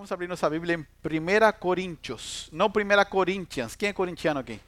Vamos 0.00 0.12
abrir 0.12 0.28
nossa 0.28 0.48
Bíblia 0.48 0.76
em 0.76 0.80
1 0.80 0.86
Coríntios, 1.60 2.48
não 2.50 2.68
1 2.68 2.70
Corinthians. 3.10 3.76
Quem 3.76 3.90
é 3.90 3.92
corintiano 3.92 4.40
aqui? 4.40 4.58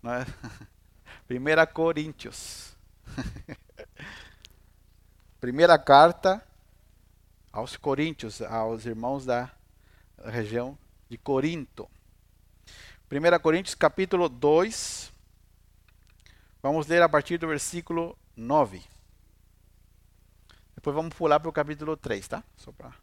Não 0.00 0.14
é? 0.14 0.24
1 1.28 1.72
Coríntios. 1.72 2.76
Primeira 5.40 5.76
carta 5.76 6.40
aos 7.50 7.76
Coríntios, 7.76 8.40
aos 8.42 8.86
irmãos 8.86 9.26
da 9.26 9.50
região 10.24 10.78
de 11.08 11.18
Corinto. 11.18 11.90
1 13.10 13.40
Coríntios 13.40 13.74
capítulo 13.74 14.28
2. 14.28 15.12
Vamos 16.62 16.86
ler 16.86 17.02
a 17.02 17.08
partir 17.08 17.38
do 17.38 17.48
versículo 17.48 18.16
9. 18.36 18.84
Depois 20.76 20.94
vamos 20.94 21.12
pular 21.12 21.40
para 21.40 21.48
o 21.48 21.52
capítulo 21.52 21.96
3, 21.96 22.28
tá? 22.28 22.44
Só 22.56 22.70
para 22.70 22.94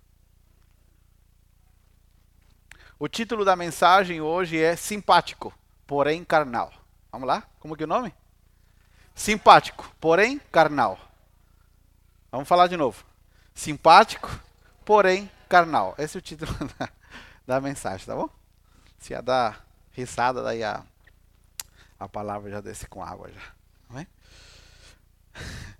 o 3.00 3.07
título 3.07 3.45
da 3.45 3.55
mensagem 3.55 4.20
hoje 4.20 4.62
é 4.62 4.76
Simpático, 4.76 5.53
porém 5.88 6.26
carnal. 6.26 6.73
Vamos 7.09 7.27
lá? 7.27 7.44
Como 7.59 7.76
que 7.76 7.84
é 7.84 7.85
o 7.85 7.88
nome? 7.88 8.13
Simpático, 9.16 9.90
porém 10.02 10.38
carnal. 10.52 10.99
Vamos 12.30 12.48
falar 12.48 12.67
de 12.67 12.76
novo. 12.76 13.05
Simpático, 13.55 14.30
porém 14.84 15.31
carnal. 15.48 15.95
Esse 15.98 16.17
é 16.17 16.20
o 16.20 16.21
título 16.21 16.54
da, 16.77 16.90
da 17.48 17.62
mensagem, 17.62 18.05
tá 18.05 18.13
bom? 18.13 18.30
Se 18.99 19.13
ia 19.13 19.21
dar 19.21 19.66
risada, 19.93 20.43
daí 20.43 20.62
a, 20.62 20.84
a 21.98 22.09
palavra 22.09 22.52
já 22.52 22.59
desce 22.59 22.85
com 22.85 23.02
água 23.02 23.31
já. 23.31 23.41
Amém? 23.90 24.07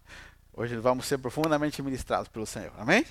Hoje 0.54 0.78
vamos 0.78 1.06
ser 1.06 1.18
profundamente 1.18 1.82
ministrados 1.82 2.30
pelo 2.30 2.46
Senhor. 2.46 2.72
Amém? 2.78 3.06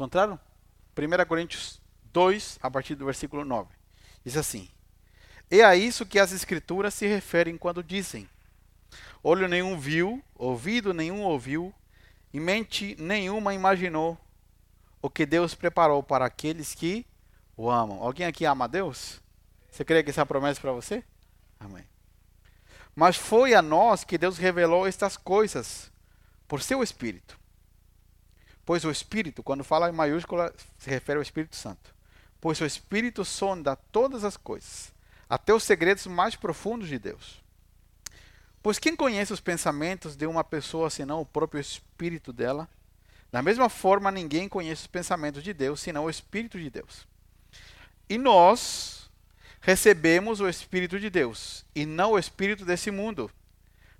Encontraram? 0.00 0.40
1 0.96 1.26
Coríntios 1.26 1.78
2, 2.04 2.58
a 2.62 2.70
partir 2.70 2.94
do 2.94 3.04
versículo 3.04 3.44
9. 3.44 3.68
Diz 4.24 4.34
assim: 4.34 4.66
E 5.50 5.60
a 5.60 5.76
isso 5.76 6.06
que 6.06 6.18
as 6.18 6.32
Escrituras 6.32 6.94
se 6.94 7.06
referem 7.06 7.58
quando 7.58 7.84
dizem: 7.84 8.26
Olho 9.22 9.46
nenhum 9.46 9.78
viu, 9.78 10.24
ouvido 10.34 10.94
nenhum 10.94 11.20
ouviu, 11.20 11.74
e 12.32 12.40
mente 12.40 12.96
nenhuma 12.98 13.52
imaginou 13.52 14.18
o 15.02 15.10
que 15.10 15.26
Deus 15.26 15.54
preparou 15.54 16.02
para 16.02 16.24
aqueles 16.24 16.74
que 16.74 17.04
o 17.54 17.70
amam. 17.70 18.02
Alguém 18.02 18.26
aqui 18.26 18.46
ama 18.46 18.64
a 18.64 18.68
Deus? 18.68 19.20
Você 19.70 19.84
crê 19.84 20.02
que 20.02 20.08
essa 20.08 20.22
é 20.22 20.24
promessa 20.24 20.62
para 20.62 20.72
você? 20.72 21.04
Amém. 21.58 21.84
Mas 22.96 23.18
foi 23.18 23.52
a 23.52 23.60
nós 23.60 24.02
que 24.02 24.16
Deus 24.16 24.38
revelou 24.38 24.86
estas 24.86 25.18
coisas 25.18 25.92
por 26.48 26.62
seu 26.62 26.82
Espírito. 26.82 27.39
Pois 28.64 28.84
o 28.84 28.90
Espírito, 28.90 29.42
quando 29.42 29.64
fala 29.64 29.88
em 29.88 29.92
maiúscula, 29.92 30.54
se 30.78 30.90
refere 30.90 31.16
ao 31.16 31.22
Espírito 31.22 31.56
Santo. 31.56 31.94
Pois 32.40 32.60
o 32.60 32.66
Espírito 32.66 33.24
sonda 33.24 33.76
todas 33.76 34.24
as 34.24 34.36
coisas, 34.36 34.92
até 35.28 35.52
os 35.52 35.64
segredos 35.64 36.06
mais 36.06 36.36
profundos 36.36 36.88
de 36.88 36.98
Deus. 36.98 37.42
Pois 38.62 38.78
quem 38.78 38.94
conhece 38.94 39.32
os 39.32 39.40
pensamentos 39.40 40.16
de 40.16 40.26
uma 40.26 40.44
pessoa 40.44 40.90
senão 40.90 41.20
o 41.20 41.26
próprio 41.26 41.60
Espírito 41.60 42.32
dela? 42.32 42.68
Da 43.32 43.42
mesma 43.42 43.68
forma, 43.68 44.10
ninguém 44.10 44.48
conhece 44.48 44.82
os 44.82 44.86
pensamentos 44.86 45.42
de 45.42 45.52
Deus 45.54 45.80
senão 45.80 46.04
o 46.04 46.10
Espírito 46.10 46.58
de 46.58 46.68
Deus. 46.68 47.06
E 48.08 48.18
nós 48.18 49.08
recebemos 49.60 50.40
o 50.40 50.48
Espírito 50.48 50.98
de 50.98 51.08
Deus, 51.08 51.64
e 51.74 51.86
não 51.86 52.12
o 52.12 52.18
Espírito 52.18 52.64
desse 52.64 52.90
mundo, 52.90 53.30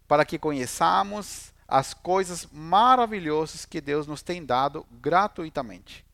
para 0.09 0.25
que 0.25 0.39
conheçamos 0.39 1.53
as 1.71 1.95
coisas 1.95 2.49
maravilhosas 2.53 3.65
que 3.65 3.81
Deus 3.81 4.07
nos 4.07 4.23
tem 4.23 4.45
dado 4.45 4.85
gratuitamente. 5.01 6.05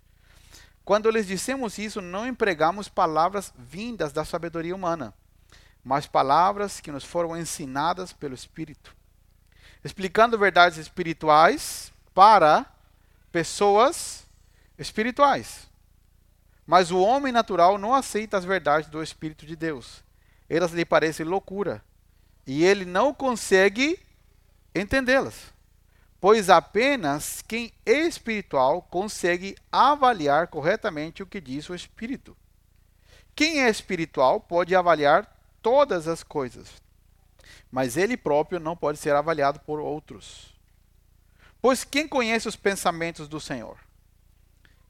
Quando 0.85 1.11
lhes 1.11 1.27
dissemos 1.27 1.79
isso, 1.79 2.01
não 2.01 2.27
empregamos 2.27 2.89
palavras 2.89 3.53
vindas 3.59 4.13
da 4.13 4.25
sabedoria 4.25 4.75
humana, 4.75 5.15
mas 5.83 6.07
palavras 6.07 6.79
que 6.79 6.93
nos 6.93 7.05
foram 7.05 7.37
ensinadas 7.37 8.13
pelo 8.13 8.35
Espírito, 8.35 8.95
explicando 9.83 10.39
verdades 10.39 10.79
espirituais 10.79 11.91
para 12.15 12.67
pessoas 13.33 14.27
espirituais. 14.79 15.67
Mas 16.67 16.91
o 16.91 17.01
homem 17.01 17.33
natural 17.33 17.79
não 17.79 17.95
aceita 17.95 18.37
as 18.37 18.45
verdades 18.45 18.91
do 18.91 19.03
Espírito 19.03 19.47
de 19.47 19.57
Deus. 19.57 20.05
Elas 20.51 20.73
lhe 20.73 20.85
parecem 20.85 21.25
loucura. 21.25 21.83
E 22.47 22.65
ele 22.65 22.85
não 22.85 23.15
consegue 23.15 23.99
entendê-las, 24.81 25.53
pois 26.21 26.51
apenas 26.51 27.43
quem 27.43 27.73
é 27.85 28.01
espiritual 28.07 28.83
consegue 28.83 29.57
avaliar 29.71 30.49
corretamente 30.49 31.23
o 31.23 31.27
que 31.27 31.41
diz 31.41 31.69
o 31.69 31.75
Espírito. 31.75 32.37
Quem 33.35 33.63
é 33.63 33.69
espiritual 33.69 34.41
pode 34.41 34.75
avaliar 34.75 35.27
todas 35.63 36.09
as 36.09 36.23
coisas, 36.23 36.83
mas 37.71 37.97
ele 37.97 38.17
próprio 38.17 38.59
não 38.59 38.77
pode 38.77 38.99
ser 38.99 39.15
avaliado 39.15 39.61
por 39.61 39.79
outros. 39.79 40.55
Pois 41.61 41.85
quem 41.85 42.09
conhece 42.09 42.49
os 42.49 42.57
pensamentos 42.57 43.29
do 43.29 43.41
Senhor? 43.41 43.79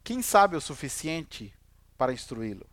Quem 0.04 0.22
sabe 0.22 0.56
o 0.56 0.60
suficiente 0.60 1.52
para 1.98 2.12
instruí-lo? 2.12 2.66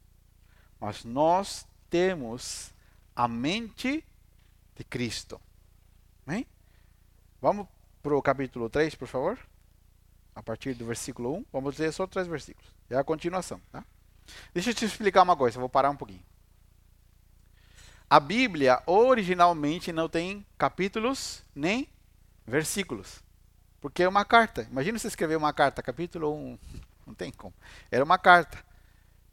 Mas 0.79 1.03
nós 1.03 1.65
temos 1.89 2.71
a 3.15 3.27
mente 3.27 4.03
de 4.75 4.83
Cristo. 4.83 5.39
Amém? 6.27 6.45
Vamos 7.43 7.67
para 8.01 8.15
o 8.15 8.21
capítulo 8.21 8.69
3, 8.69 8.95
por 8.95 9.05
favor? 9.05 9.37
A 10.33 10.41
partir 10.41 10.75
do 10.75 10.85
versículo 10.85 11.35
1. 11.39 11.45
Vamos 11.51 11.77
ler 11.77 11.91
só 11.91 12.07
três 12.07 12.25
versículos. 12.25 12.73
É 12.89 12.95
a 12.95 13.03
continuação. 13.03 13.59
Tá? 13.69 13.83
Deixa 14.53 14.69
eu 14.69 14.73
te 14.73 14.85
explicar 14.85 15.23
uma 15.23 15.35
coisa, 15.35 15.59
vou 15.59 15.67
parar 15.67 15.89
um 15.89 15.95
pouquinho. 15.97 16.23
A 18.09 18.17
Bíblia 18.17 18.81
originalmente 18.85 19.91
não 19.91 20.07
tem 20.07 20.45
capítulos 20.57 21.43
nem 21.53 21.89
versículos. 22.47 23.21
Porque 23.81 24.03
é 24.03 24.07
uma 24.07 24.23
carta. 24.23 24.65
Imagina 24.71 24.97
você 24.97 25.09
escrever 25.09 25.35
uma 25.35 25.51
carta, 25.51 25.83
capítulo 25.83 26.33
1. 26.33 26.59
Não 27.05 27.13
tem 27.13 27.29
como. 27.29 27.53
Era 27.91 28.05
uma 28.05 28.17
carta. 28.17 28.57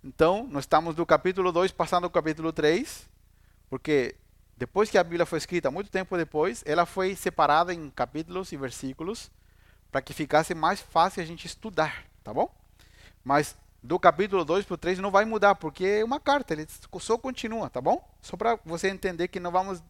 Então, 0.02 0.48
nós 0.50 0.64
estamos 0.64 0.96
do 0.96 1.06
capítulo 1.06 1.52
2 1.52 1.70
passando 1.70 2.02
ao 2.02 2.10
capítulo 2.10 2.52
3, 2.52 3.08
porque 3.68 4.16
depois 4.60 4.90
que 4.90 4.98
a 4.98 5.02
Bíblia 5.02 5.24
foi 5.24 5.38
escrita, 5.38 5.70
muito 5.70 5.90
tempo 5.90 6.18
depois, 6.18 6.62
ela 6.66 6.84
foi 6.84 7.16
separada 7.16 7.72
em 7.72 7.88
capítulos 7.88 8.52
e 8.52 8.58
versículos 8.58 9.30
para 9.90 10.02
que 10.02 10.12
ficasse 10.12 10.54
mais 10.54 10.82
fácil 10.82 11.22
a 11.22 11.24
gente 11.24 11.46
estudar, 11.46 12.04
tá 12.22 12.34
bom? 12.34 12.54
Mas 13.24 13.56
do 13.82 13.98
capítulo 13.98 14.44
2 14.44 14.66
para 14.66 14.74
o 14.74 14.76
3 14.76 14.98
não 14.98 15.10
vai 15.10 15.24
mudar, 15.24 15.54
porque 15.54 15.86
é 15.86 16.04
uma 16.04 16.20
carta, 16.20 16.52
ele 16.52 16.66
só 16.98 17.16
continua, 17.16 17.70
tá 17.70 17.80
bom? 17.80 18.06
Só 18.20 18.36
para 18.36 18.60
você 18.62 18.90
entender 18.90 19.28
que 19.28 19.40
não 19.40 19.50
vamos 19.50 19.82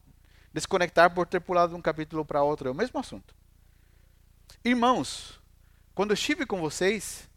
desconectar 0.54 1.12
por 1.12 1.26
ter 1.26 1.40
pulado 1.40 1.72
de 1.72 1.76
um 1.76 1.82
capítulo 1.82 2.24
para 2.24 2.44
outro, 2.44 2.68
é 2.68 2.70
o 2.70 2.74
mesmo 2.74 3.00
assunto. 3.00 3.34
Irmãos, 4.64 5.40
quando 5.96 6.14
estive 6.14 6.46
com 6.46 6.60
vocês, 6.60 7.28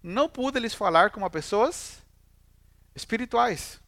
não 0.00 0.28
pude 0.28 0.60
lhes 0.60 0.74
falar 0.74 1.10
como 1.10 1.28
pessoas 1.28 2.00
espirituais, 2.94 3.80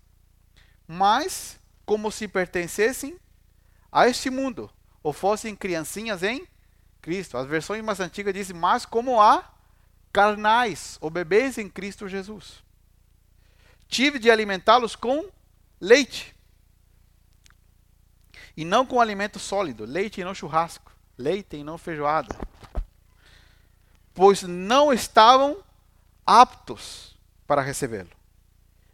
mas 0.88 1.62
como 1.84 2.10
se 2.10 2.26
pertencessem 2.26 3.18
a 3.90 4.08
este 4.08 4.30
mundo, 4.30 4.70
ou 5.02 5.12
fossem 5.12 5.54
criancinhas 5.54 6.22
em 6.22 6.46
Cristo. 7.00 7.36
As 7.36 7.46
versões 7.46 7.84
mais 7.84 8.00
antigas 8.00 8.34
dizem, 8.34 8.56
mas 8.56 8.84
como 8.86 9.20
a 9.20 9.52
carnais, 10.12 10.96
ou 11.00 11.10
bebês 11.10 11.58
em 11.58 11.68
Cristo 11.68 12.08
Jesus. 12.08 12.62
Tive 13.88 14.18
de 14.18 14.30
alimentá-los 14.30 14.96
com 14.96 15.28
leite, 15.80 16.34
e 18.56 18.64
não 18.64 18.86
com 18.86 19.00
alimento 19.00 19.38
sólido, 19.38 19.84
leite 19.84 20.20
e 20.20 20.24
não 20.24 20.34
churrasco, 20.34 20.92
leite 21.18 21.56
e 21.56 21.64
não 21.64 21.76
feijoada, 21.76 22.36
pois 24.14 24.42
não 24.42 24.92
estavam 24.92 25.58
aptos 26.24 27.16
para 27.46 27.60
recebê-lo, 27.60 28.10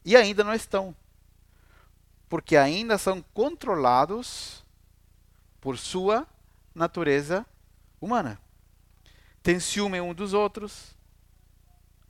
e 0.05 0.17
ainda 0.17 0.43
não 0.43 0.55
estão 0.55 0.97
porque 2.31 2.57
ainda 2.57 2.97
são 2.97 3.21
controlados 3.35 4.65
por 5.61 5.77
sua 5.77 6.29
natureza 6.73 7.45
humana. 8.01 8.41
Tem 9.43 9.59
ciúme 9.59 10.01
um 10.01 10.15
dos 10.15 10.33
outros. 10.33 10.97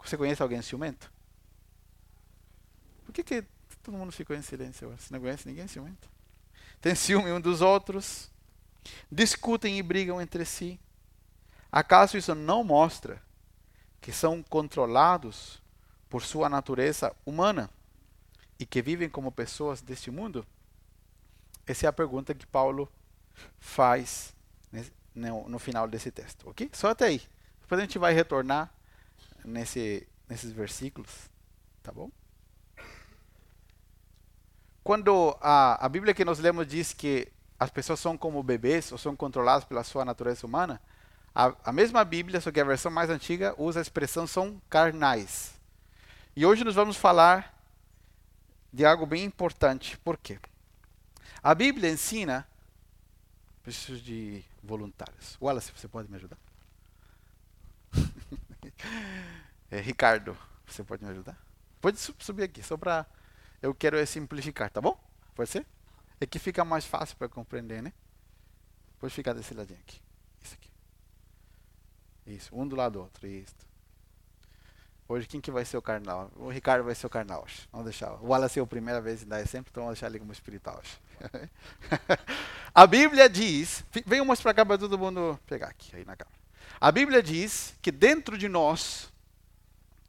Você 0.04 0.18
conhece 0.18 0.42
alguém 0.42 0.60
ciumento? 0.60 1.10
Por 3.06 3.14
que, 3.14 3.24
que 3.24 3.44
todo 3.82 3.96
mundo 3.96 4.12
ficou 4.12 4.36
em 4.36 4.42
silêncio? 4.42 4.90
Você 4.90 5.10
não 5.10 5.20
conhece 5.20 5.48
ninguém 5.48 5.66
ciumento? 5.66 6.06
Tem 6.82 6.94
ciúme 6.94 7.32
um 7.32 7.40
dos 7.40 7.62
outros. 7.62 8.30
Discutem 9.10 9.78
e 9.78 9.82
brigam 9.82 10.20
entre 10.20 10.44
si. 10.44 10.78
Acaso 11.72 12.18
isso 12.18 12.34
não 12.34 12.62
mostra 12.62 13.22
que 14.02 14.12
são 14.12 14.42
controlados 14.42 15.62
por 16.10 16.22
sua 16.22 16.50
natureza 16.50 17.16
humana? 17.24 17.70
E 18.60 18.66
que 18.66 18.82
vivem 18.82 19.08
como 19.08 19.32
pessoas 19.32 19.80
deste 19.80 20.10
mundo? 20.10 20.46
Essa 21.66 21.86
é 21.86 21.88
a 21.88 21.92
pergunta 21.92 22.34
que 22.34 22.46
Paulo 22.46 22.92
faz 23.58 24.34
no, 25.14 25.48
no 25.48 25.58
final 25.58 25.88
desse 25.88 26.10
texto, 26.10 26.48
ok? 26.50 26.68
Só 26.74 26.90
até 26.90 27.06
aí. 27.06 27.22
Depois 27.62 27.78
a 27.78 27.82
gente 27.82 27.98
vai 27.98 28.12
retornar 28.12 28.70
nesse, 29.42 30.06
nesses 30.28 30.52
versículos, 30.52 31.10
tá 31.82 31.90
bom? 31.90 32.10
Quando 34.84 35.36
a, 35.40 35.86
a 35.86 35.88
Bíblia 35.88 36.12
que 36.12 36.24
nós 36.24 36.38
lemos 36.38 36.66
diz 36.66 36.92
que 36.92 37.32
as 37.58 37.70
pessoas 37.70 37.98
são 37.98 38.16
como 38.18 38.42
bebês 38.42 38.92
ou 38.92 38.98
são 38.98 39.16
controladas 39.16 39.64
pela 39.64 39.84
sua 39.84 40.04
natureza 40.04 40.46
humana, 40.46 40.80
a, 41.34 41.54
a 41.64 41.72
mesma 41.72 42.04
Bíblia, 42.04 42.40
só 42.42 42.50
que 42.50 42.60
a 42.60 42.64
versão 42.64 42.90
mais 42.90 43.08
antiga, 43.08 43.54
usa 43.56 43.80
a 43.80 43.82
expressão 43.82 44.26
são 44.26 44.60
carnais. 44.68 45.54
E 46.36 46.44
hoje 46.44 46.62
nós 46.62 46.74
vamos 46.74 46.98
falar 46.98 47.59
de 48.72 48.84
algo 48.84 49.06
bem 49.06 49.24
importante. 49.24 49.98
Por 49.98 50.16
quê? 50.16 50.38
A 51.42 51.54
Bíblia 51.54 51.90
ensina. 51.90 52.46
Preciso 53.62 54.00
de 54.00 54.42
voluntários. 54.62 55.36
Wallace, 55.40 55.72
você 55.72 55.86
pode 55.86 56.10
me 56.10 56.16
ajudar? 56.16 56.38
é, 59.70 59.80
Ricardo, 59.80 60.36
você 60.66 60.82
pode 60.82 61.04
me 61.04 61.10
ajudar? 61.10 61.38
Pode 61.80 61.98
subir 61.98 62.44
aqui, 62.44 62.62
só 62.62 62.76
para. 62.76 63.06
Eu 63.60 63.74
quero 63.74 64.04
simplificar, 64.06 64.70
tá 64.70 64.80
bom? 64.80 64.98
Pode 65.34 65.50
ser? 65.50 65.66
É 66.20 66.26
que 66.26 66.38
fica 66.38 66.64
mais 66.64 66.84
fácil 66.86 67.16
para 67.16 67.28
compreender, 67.28 67.82
né? 67.82 67.92
Pode 68.98 69.12
ficar 69.12 69.32
desse 69.32 69.54
ladinho 69.54 69.78
aqui. 69.80 70.00
Isso 70.42 70.54
aqui. 70.54 70.70
Isso, 72.26 72.54
um 72.54 72.66
do 72.66 72.76
lado 72.76 72.92
do 72.94 73.00
outro. 73.00 73.26
Isso. 73.26 73.69
Hoje 75.10 75.26
quem 75.26 75.40
que 75.40 75.50
vai 75.50 75.64
ser 75.64 75.76
o 75.76 75.82
carnal? 75.82 76.30
O 76.36 76.48
Ricardo 76.50 76.84
vai 76.84 76.94
ser 76.94 77.04
o 77.04 77.10
carnal. 77.10 77.44
Vamos 77.72 77.84
deixar. 77.84 78.12
O 78.22 78.28
Wallace 78.28 78.60
é 78.60 78.62
a 78.62 78.66
primeira 78.66 79.00
vez 79.00 79.24
em 79.24 79.26
dar 79.26 79.44
sempre, 79.44 79.68
então 79.68 79.82
vamos 79.82 79.98
deixar 79.98 80.06
ele 80.06 80.20
como 80.20 80.30
espiritual. 80.30 80.80
a 82.72 82.86
Bíblia 82.86 83.28
diz, 83.28 83.84
venham 84.06 84.24
mostrar 84.24 84.54
para 84.54 84.62
cá 84.62 84.64
para 84.64 84.78
todo 84.78 84.96
mundo 84.96 85.36
pegar 85.48 85.66
aqui 85.66 85.96
aí 85.96 86.04
na 86.04 86.14
câmera. 86.14 86.38
A 86.80 86.92
Bíblia 86.92 87.20
diz 87.20 87.74
que 87.82 87.90
dentro 87.90 88.38
de 88.38 88.48
nós, 88.48 89.12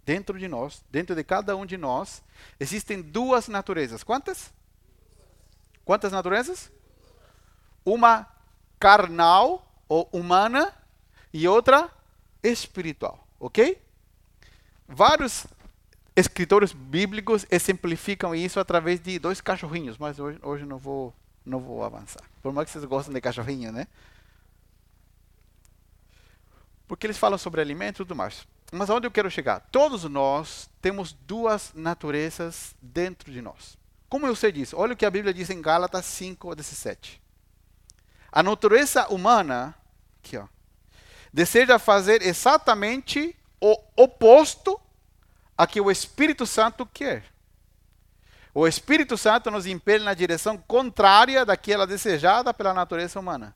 dentro 0.05 0.37
de 0.37 0.47
nós, 0.47 0.85
dentro 0.91 1.15
de 1.15 1.23
cada 1.23 1.55
um 1.57 1.65
de 1.65 1.77
nós, 1.77 2.21
existem 2.59 3.01
duas 3.01 3.47
naturezas. 3.47 4.03
Quantas? 4.03 4.53
Quantas 5.83 6.11
naturezas? 6.11 6.71
Uma 7.83 8.27
carnal 8.79 9.67
ou 9.89 10.07
humana 10.13 10.71
e 11.33 11.47
outra 11.47 11.89
espiritual, 12.43 13.27
ok? 13.39 13.89
Vários 14.93 15.47
escritores 16.15 16.73
bíblicos 16.73 17.45
exemplificam 17.49 18.35
isso 18.35 18.59
através 18.59 18.99
de 18.99 19.17
dois 19.17 19.39
cachorrinhos, 19.39 19.97
mas 19.97 20.19
hoje, 20.19 20.37
hoje 20.43 20.65
não 20.65 20.77
vou 20.77 21.13
não 21.45 21.59
vou 21.59 21.83
avançar. 21.83 22.21
Por 22.41 22.53
mais 22.53 22.67
que 22.67 22.73
vocês 22.73 22.85
gostem 22.85 23.13
de 23.13 23.21
cachorrinho, 23.21 23.71
né? 23.71 23.87
Porque 26.87 27.07
eles 27.07 27.17
falam 27.17 27.37
sobre 27.37 27.61
alimento 27.61 27.95
e 27.95 27.97
tudo 27.97 28.15
mais. 28.15 28.45
Mas 28.71 28.89
aonde 28.89 29.07
eu 29.07 29.11
quero 29.11 29.31
chegar? 29.31 29.61
Todos 29.71 30.03
nós 30.03 30.69
temos 30.81 31.13
duas 31.13 31.71
naturezas 31.73 32.75
dentro 32.81 33.31
de 33.31 33.41
nós. 33.41 33.77
Como 34.09 34.27
eu 34.27 34.35
sei 34.35 34.51
disso? 34.51 34.75
Olha 34.77 34.93
o 34.93 34.95
que 34.95 35.05
a 35.05 35.09
Bíblia 35.09 35.33
diz 35.33 35.49
em 35.49 35.61
Gálatas 35.61 36.05
5, 36.05 36.53
17. 36.53 37.21
A 38.31 38.43
natureza 38.43 39.07
humana, 39.07 39.73
aqui 40.19 40.37
ó, 40.37 40.47
deseja 41.33 41.79
fazer 41.79 42.21
exatamente 42.21 43.35
o 43.61 43.77
oposto 43.95 44.79
a 45.57 45.67
que 45.67 45.79
o 45.79 45.91
Espírito 45.91 46.45
Santo 46.47 46.85
quer. 46.85 47.23
O 48.53 48.67
Espírito 48.67 49.17
Santo 49.17 49.51
nos 49.51 49.65
impele 49.65 50.03
na 50.03 50.13
direção 50.13 50.57
contrária 50.57 51.45
daquela 51.45 51.87
desejada 51.87 52.53
pela 52.53 52.73
natureza 52.73 53.19
humana. 53.19 53.55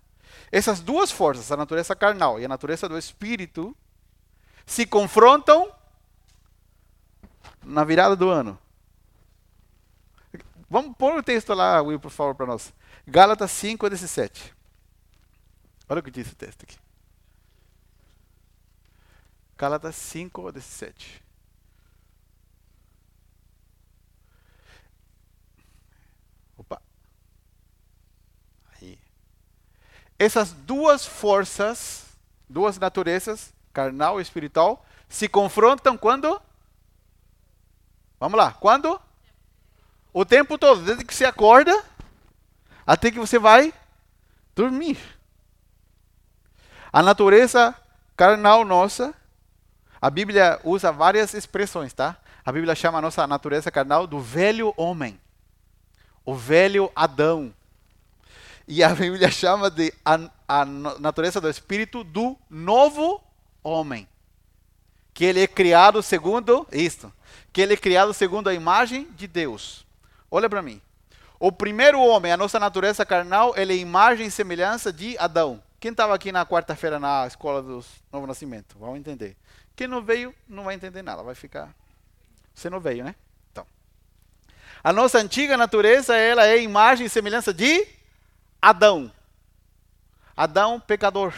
Essas 0.51 0.79
duas 0.79 1.11
forças, 1.11 1.51
a 1.51 1.57
natureza 1.57 1.95
carnal 1.95 2.39
e 2.39 2.45
a 2.45 2.47
natureza 2.47 2.87
do 2.87 2.97
Espírito, 2.97 3.75
se 4.65 4.85
confrontam 4.85 5.71
na 7.63 7.83
virada 7.83 8.15
do 8.15 8.29
ano. 8.29 8.57
Vamos 10.69 10.95
pôr 10.97 11.17
o 11.17 11.23
texto 11.23 11.53
lá, 11.53 11.81
Will, 11.81 11.99
por 11.99 12.11
favor, 12.11 12.35
para 12.35 12.45
nós. 12.45 12.73
Gálatas 13.07 13.51
5, 13.51 13.89
17. 13.89 14.53
Olha 15.89 15.99
o 15.99 16.03
que 16.03 16.11
diz 16.11 16.31
o 16.31 16.35
texto 16.35 16.63
aqui. 16.63 16.84
Gálatas 19.57 19.95
5, 19.95 20.51
17. 20.51 21.23
Opa. 26.57 26.81
Aí. 28.73 28.99
Essas 30.19 30.51
duas 30.51 31.05
forças, 31.05 32.05
duas 32.49 32.77
naturezas, 32.77 33.53
carnal 33.71 34.19
e 34.19 34.23
espiritual, 34.23 34.85
se 35.07 35.29
confrontam 35.29 35.97
quando? 35.97 36.41
Vamos 38.19 38.37
lá, 38.37 38.51
quando? 38.53 38.99
O 40.11 40.25
tempo 40.25 40.57
todo, 40.57 40.83
desde 40.83 41.05
que 41.05 41.13
você 41.13 41.25
acorda 41.25 41.73
até 42.85 43.09
que 43.09 43.19
você 43.19 43.39
vai 43.39 43.73
dormir. 44.53 44.97
A 46.91 47.01
natureza 47.01 47.75
carnal 48.15 48.63
nossa 48.63 49.13
a 50.05 50.09
Bíblia 50.11 50.59
usa 50.63 50.91
várias 50.91 51.33
expressões, 51.33 51.91
tá? 51.91 52.15
A 52.45 52.51
Bíblia 52.51 52.75
chama 52.75 52.99
a 52.99 53.01
nossa 53.01 53.25
natureza 53.25 53.71
carnal 53.71 54.05
do 54.05 54.19
velho 54.19 54.71
homem, 54.77 55.19
o 56.23 56.35
velho 56.35 56.91
Adão. 56.95 57.51
E 58.67 58.83
a 58.83 58.89
Bíblia 58.93 59.31
chama 59.31 59.67
de 59.67 59.91
a, 60.05 60.29
a 60.47 60.63
natureza 60.63 61.41
do 61.41 61.49
espírito 61.49 62.03
do 62.03 62.37
novo 62.47 63.19
homem, 63.63 64.07
que 65.11 65.25
ele 65.25 65.41
é 65.41 65.47
criado 65.47 66.03
segundo 66.03 66.67
isto, 66.71 67.11
que 67.51 67.59
ele 67.59 67.73
é 67.73 67.77
criado 67.77 68.13
segundo 68.13 68.47
a 68.47 68.53
imagem 68.53 69.07
de 69.15 69.25
Deus. 69.25 69.87
Olha 70.29 70.47
para 70.47 70.61
mim. 70.61 70.79
O 71.39 71.51
primeiro 71.51 71.99
homem, 71.99 72.31
a 72.31 72.37
nossa 72.37 72.59
natureza 72.59 73.03
carnal, 73.03 73.55
ele 73.57 73.73
é 73.73 73.77
imagem 73.77 74.27
e 74.27 74.31
semelhança 74.31 74.93
de 74.93 75.17
Adão. 75.17 75.63
Quem 75.79 75.89
estava 75.89 76.13
aqui 76.13 76.31
na 76.31 76.45
quarta-feira 76.45 76.99
na 76.99 77.25
escola 77.25 77.63
do 77.63 77.83
Novo 78.11 78.27
Nascimento? 78.27 78.75
Vamos 78.79 78.99
entender. 78.99 79.35
Quem 79.75 79.87
não 79.87 80.01
veio 80.01 80.33
não 80.47 80.63
vai 80.63 80.75
entender 80.75 81.01
nada, 81.01 81.21
vai 81.21 81.35
ficar. 81.35 81.73
Você 82.53 82.69
não 82.69 82.79
veio, 82.79 83.03
né? 83.03 83.15
Então. 83.51 83.67
A 84.83 84.93
nossa 84.93 85.19
antiga 85.19 85.57
natureza, 85.57 86.15
ela 86.15 86.47
é 86.47 86.61
imagem 86.61 87.05
e 87.05 87.09
semelhança 87.09 87.53
de 87.53 87.85
Adão. 88.61 89.11
Adão, 90.35 90.79
pecador. 90.79 91.33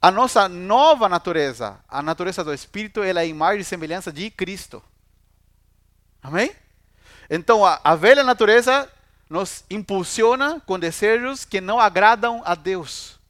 A 0.00 0.10
nossa 0.10 0.48
nova 0.48 1.08
natureza, 1.08 1.78
a 1.88 2.02
natureza 2.02 2.42
do 2.42 2.52
Espírito, 2.52 3.04
ela 3.04 3.22
é 3.22 3.26
imagem 3.28 3.60
e 3.60 3.64
semelhança 3.64 4.12
de 4.12 4.28
Cristo. 4.30 4.82
Amém? 6.20 6.54
Então, 7.30 7.64
a, 7.64 7.80
a 7.84 7.94
velha 7.94 8.24
natureza 8.24 8.90
nos 9.30 9.64
impulsiona 9.70 10.60
com 10.66 10.78
desejos 10.78 11.44
que 11.44 11.60
não 11.60 11.78
agradam 11.78 12.42
a 12.44 12.56
Deus 12.56 13.21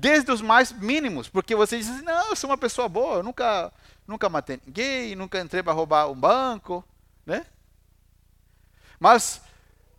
desde 0.00 0.32
os 0.32 0.40
mais 0.40 0.72
mínimos, 0.72 1.28
porque 1.28 1.54
você 1.54 1.76
diz 1.76 1.90
assim, 1.90 2.02
não, 2.02 2.30
eu 2.30 2.36
sou 2.36 2.48
uma 2.48 2.56
pessoa 2.56 2.88
boa, 2.88 3.16
eu 3.16 3.22
nunca, 3.22 3.70
nunca 4.06 4.30
matei 4.30 4.58
ninguém, 4.66 5.14
nunca 5.14 5.38
entrei 5.38 5.62
para 5.62 5.74
roubar 5.74 6.10
um 6.10 6.14
banco, 6.14 6.82
né? 7.26 7.44
Mas 8.98 9.42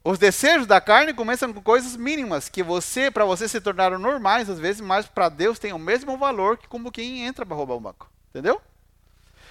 os 0.04 0.18
desejos 0.18 0.66
da 0.66 0.82
carne 0.82 1.14
começam 1.14 1.54
com 1.54 1.62
coisas 1.62 1.96
mínimas, 1.96 2.50
que 2.50 2.64
você, 2.64 3.12
para 3.12 3.26
você 3.26 3.48
se 3.48 3.62
tornaram 3.62 4.00
normais 4.00 4.50
às 4.50 4.58
vezes, 4.58 4.82
mas 4.82 5.06
para 5.06 5.30
Deus 5.30 5.60
tem 5.60 5.72
o 5.72 5.78
mesmo 5.80 6.18
valor 6.18 6.58
que 6.58 6.68
como 6.68 6.92
quem 6.92 7.24
entra 7.24 7.46
para 7.46 7.56
roubar 7.56 7.76
um 7.76 7.82
banco, 7.82 8.10
entendeu? 8.32 8.60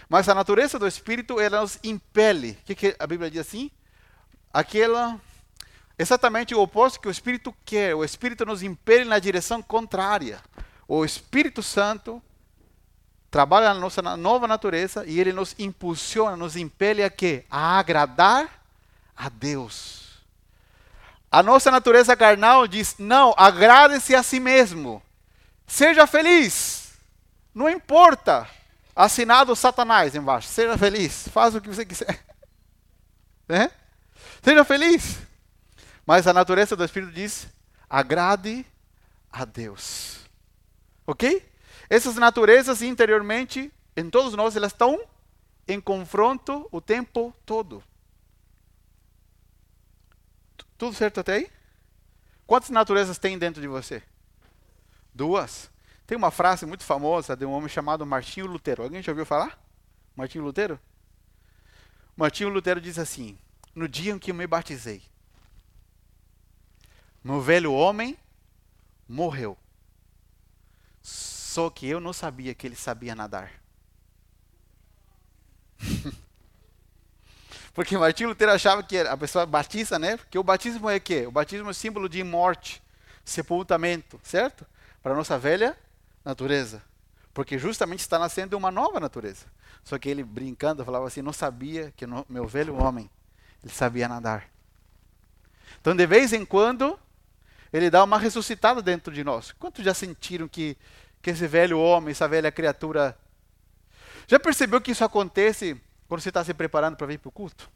Mas 0.08 0.28
a 0.28 0.34
natureza 0.34 0.80
do 0.80 0.88
Espírito, 0.88 1.38
ela 1.38 1.60
nos 1.60 1.78
impele. 1.84 2.58
O 2.62 2.64
que, 2.64 2.74
que 2.74 2.96
a 2.98 3.06
Bíblia 3.06 3.30
diz 3.30 3.42
assim? 3.42 3.70
Aquela 4.52 5.20
exatamente 6.00 6.54
o 6.54 6.60
oposto 6.60 6.98
que 6.98 7.08
o 7.08 7.10
Espírito 7.10 7.54
quer. 7.64 7.94
O 7.94 8.02
Espírito 8.02 8.46
nos 8.46 8.62
impele 8.62 9.04
na 9.04 9.18
direção 9.18 9.60
contrária. 9.60 10.40
O 10.88 11.04
Espírito 11.04 11.62
Santo 11.62 12.22
trabalha 13.30 13.74
na 13.74 13.80
nossa 13.80 14.00
nova 14.16 14.48
natureza 14.48 15.04
e 15.06 15.20
ele 15.20 15.32
nos 15.32 15.54
impulsiona, 15.58 16.36
nos 16.36 16.56
impele 16.56 17.02
a 17.04 17.10
quê? 17.10 17.44
A 17.50 17.78
agradar 17.78 18.62
a 19.14 19.28
Deus. 19.28 20.00
A 21.30 21.42
nossa 21.42 21.70
natureza 21.70 22.16
carnal 22.16 22.66
diz: 22.66 22.96
não, 22.98 23.34
agrade-se 23.36 24.14
a 24.14 24.22
si 24.22 24.40
mesmo. 24.40 25.02
Seja 25.66 26.06
feliz. 26.06 26.94
Não 27.54 27.68
importa. 27.68 28.48
Assinado 28.96 29.54
Satanás 29.54 30.14
embaixo. 30.14 30.48
Seja 30.48 30.76
feliz. 30.76 31.28
Faz 31.28 31.54
o 31.54 31.60
que 31.60 31.68
você 31.68 31.84
quiser. 31.84 32.24
Né? 33.48 33.68
Seja 34.44 34.64
feliz. 34.64 35.18
Mas 36.10 36.26
a 36.26 36.32
natureza 36.32 36.74
do 36.74 36.82
Espírito 36.82 37.12
diz: 37.12 37.46
agrade 37.88 38.66
a 39.30 39.44
Deus. 39.44 40.28
Ok? 41.06 41.48
Essas 41.88 42.16
naturezas 42.16 42.82
interiormente, 42.82 43.72
em 43.96 44.10
todos 44.10 44.34
nós, 44.34 44.56
elas 44.56 44.72
estão 44.72 45.00
em 45.68 45.80
confronto 45.80 46.68
o 46.72 46.80
tempo 46.80 47.32
todo. 47.46 47.80
Tudo 50.76 50.96
certo 50.96 51.20
até 51.20 51.34
aí? 51.34 51.50
Quantas 52.44 52.70
naturezas 52.70 53.16
tem 53.16 53.38
dentro 53.38 53.62
de 53.62 53.68
você? 53.68 54.02
Duas. 55.14 55.70
Tem 56.08 56.18
uma 56.18 56.32
frase 56.32 56.66
muito 56.66 56.82
famosa 56.82 57.36
de 57.36 57.44
um 57.44 57.52
homem 57.52 57.68
chamado 57.68 58.04
Martinho 58.04 58.46
Lutero. 58.46 58.82
Alguém 58.82 59.00
já 59.00 59.12
ouviu 59.12 59.24
falar? 59.24 59.56
Martinho 60.16 60.42
Lutero? 60.42 60.76
Martinho 62.16 62.48
Lutero 62.48 62.80
diz 62.80 62.98
assim: 62.98 63.38
No 63.76 63.86
dia 63.86 64.12
em 64.12 64.18
que 64.18 64.32
eu 64.32 64.34
me 64.34 64.48
batizei, 64.48 65.08
meu 67.22 67.40
velho 67.40 67.72
homem 67.72 68.16
morreu. 69.08 69.56
Só 71.02 71.68
que 71.68 71.86
eu 71.86 72.00
não 72.00 72.12
sabia 72.12 72.54
que 72.54 72.66
ele 72.66 72.76
sabia 72.76 73.14
nadar. 73.14 73.52
Porque 77.74 77.96
Martinho 77.96 78.28
Lutero 78.28 78.52
achava 78.52 78.82
que 78.82 78.98
a 78.98 79.16
pessoa 79.16 79.46
batiza, 79.46 79.98
né? 79.98 80.16
Porque 80.16 80.38
o 80.38 80.42
batismo 80.42 80.88
é 80.90 80.96
o 80.96 81.00
quê? 81.00 81.26
O 81.26 81.30
batismo 81.30 81.70
é 81.70 81.72
símbolo 81.72 82.08
de 82.08 82.22
morte, 82.22 82.82
sepultamento, 83.24 84.20
certo? 84.22 84.66
Para 85.02 85.12
a 85.12 85.16
nossa 85.16 85.38
velha 85.38 85.76
natureza. 86.24 86.82
Porque 87.32 87.58
justamente 87.58 88.00
está 88.00 88.18
nascendo 88.18 88.56
uma 88.56 88.70
nova 88.70 88.98
natureza. 88.98 89.46
Só 89.84 89.98
que 89.98 90.08
ele 90.08 90.22
brincando 90.22 90.84
falava 90.84 91.06
assim, 91.06 91.22
não 91.22 91.32
sabia 91.32 91.92
que 91.96 92.06
no, 92.06 92.26
meu 92.28 92.46
velho 92.46 92.74
homem, 92.76 93.08
ele 93.62 93.72
sabia 93.72 94.08
nadar. 94.08 94.48
Então 95.80 95.94
de 95.94 96.06
vez 96.06 96.32
em 96.32 96.44
quando, 96.44 96.98
ele 97.72 97.90
dá 97.90 98.02
uma 98.02 98.18
ressuscitada 98.18 98.82
dentro 98.82 99.12
de 99.12 99.22
nós. 99.22 99.52
Quantos 99.52 99.84
já 99.84 99.94
sentiram 99.94 100.48
que, 100.48 100.76
que 101.22 101.30
esse 101.30 101.46
velho 101.46 101.78
homem, 101.78 102.12
essa 102.12 102.28
velha 102.28 102.50
criatura... 102.50 103.16
Já 104.26 104.38
percebeu 104.38 104.80
que 104.80 104.92
isso 104.92 105.04
acontece 105.04 105.80
quando 106.08 106.20
você 106.20 106.30
está 106.30 106.44
se 106.44 106.54
preparando 106.54 106.96
para 106.96 107.06
vir 107.06 107.18
para 107.18 107.28
o 107.28 107.32
culto? 107.32 107.70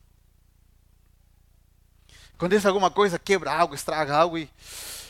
Acontece 2.35 2.67
alguma 2.67 2.91
coisa, 2.91 3.19
quebra 3.19 3.53
algo, 3.53 3.75
estraga 3.75 4.17
algo 4.17 4.37
e, 4.37 4.51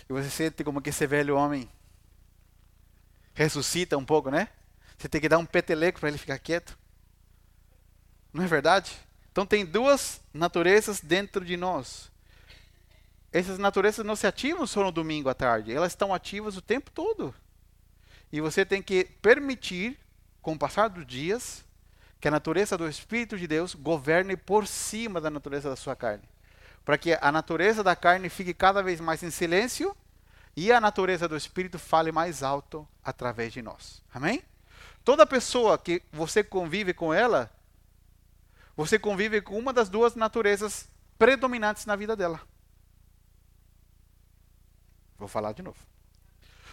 e 0.09 0.13
você 0.13 0.29
sente 0.29 0.63
como 0.63 0.81
que 0.81 0.91
esse 0.91 1.07
velho 1.07 1.37
homem 1.37 1.69
ressuscita 3.35 3.97
um 3.97 4.05
pouco, 4.05 4.31
né? 4.31 4.49
Você 4.99 5.09
tem 5.09 5.21
que 5.21 5.29
dar 5.29 5.39
um 5.39 5.47
peteleco 5.47 6.01
para 6.01 6.09
ele 6.09 6.19
ficar 6.19 6.39
quieto. 6.39 6.79
Não 8.33 8.45
é 8.45 8.47
verdade? 8.47 8.93
Então 9.33 9.45
tem 9.45 9.65
duas 9.65 10.21
naturezas 10.33 11.01
dentro 11.01 11.45
de 11.45 11.57
nós. 11.57 12.11
Essas 13.35 13.59
naturezas 13.59 14.07
não 14.07 14.15
se 14.15 14.29
ativam 14.29 14.65
só 14.65 14.85
no 14.85 14.93
domingo 14.93 15.29
à 15.29 15.35
tarde, 15.35 15.73
elas 15.73 15.91
estão 15.91 16.15
ativas 16.15 16.57
o 16.57 16.63
tempo 16.63 16.89
todo. 16.93 17.35
E 18.31 18.41
você 18.41 18.65
tem 18.65 18.81
que 18.81 19.07
permitir, 19.21 19.99
com 20.41 20.53
o 20.53 20.59
passar 20.59 20.87
dos 20.87 21.05
dias, 21.05 21.65
que 22.21 22.29
a 22.29 22.31
natureza 22.31 22.79
do 22.79 22.89
Espírito 22.89 23.37
de 23.37 23.49
Deus 23.49 23.75
governe 23.75 24.37
por 24.37 24.69
cima 24.69 25.21
da 25.21 25.31
natureza 25.31 25.69
da 25.69 25.75
sua 25.75 25.97
carne. 25.97 26.23
Para 26.85 26.97
que 26.97 27.19
a 27.21 27.33
natureza 27.33 27.83
da 27.83 27.97
carne 27.97 28.29
fique 28.29 28.55
cada 28.55 28.85
vez 28.85 29.01
mais 29.01 29.21
em 29.25 29.33
silêncio 29.33 29.97
e 30.57 30.71
a 30.71 30.81
natureza 30.81 31.27
do 31.27 31.37
Espírito 31.37 31.77
fale 31.77 32.13
mais 32.13 32.41
alto 32.41 32.87
através 33.03 33.53
de 33.53 33.61
nós. 33.61 34.01
Amém? 34.15 34.45
Toda 35.05 35.27
pessoa 35.27 35.77
que 35.77 36.01
você 36.13 36.45
convive 36.45 36.95
com 36.95 37.13
ela, 37.13 37.51
você 38.77 38.97
convive 38.97 39.41
com 39.41 39.59
uma 39.59 39.73
das 39.73 39.89
duas 39.89 40.15
naturezas 40.15 40.89
predominantes 41.19 41.85
na 41.85 41.97
vida 41.97 42.15
dela. 42.15 42.41
Vou 45.19 45.29
falar 45.29 45.53
de 45.53 45.63
novo. 45.63 45.79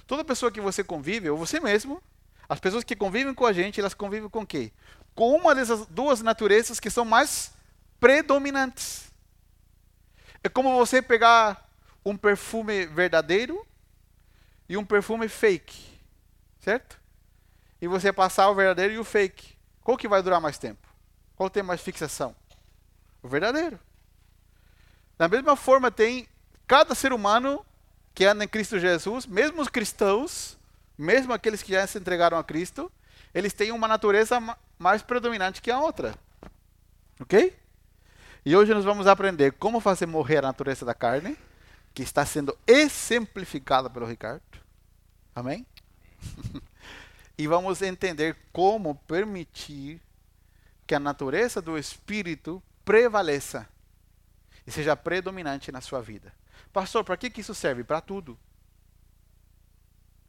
Toda 0.08 0.24
pessoa 0.24 0.52
que 0.52 0.60
você 0.60 0.84
convive, 0.84 1.30
ou 1.30 1.38
você 1.38 1.60
mesmo, 1.60 2.02
as 2.50 2.60
pessoas 2.60 2.84
que 2.84 2.96
convivem 2.96 3.34
com 3.34 3.46
a 3.46 3.54
gente, 3.54 3.80
elas 3.80 3.94
convivem 3.94 4.30
com 4.30 4.46
quê? 4.46 4.72
Com 5.16 5.36
uma 5.36 5.56
dessas 5.56 5.86
duas 5.88 6.22
naturezas 6.22 6.80
que 6.80 6.90
são 6.90 7.06
mais 7.06 7.54
predominantes. 8.00 9.12
É 10.44 10.50
como 10.50 10.76
você 10.78 11.02
pegar 11.02 11.70
um 12.04 12.18
perfume 12.18 12.86
verdadeiro 12.88 13.66
e 14.68 14.76
um 14.76 14.84
perfume 14.84 15.30
fake, 15.30 16.00
certo? 16.60 17.00
E 17.82 17.88
você 17.88 18.12
passar 18.12 18.50
o 18.50 18.56
verdadeiro 18.56 18.94
e 18.94 19.00
o 19.00 19.04
fake. 19.04 19.56
Qual 19.84 19.98
que 19.98 20.08
vai 20.08 20.22
durar 20.22 20.42
mais 20.42 20.58
tempo? 20.58 20.88
Qual 21.36 21.50
tem 21.50 21.64
mais 21.64 21.82
fixação? 21.82 22.36
O 23.22 23.28
verdadeiro. 23.28 23.80
Da 25.18 25.28
mesma 25.28 25.56
forma 25.56 25.92
tem 25.92 26.28
cada 26.68 26.96
ser 26.96 27.14
humano 27.14 27.66
que 28.14 28.26
anda 28.26 28.44
em 28.44 28.48
Cristo 28.48 28.80
Jesus, 28.80 29.26
mesmo 29.26 29.62
os 29.62 29.68
cristãos, 29.68 30.58
mesmo 30.98 31.34
aqueles 31.34 31.64
que 31.64 31.72
já 31.72 31.86
se 31.88 31.98
entregaram 31.98 32.38
a 32.38 32.44
Cristo, 32.44 32.92
eles 33.34 33.54
têm 33.54 33.72
uma 33.72 33.88
natureza 33.88 34.40
mais 34.78 35.02
predominante 35.02 35.62
que 35.62 35.72
a 35.72 35.80
outra. 35.80 36.16
Ok? 37.20 37.56
E 38.44 38.56
hoje 38.56 38.74
nós 38.74 38.84
vamos 38.84 39.08
aprender 39.08 39.54
como 39.54 39.80
fazer 39.80 40.06
morrer 40.06 40.40
a 40.40 40.44
natureza 40.44 40.86
da 40.86 40.94
carne, 40.94 41.38
que 41.94 42.02
está 42.02 42.26
sendo 42.26 42.58
exemplificada 42.66 43.90
pelo 43.90 44.06
Ricardo. 44.06 44.42
Amém? 45.36 45.66
e 47.38 47.48
vamos 47.48 47.82
entender 47.82 48.36
como 48.52 48.96
permitir 48.96 50.02
que 50.88 50.96
a 50.96 51.00
natureza 51.00 51.62
do 51.62 51.78
Espírito 51.78 52.62
prevaleça 52.84 53.68
e 54.66 54.72
seja 54.72 54.96
predominante 54.96 55.72
na 55.72 55.82
sua 55.82 56.02
vida. 56.02 56.34
Pastor, 56.72 57.04
para 57.04 57.18
que, 57.18 57.30
que 57.30 57.42
isso 57.42 57.54
serve? 57.54 57.84
Para 57.84 58.02
tudo. 58.02 58.38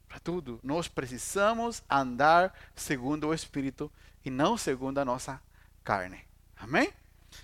Para 0.07 0.19
tudo. 0.19 0.59
Nós 0.61 0.87
precisamos 0.87 1.81
andar 1.89 2.53
segundo 2.75 3.27
o 3.27 3.33
Espírito 3.33 3.91
e 4.25 4.29
não 4.29 4.57
segundo 4.57 4.99
a 4.99 5.05
nossa 5.05 5.41
carne. 5.83 6.23
Amém? 6.57 6.93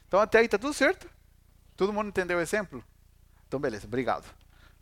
Então 0.07 0.19
até 0.19 0.39
aí 0.39 0.45
está 0.45 0.57
tudo 0.57 0.73
certo? 0.73 1.09
Todo 1.75 1.93
mundo 1.93 2.09
entendeu 2.09 2.37
o 2.37 2.41
exemplo? 2.41 2.83
Então 3.47 3.59
beleza, 3.59 3.87
obrigado. 3.87 4.25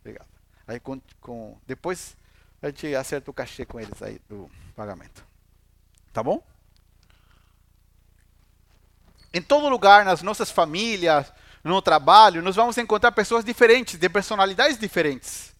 Obrigado. 0.00 0.28
Aí 0.66 0.78
com, 0.78 1.00
com 1.20 1.58
depois 1.66 2.16
a 2.60 2.66
gente 2.66 2.94
acerta 2.94 3.30
o 3.30 3.34
cachê 3.34 3.64
com 3.64 3.80
eles 3.80 4.02
aí 4.02 4.20
do 4.28 4.50
pagamento. 4.74 5.24
Tá 6.12 6.22
bom? 6.22 6.42
Em 9.32 9.42
todo 9.42 9.68
lugar, 9.68 10.04
nas 10.04 10.22
nossas 10.22 10.50
famílias, 10.50 11.32
no 11.62 11.82
trabalho, 11.82 12.42
nós 12.42 12.56
vamos 12.56 12.78
encontrar 12.78 13.12
pessoas 13.12 13.44
diferentes, 13.44 13.98
de 13.98 14.08
personalidades 14.08 14.78
diferentes. 14.78 15.54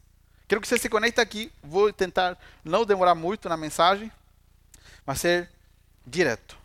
Quero 0.47 0.61
que 0.61 0.69
você 0.69 0.79
se 0.79 0.89
conecte 0.89 1.21
aqui. 1.21 1.53
Vou 1.63 1.93
tentar 1.93 2.39
não 2.65 2.87
demorar 2.87 3.15
muito 3.15 3.49
na 3.49 3.57
mensagem, 3.57 4.11
mas 5.05 5.21
ser 5.21 5.51
direto. 6.07 6.57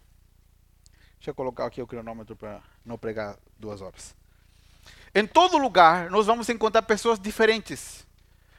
Deixa 1.17 1.31
eu 1.31 1.35
colocar 1.35 1.65
aqui 1.65 1.81
o 1.81 1.87
cronômetro 1.87 2.35
para 2.35 2.61
não 2.85 2.97
pregar 2.97 3.37
duas 3.59 3.81
horas. 3.81 4.15
Em 5.13 5.27
todo 5.27 5.57
lugar, 5.57 6.09
nós 6.09 6.25
vamos 6.25 6.49
encontrar 6.49 6.81
pessoas 6.83 7.19
diferentes. 7.19 8.05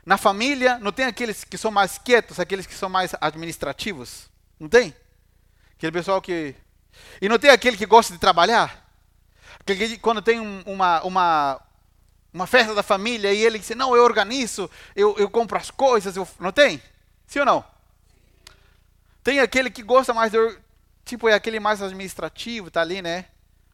Na 0.05 0.19
família, 0.19 0.79
não 0.79 0.93
tem 0.93 1.07
aqueles 1.07 1.43
que 1.43 1.57
são 1.57 1.71
mais 1.71 1.97
quietos, 1.97 2.39
aqueles 2.39 2.67
que 2.67 2.75
são 2.75 2.89
mais 2.89 3.15
administrativos? 3.21 4.29
Não 4.61 4.69
tem? 4.69 4.95
Aquele 5.77 5.93
pessoal 5.93 6.21
que. 6.21 6.55
E 7.21 7.29
não 7.29 7.39
tem 7.39 7.51
aquele 7.51 7.77
que 7.77 7.87
gosta 7.87 8.13
de 8.13 8.19
trabalhar? 8.19 8.84
Quando 10.01 10.21
tem 10.21 10.41
um, 10.41 10.63
uma, 10.67 11.03
uma, 11.03 11.61
uma 12.33 12.47
festa 12.47 12.75
da 12.75 12.83
família 12.83 13.33
e 13.33 13.45
ele 13.45 13.59
diz: 13.59 13.71
Não, 13.71 13.97
eu 13.97 14.03
organizo, 14.03 14.71
eu, 14.95 15.17
eu 15.19 15.31
compro 15.31 15.57
as 15.57 15.71
coisas. 15.71 16.17
Eu... 16.17 16.29
Não 16.39 16.53
tem? 16.53 16.83
Sim 17.27 17.41
ou 17.41 17.47
não? 17.47 17.65
Tem 19.23 19.41
aquele 19.41 19.71
que 19.71 19.83
gosta 19.83 20.13
mais 20.13 20.31
de. 20.31 20.39
Tipo, 21.05 21.29
é 21.29 21.35
aquele 21.35 21.59
mais 21.59 21.83
administrativo, 21.83 22.71
tá 22.71 22.81
ali, 22.81 23.01
né? 23.01 23.27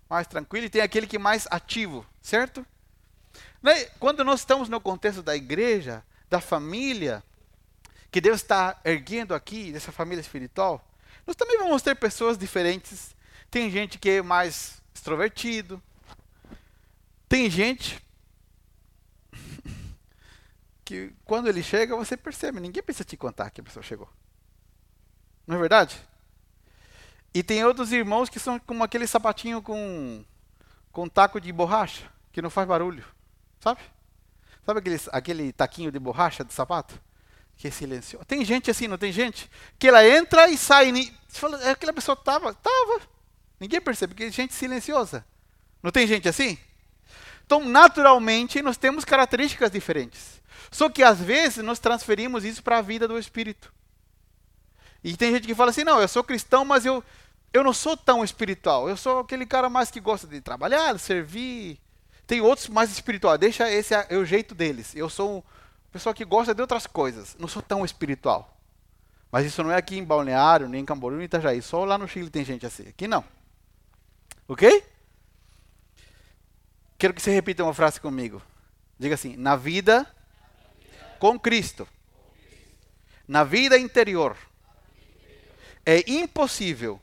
Mais 0.09 0.26
tranquilo. 0.26 0.66
E 0.66 0.70
tem 0.70 0.80
aquele 0.80 1.06
que 1.06 1.16
é 1.16 1.18
mais 1.18 1.47
ativo, 1.50 2.06
certo? 2.23 2.64
Né? 3.62 3.85
Quando 3.99 4.25
nós 4.25 4.40
estamos 4.40 4.68
no 4.68 4.80
contexto 4.80 5.23
da 5.23 5.37
igreja, 5.37 6.04
da 6.28 6.40
família 6.40 7.23
que 8.11 8.20
Deus 8.20 8.40
está 8.40 8.80
erguendo 8.85 9.35
aqui, 9.35 9.73
dessa 9.73 9.92
família 9.92 10.20
espiritual, 10.20 10.85
nós 11.26 11.37
também 11.37 11.59
vamos 11.59 11.82
ter 11.82 11.94
pessoas 11.94 12.38
diferentes. 12.38 13.14
Tem 13.50 13.70
gente 13.70 13.99
que 13.99 14.11
é 14.11 14.23
mais 14.23 14.79
extrovertido. 14.94 15.82
Tem 17.28 17.49
gente 17.49 18.02
que 20.85 21.12
quando 21.25 21.49
ele 21.49 21.62
chega, 21.62 21.97
você 21.97 22.16
percebe, 22.16 22.61
ninguém 22.61 22.82
precisa 22.82 23.04
te 23.04 23.16
contar 23.16 23.50
que 23.50 23.61
a 23.61 23.64
pessoa 23.64 23.82
chegou. 23.82 24.09
Não 25.47 25.56
é 25.56 25.59
verdade? 25.59 26.00
E 27.32 27.42
tem 27.42 27.64
outros 27.64 27.92
irmãos 27.92 28.28
que 28.28 28.40
são 28.40 28.59
como 28.59 28.82
aquele 28.82 29.06
sapatinho 29.06 29.62
com 29.62 30.25
com 30.92 31.09
taco 31.09 31.40
de 31.40 31.52
borracha, 31.52 32.11
que 32.32 32.42
não 32.42 32.50
faz 32.50 32.66
barulho, 32.66 33.04
sabe? 33.61 33.80
Sabe 34.66 34.80
aquele, 34.80 35.00
aquele 35.12 35.52
taquinho 35.52 35.90
de 35.90 35.99
borracha 35.99 36.44
de 36.44 36.52
sapato? 36.52 37.00
Que 37.56 37.68
é 37.68 37.70
silencioso. 37.70 38.25
Tem 38.25 38.44
gente 38.44 38.70
assim, 38.70 38.88
não 38.88 38.99
tem 38.99 39.12
gente? 39.12 39.50
Que 39.78 39.88
ela 39.88 40.06
entra 40.06 40.49
e 40.49 40.56
sai. 40.56 40.92
Você 40.92 41.38
fala, 41.38 41.70
aquela 41.70 41.92
pessoa 41.92 42.14
estava. 42.18 42.50
Estava. 42.50 43.00
Ninguém 43.60 43.80
percebe, 43.80 44.14
que 44.14 44.24
é 44.24 44.30
gente 44.30 44.54
silenciosa. 44.54 45.24
Não 45.82 45.90
tem 45.90 46.06
gente 46.06 46.28
assim? 46.28 46.58
Então, 47.44 47.64
naturalmente, 47.64 48.62
nós 48.62 48.78
temos 48.78 49.04
características 49.04 49.70
diferentes. 49.70 50.40
Só 50.70 50.88
que 50.88 51.02
às 51.02 51.20
vezes 51.20 51.62
nós 51.62 51.78
transferimos 51.78 52.44
isso 52.44 52.62
para 52.62 52.78
a 52.78 52.82
vida 52.82 53.06
do 53.06 53.18
espírito. 53.18 53.72
E 55.02 55.16
tem 55.16 55.32
gente 55.32 55.46
que 55.46 55.54
fala 55.54 55.70
assim: 55.70 55.84
não, 55.84 56.00
eu 56.00 56.08
sou 56.08 56.22
cristão, 56.22 56.64
mas 56.64 56.86
eu, 56.86 57.02
eu 57.52 57.64
não 57.64 57.72
sou 57.72 57.96
tão 57.96 58.24
espiritual. 58.24 58.88
Eu 58.88 58.96
sou 58.96 59.18
aquele 59.18 59.44
cara 59.44 59.68
mais 59.68 59.90
que 59.90 60.00
gosta 60.00 60.26
de 60.26 60.40
trabalhar, 60.40 60.98
servir, 60.98 61.78
tem 62.26 62.40
outros 62.40 62.68
mais 62.68 62.92
espirituais. 62.92 63.40
Deixa 63.40 63.68
esse 63.68 63.92
é 63.92 64.16
o 64.16 64.24
jeito 64.24 64.54
deles. 64.54 64.94
Eu 64.94 65.10
sou 65.10 65.38
uma 65.38 65.44
pessoa 65.90 66.14
que 66.14 66.24
gosta 66.24 66.54
de 66.54 66.60
outras 66.62 66.86
coisas. 66.86 67.36
Não 67.38 67.48
sou 67.48 67.60
tão 67.60 67.84
espiritual. 67.84 68.56
Mas 69.32 69.46
isso 69.46 69.62
não 69.62 69.72
é 69.72 69.76
aqui 69.76 69.98
em 69.98 70.04
Balneário, 70.04 70.68
nem 70.68 70.82
em 70.82 70.84
Camboriú, 70.84 71.16
nem 71.18 71.24
em 71.24 71.26
Itajaí. 71.26 71.60
Só 71.60 71.84
lá 71.84 71.98
no 71.98 72.06
Chile 72.06 72.30
tem 72.30 72.44
gente 72.44 72.64
assim. 72.64 72.86
Aqui 72.88 73.08
não. 73.08 73.24
Ok? 74.50 74.85
Quero 76.99 77.14
que 77.14 77.23
você 77.23 77.30
repita 77.30 77.62
uma 77.62 77.73
frase 77.73 78.00
comigo. 78.00 78.42
Diga 78.99 79.14
assim: 79.14 79.37
na 79.37 79.54
vida 79.54 80.12
com 81.21 81.38
Cristo, 81.38 81.87
na 83.28 83.45
vida 83.45 83.78
interior, 83.78 84.37
é 85.87 86.02
impossível 86.11 87.00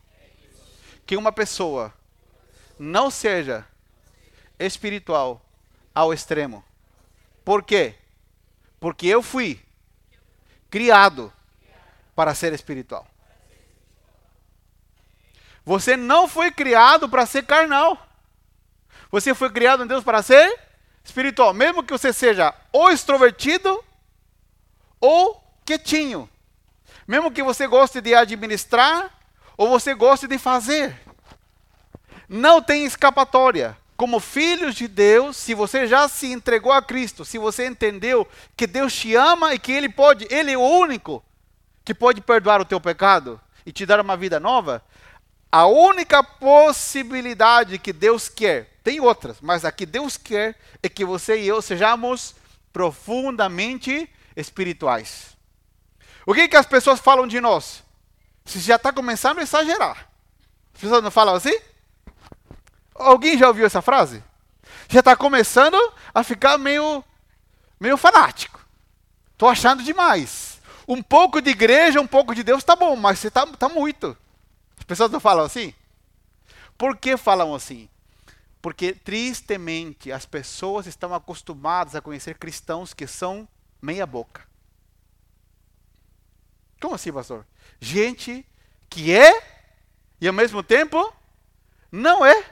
que 1.06 1.16
uma 1.16 1.32
pessoa 1.32 1.94
não 2.77 3.10
seja 3.10 3.66
espiritual 4.60 5.42
ao 5.96 6.13
extremo. 6.13 6.62
Por 7.46 7.63
quê? 7.63 7.96
Porque 8.77 9.08
eu 9.08 9.24
fui 9.24 9.58
criado 10.70 11.32
para 12.13 12.36
ser 12.36 12.51
espiritual. 12.51 13.08
Você 15.67 15.97
não 15.97 16.29
foi 16.29 16.50
criado 16.50 17.09
para 17.09 17.25
ser 17.25 17.43
carnal. 17.43 18.01
Você 19.12 19.36
foi 19.36 19.50
criado 19.50 19.83
em 19.83 19.88
Deus 19.88 20.01
para 20.01 20.24
ser 20.24 20.57
espiritual. 21.03 21.53
Mesmo 21.53 21.83
que 21.83 21.91
você 21.91 22.13
seja 22.13 22.55
ou 22.71 22.89
extrovertido 22.89 23.83
ou 25.01 25.43
quietinho. 25.65 26.29
Mesmo 27.05 27.29
que 27.29 27.43
você 27.43 27.67
goste 27.67 28.00
de 28.00 28.15
administrar 28.15 29.12
ou 29.57 29.67
você 29.67 29.93
goste 29.93 30.25
de 30.25 30.38
fazer. 30.38 30.97
Não 32.29 32.62
tem 32.62 32.86
escapatória. 32.86 33.77
Como 33.97 34.21
filhos 34.21 34.74
de 34.74 34.88
Deus, 34.88 35.36
se 35.36 35.53
você 35.53 35.86
já 35.86 36.07
se 36.07 36.31
entregou 36.31 36.71
a 36.71 36.81
Cristo, 36.81 37.25
se 37.25 37.38
você 37.38 37.67
entendeu 37.67 38.25
que 38.55 38.65
Deus 38.65 38.95
te 38.95 39.15
ama 39.15 39.53
e 39.53 39.59
que 39.59 39.74
Ele 39.74 39.89
pode, 39.89 40.25
Ele 40.31 40.53
é 40.53 40.57
o 40.57 40.62
único 40.62 41.21
que 41.83 41.93
pode 41.93 42.21
perdoar 42.21 42.62
o 42.62 42.65
teu 42.65 42.79
pecado 42.79 43.38
e 43.65 43.71
te 43.74 43.86
dar 43.86 44.00
uma 44.00 44.15
vida 44.15 44.39
nova, 44.39 44.81
a 45.51 45.66
única 45.66 46.24
possibilidade 46.24 47.80
que 47.80 47.94
Deus 47.94 48.27
quer, 48.27 48.77
tem 48.84 49.00
outras, 49.00 49.38
mas 49.42 49.63
a 49.63 49.72
que 49.72 49.86
Deus 49.86 50.18
quer 50.18 50.56
é 50.84 50.89
que 50.89 51.06
você 51.06 51.39
e 51.42 51.48
eu 51.48 51.62
sejamos 51.62 52.36
profundamente 52.74 54.10
espirituais. 54.36 55.36
O 56.25 56.34
que, 56.34 56.48
que 56.48 56.58
as 56.58 56.66
pessoas 56.66 57.00
falam 57.00 57.25
de 57.25 57.39
nós? 57.39 57.84
Você 58.46 58.60
já 58.60 58.75
está 58.75 58.92
começando 58.92 59.39
a 59.39 59.42
exagerar. 59.42 60.10
As 60.74 60.82
pessoas 60.82 61.04
não 61.04 61.12
falam 61.12 61.36
assim? 61.36 61.58
Alguém 62.94 63.38
já 63.38 63.48
ouviu 63.48 63.66
essa 63.66 63.82
frase? 63.82 64.24
Já 64.89 65.00
está 65.00 65.16
começando 65.16 65.77
a 66.13 66.24
ficar 66.24 66.58
meio, 66.58 67.04
meio 67.80 67.98
fanático. 67.98 68.60
Estou 69.34 69.50
achando 69.50 69.84
demais. 69.84 70.62
Um 70.88 71.01
pouco 71.01 71.42
de 71.42 71.50
igreja, 71.50 72.01
um 72.01 72.08
pouco 72.08 72.36
de 72.36 72.44
Deus 72.44 72.60
está 72.60 72.75
bom, 72.75 72.96
mas 72.96 73.20
você 73.20 73.27
está 73.27 73.46
tá 73.46 73.70
muito. 73.70 74.16
As 74.88 74.96
pessoas 74.96 75.12
não 75.12 75.20
falam 75.20 75.44
assim? 75.44 75.74
Por 76.77 76.96
que 76.96 77.17
falam 77.17 77.53
assim? 77.53 77.89
Porque, 78.62 78.94
tristemente, 78.94 80.13
as 80.13 80.25
pessoas 80.25 80.88
estão 80.88 81.13
acostumadas 81.13 81.94
a 81.94 82.01
conhecer 82.01 82.38
cristãos 82.38 82.94
que 82.94 83.06
são 83.06 83.46
meia-boca. 83.82 84.48
Como 86.79 86.96
assim, 86.96 87.12
pastor? 87.12 87.46
Gente 87.82 88.46
que 88.89 89.13
é 89.13 89.58
e 90.22 90.27
ao 90.27 90.34
mesmo 90.34 90.63
tempo 90.63 91.13
não 91.91 92.25
é. 92.25 92.50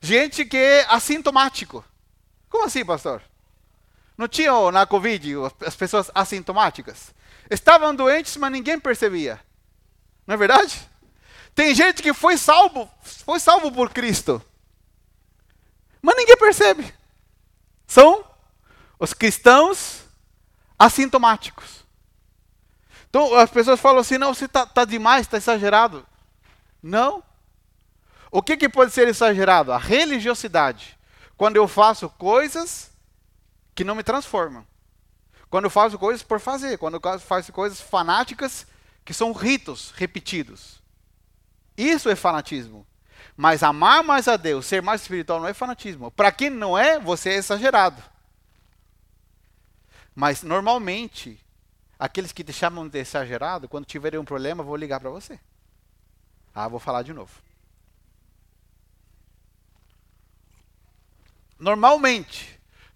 Gente 0.00 0.44
que 0.44 0.56
é 0.56 0.84
assintomático. 0.84 1.84
Como 2.48 2.64
assim, 2.64 2.84
pastor? 2.84 3.20
Não 4.16 4.28
tinha 4.28 4.52
na 4.70 4.86
Covid 4.86 5.34
as 5.66 5.74
pessoas 5.74 6.10
assintomáticas? 6.14 7.12
Estavam 7.50 7.94
doentes, 7.94 8.36
mas 8.36 8.52
ninguém 8.52 8.78
percebia. 8.78 9.40
Não 10.26 10.34
é 10.34 10.38
verdade? 10.38 10.88
Tem 11.54 11.74
gente 11.74 12.02
que 12.02 12.12
foi 12.12 12.36
salvo, 12.36 12.90
foi 13.02 13.38
salvo 13.38 13.70
por 13.70 13.90
Cristo. 13.90 14.42
Mas 16.00 16.16
ninguém 16.16 16.36
percebe. 16.36 16.92
São 17.86 18.24
os 18.98 19.12
cristãos 19.12 20.02
assintomáticos. 20.78 21.84
Então 23.08 23.34
as 23.36 23.50
pessoas 23.50 23.80
falam 23.80 24.00
assim: 24.00 24.18
não, 24.18 24.34
você 24.34 24.46
está 24.46 24.66
tá 24.66 24.84
demais, 24.84 25.22
está 25.22 25.36
exagerado. 25.36 26.06
Não. 26.82 27.22
O 28.30 28.42
que, 28.42 28.56
que 28.56 28.68
pode 28.68 28.92
ser 28.92 29.06
exagerado? 29.06 29.72
A 29.72 29.78
religiosidade. 29.78 30.98
Quando 31.36 31.56
eu 31.56 31.68
faço 31.68 32.08
coisas 32.10 32.90
que 33.74 33.84
não 33.84 33.94
me 33.94 34.02
transformam. 34.02 34.66
Quando 35.50 35.64
eu 35.64 35.70
faço 35.70 35.98
coisas 35.98 36.22
por 36.22 36.40
fazer. 36.40 36.78
Quando 36.78 36.94
eu 36.94 37.20
faço 37.20 37.52
coisas 37.52 37.80
fanáticas 37.80 38.66
que 39.04 39.14
são 39.14 39.32
ritos 39.32 39.92
repetidos. 39.92 40.82
Isso 41.76 42.08
é 42.08 42.16
fanatismo. 42.16 42.86
Mas 43.36 43.62
amar 43.62 44.02
mais 44.02 44.28
a 44.28 44.36
Deus, 44.36 44.66
ser 44.66 44.80
mais 44.80 45.02
espiritual, 45.02 45.40
não 45.40 45.48
é 45.48 45.54
fanatismo. 45.54 46.10
Para 46.10 46.30
quem 46.30 46.50
não 46.50 46.78
é, 46.78 46.98
você 46.98 47.30
é 47.30 47.34
exagerado. 47.34 48.02
Mas 50.14 50.42
normalmente, 50.42 51.40
aqueles 51.98 52.30
que 52.30 52.44
te 52.44 52.52
chamam 52.52 52.86
de 52.86 52.98
exagerado, 52.98 53.68
quando 53.68 53.84
tiverem 53.84 54.20
um 54.20 54.24
problema, 54.24 54.62
vou 54.62 54.76
ligar 54.76 55.00
para 55.00 55.10
você. 55.10 55.38
Ah, 56.54 56.68
vou 56.68 56.78
falar 56.78 57.02
de 57.02 57.12
novo. 57.12 57.32
Normalmente, 61.58 62.53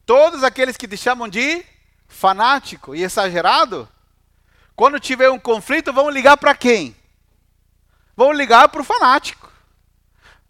todos 0.08 0.42
aqueles 0.42 0.74
que 0.74 0.88
te 0.88 0.96
chamam 0.96 1.28
de 1.28 1.62
fanático 2.08 2.94
e 2.94 3.02
exagerado, 3.04 3.86
quando 4.74 4.98
tiver 4.98 5.28
um 5.28 5.38
conflito, 5.38 5.92
vão 5.92 6.08
ligar 6.08 6.38
para 6.38 6.54
quem? 6.54 6.96
Vão 8.16 8.32
ligar 8.32 8.70
para 8.70 8.80
o 8.80 8.84
fanático. 8.84 9.52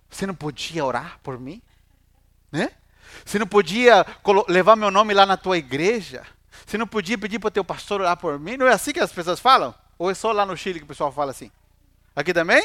Você 0.08 0.28
não 0.28 0.34
podia 0.34 0.84
orar 0.84 1.18
por 1.24 1.40
mim? 1.40 1.60
Né? 2.52 2.70
Você 3.24 3.36
não 3.36 3.48
podia 3.48 4.06
levar 4.46 4.76
meu 4.76 4.92
nome 4.92 5.12
lá 5.12 5.26
na 5.26 5.36
tua 5.36 5.58
igreja? 5.58 6.24
Você 6.64 6.78
não 6.78 6.86
podia 6.86 7.18
pedir 7.18 7.40
para 7.40 7.48
o 7.48 7.50
teu 7.50 7.64
pastor 7.64 8.00
orar 8.00 8.16
por 8.16 8.38
mim? 8.38 8.56
Não 8.56 8.68
é 8.68 8.72
assim 8.72 8.92
que 8.92 9.00
as 9.00 9.10
pessoas 9.10 9.40
falam? 9.40 9.74
Ou 9.98 10.08
é 10.08 10.14
só 10.14 10.30
lá 10.30 10.46
no 10.46 10.56
Chile 10.56 10.78
que 10.78 10.84
o 10.84 10.88
pessoal 10.88 11.10
fala 11.10 11.32
assim? 11.32 11.50
Aqui 12.14 12.32
também? 12.32 12.64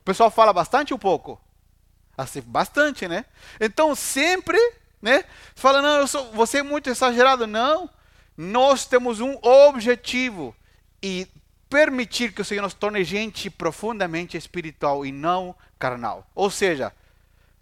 O 0.00 0.04
pessoal 0.04 0.30
fala 0.30 0.52
bastante 0.52 0.92
ou 0.92 0.98
pouco? 0.98 1.40
Assim, 2.14 2.42
bastante, 2.42 3.08
né? 3.08 3.24
Então 3.58 3.94
sempre, 3.94 4.58
né? 5.00 5.24
Fala, 5.54 5.80
não, 5.80 6.00
eu 6.00 6.06
sou, 6.06 6.30
você 6.32 6.58
é 6.58 6.62
muito 6.62 6.90
exagerado. 6.90 7.46
Não. 7.46 7.88
Nós 8.36 8.86
temos 8.86 9.20
um 9.20 9.36
objetivo 9.42 10.54
e 11.02 11.26
permitir 11.68 12.32
que 12.32 12.42
o 12.42 12.44
Senhor 12.44 12.62
nos 12.62 12.74
torne 12.74 13.04
gente 13.04 13.50
profundamente 13.50 14.36
espiritual 14.36 15.04
e 15.04 15.12
não 15.12 15.54
carnal. 15.78 16.26
Ou 16.34 16.50
seja, 16.50 16.92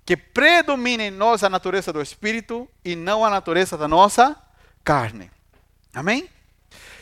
que 0.04 0.16
predomine 0.16 1.04
em 1.04 1.10
nós 1.10 1.42
a 1.42 1.50
natureza 1.50 1.92
do 1.92 2.00
Espírito 2.00 2.68
e 2.84 2.94
não 2.94 3.24
a 3.24 3.30
natureza 3.30 3.76
da 3.76 3.88
nossa 3.88 4.36
carne. 4.84 5.30
Amém? 5.92 6.28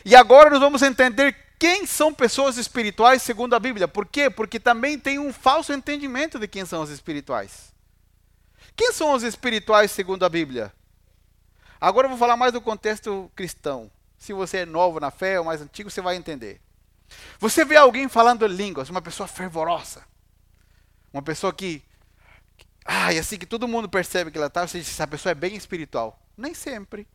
E 0.05 0.17
agora 0.17 0.51
nós 0.51 0.61
vamos 0.61 0.83
entender 0.83 1.37
quem 1.59 1.87
são 1.87 2.13
pessoas 2.13 2.57
espirituais 2.57 3.23
segundo 3.23 3.55
a 3.55 3.61
Bíblia. 3.61 3.87
Por 3.89 4.07
quê? 4.07 4.31
Porque 4.31 4.59
também 4.59 4.99
tem 4.99 5.19
um 5.19 5.33
falso 5.33 5.73
entendimento 5.73 6.39
de 6.39 6.49
quem 6.49 6.65
são 6.65 6.83
os 6.83 6.91
espirituais. 6.91 7.73
Quem 8.77 8.93
são 8.93 9.13
os 9.13 9.23
espirituais 9.23 9.91
segundo 9.91 10.25
a 10.25 10.29
Bíblia? 10.29 10.73
Agora 11.81 12.07
eu 12.07 12.11
vou 12.11 12.19
falar 12.19 12.37
mais 12.37 12.53
do 12.53 12.61
contexto 12.61 13.31
cristão. 13.37 13.91
Se 14.19 14.33
você 14.33 14.59
é 14.59 14.67
novo 14.67 14.99
na 14.99 15.11
fé 15.11 15.39
ou 15.39 15.45
mais 15.45 15.61
antigo, 15.61 15.91
você 15.91 16.01
vai 16.01 16.17
entender. 16.17 16.61
Você 17.39 17.65
vê 17.65 17.77
alguém 17.77 18.09
falando 18.09 18.47
línguas, 18.47 18.89
uma 18.89 19.03
pessoa 19.03 19.27
fervorosa, 19.27 20.05
uma 21.13 21.23
pessoa 21.23 21.53
que, 21.53 21.83
ai, 22.85 23.19
assim 23.19 23.37
que 23.37 23.47
todo 23.47 23.69
mundo 23.69 23.89
percebe 23.89 24.31
que 24.31 24.39
ela 24.39 24.47
está, 24.47 24.67
você 24.67 24.79
diz, 24.79 24.89
essa 24.89 25.07
pessoa 25.07 25.33
é 25.33 25.35
bem 25.35 25.55
espiritual. 25.55 26.19
Nem 26.37 26.55
sempre. 26.55 27.07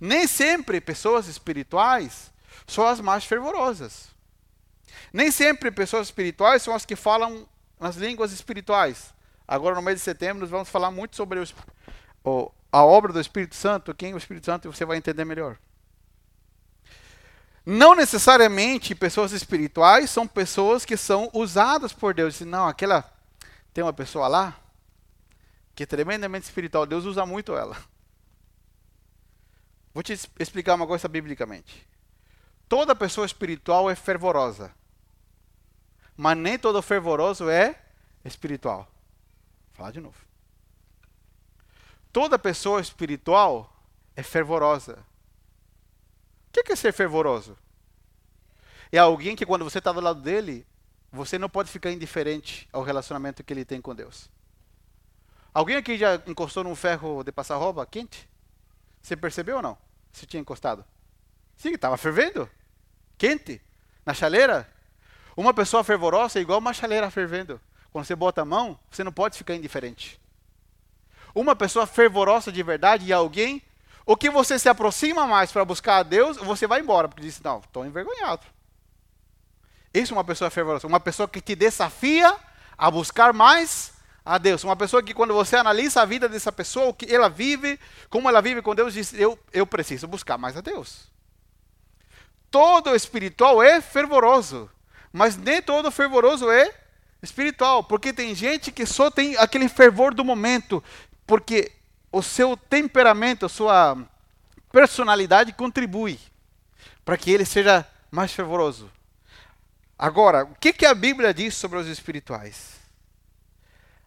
Nem 0.00 0.26
sempre 0.26 0.80
pessoas 0.80 1.28
espirituais 1.28 2.32
são 2.66 2.86
as 2.86 3.00
mais 3.00 3.24
fervorosas. 3.24 4.08
Nem 5.12 5.30
sempre 5.30 5.70
pessoas 5.70 6.08
espirituais 6.08 6.62
são 6.62 6.74
as 6.74 6.84
que 6.84 6.96
falam 6.96 7.48
nas 7.78 7.96
línguas 7.96 8.32
espirituais. 8.32 9.14
Agora, 9.50 9.74
no 9.74 9.82
mês 9.82 9.98
de 9.98 10.04
setembro, 10.04 10.42
nós 10.42 10.48
vamos 10.48 10.68
falar 10.68 10.92
muito 10.92 11.16
sobre 11.16 11.42
o, 12.22 12.52
a 12.70 12.84
obra 12.84 13.12
do 13.12 13.20
Espírito 13.20 13.56
Santo, 13.56 13.92
quem 13.92 14.12
é 14.12 14.14
o 14.14 14.16
Espírito 14.16 14.46
Santo, 14.46 14.68
e 14.68 14.72
você 14.72 14.84
vai 14.84 14.96
entender 14.96 15.24
melhor. 15.24 15.58
Não 17.66 17.96
necessariamente 17.96 18.94
pessoas 18.94 19.32
espirituais 19.32 20.08
são 20.08 20.24
pessoas 20.24 20.84
que 20.84 20.96
são 20.96 21.28
usadas 21.34 21.92
por 21.92 22.14
Deus. 22.14 22.40
Não, 22.42 22.68
aquela. 22.68 23.12
Tem 23.74 23.82
uma 23.82 23.92
pessoa 23.92 24.28
lá 24.28 24.56
que 25.74 25.82
é 25.82 25.86
tremendamente 25.86 26.44
espiritual. 26.44 26.86
Deus 26.86 27.04
usa 27.04 27.26
muito 27.26 27.56
ela. 27.56 27.76
Vou 29.92 30.04
te 30.04 30.12
explicar 30.38 30.76
uma 30.76 30.86
coisa 30.86 31.08
biblicamente. 31.08 31.88
Toda 32.68 32.94
pessoa 32.94 33.26
espiritual 33.26 33.90
é 33.90 33.96
fervorosa. 33.96 34.72
Mas 36.16 36.38
nem 36.38 36.56
todo 36.56 36.80
fervoroso 36.80 37.50
é 37.50 37.74
espiritual. 38.24 38.88
Falar 39.80 39.92
de 39.92 40.00
novo. 40.00 40.18
Toda 42.12 42.38
pessoa 42.38 42.82
espiritual 42.82 43.74
é 44.14 44.22
fervorosa. 44.22 44.98
que 46.52 46.70
é 46.70 46.76
ser 46.76 46.92
fervoroso? 46.92 47.56
É 48.92 48.98
alguém 48.98 49.34
que 49.34 49.46
quando 49.46 49.64
você 49.64 49.78
está 49.78 49.90
do 49.90 50.02
lado 50.02 50.20
dele, 50.20 50.66
você 51.10 51.38
não 51.38 51.48
pode 51.48 51.70
ficar 51.70 51.90
indiferente 51.90 52.68
ao 52.70 52.82
relacionamento 52.82 53.42
que 53.42 53.54
ele 53.54 53.64
tem 53.64 53.80
com 53.80 53.94
Deus. 53.94 54.28
Alguém 55.54 55.76
aqui 55.76 55.96
já 55.96 56.16
encostou 56.26 56.62
num 56.62 56.76
ferro 56.76 57.24
de 57.24 57.32
passar 57.32 57.56
roupa 57.56 57.86
quente? 57.86 58.28
Você 59.00 59.16
percebeu 59.16 59.56
ou 59.56 59.62
não? 59.62 59.78
Se 60.12 60.26
tinha 60.26 60.42
encostado? 60.42 60.84
Sim, 61.56 61.72
estava 61.72 61.96
fervendo. 61.96 62.50
Quente. 63.16 63.62
Na 64.04 64.12
chaleira. 64.12 64.70
Uma 65.34 65.54
pessoa 65.54 65.82
fervorosa 65.82 66.38
é 66.38 66.42
igual 66.42 66.58
uma 66.58 66.74
chaleira 66.74 67.10
fervendo. 67.10 67.58
Quando 67.92 68.04
você 68.04 68.14
bota 68.14 68.42
a 68.42 68.44
mão, 68.44 68.78
você 68.90 69.02
não 69.02 69.12
pode 69.12 69.36
ficar 69.36 69.54
indiferente. 69.54 70.20
Uma 71.34 71.54
pessoa 71.56 71.86
fervorosa 71.86 72.50
de 72.50 72.62
verdade 72.62 73.10
é 73.10 73.14
alguém, 73.14 73.62
o 74.06 74.16
que 74.16 74.30
você 74.30 74.58
se 74.58 74.68
aproxima 74.68 75.26
mais 75.26 75.52
para 75.52 75.64
buscar 75.64 75.98
a 75.98 76.02
Deus, 76.02 76.36
você 76.36 76.66
vai 76.66 76.80
embora, 76.80 77.08
porque 77.08 77.22
diz, 77.22 77.40
não, 77.40 77.58
estou 77.58 77.84
envergonhado. 77.84 78.46
Isso 79.92 80.12
é 80.12 80.16
uma 80.16 80.24
pessoa 80.24 80.50
fervorosa. 80.50 80.86
Uma 80.86 81.00
pessoa 81.00 81.28
que 81.28 81.40
te 81.40 81.54
desafia 81.54 82.36
a 82.78 82.90
buscar 82.90 83.32
mais 83.32 83.92
a 84.24 84.38
Deus. 84.38 84.62
Uma 84.64 84.76
pessoa 84.76 85.02
que, 85.02 85.12
quando 85.12 85.34
você 85.34 85.56
analisa 85.56 86.02
a 86.02 86.04
vida 86.04 86.28
dessa 86.28 86.52
pessoa, 86.52 86.88
o 86.88 86.94
que 86.94 87.12
ela 87.12 87.28
vive, 87.28 87.78
como 88.08 88.28
ela 88.28 88.40
vive 88.40 88.62
com 88.62 88.74
Deus, 88.74 88.94
diz: 88.94 89.12
Eu, 89.12 89.38
eu 89.52 89.66
preciso 89.66 90.06
buscar 90.06 90.38
mais 90.38 90.56
a 90.56 90.60
Deus. 90.60 91.10
Todo 92.50 92.94
espiritual 92.94 93.62
é 93.62 93.80
fervoroso, 93.80 94.70
mas 95.12 95.36
nem 95.36 95.62
todo 95.62 95.90
fervoroso 95.90 96.50
é 96.50 96.72
espiritual, 97.22 97.84
porque 97.84 98.12
tem 98.12 98.34
gente 98.34 98.72
que 98.72 98.86
só 98.86 99.10
tem 99.10 99.36
aquele 99.36 99.68
fervor 99.68 100.14
do 100.14 100.24
momento, 100.24 100.82
porque 101.26 101.72
o 102.10 102.22
seu 102.22 102.56
temperamento, 102.56 103.46
a 103.46 103.48
sua 103.48 103.96
personalidade 104.72 105.52
contribui 105.52 106.18
para 107.04 107.16
que 107.16 107.30
ele 107.30 107.44
seja 107.44 107.86
mais 108.10 108.32
fervoroso. 108.32 108.90
Agora, 109.98 110.44
o 110.44 110.54
que, 110.54 110.72
que 110.72 110.86
a 110.86 110.94
Bíblia 110.94 111.34
diz 111.34 111.54
sobre 111.54 111.78
os 111.78 111.86
espirituais? 111.86 112.80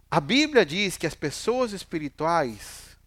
A 0.10 0.20
Bíblia 0.20 0.66
diz 0.66 0.98
que 0.98 1.08
as 1.08 1.16
pessoas 1.16 1.72
espirituais 1.72 2.98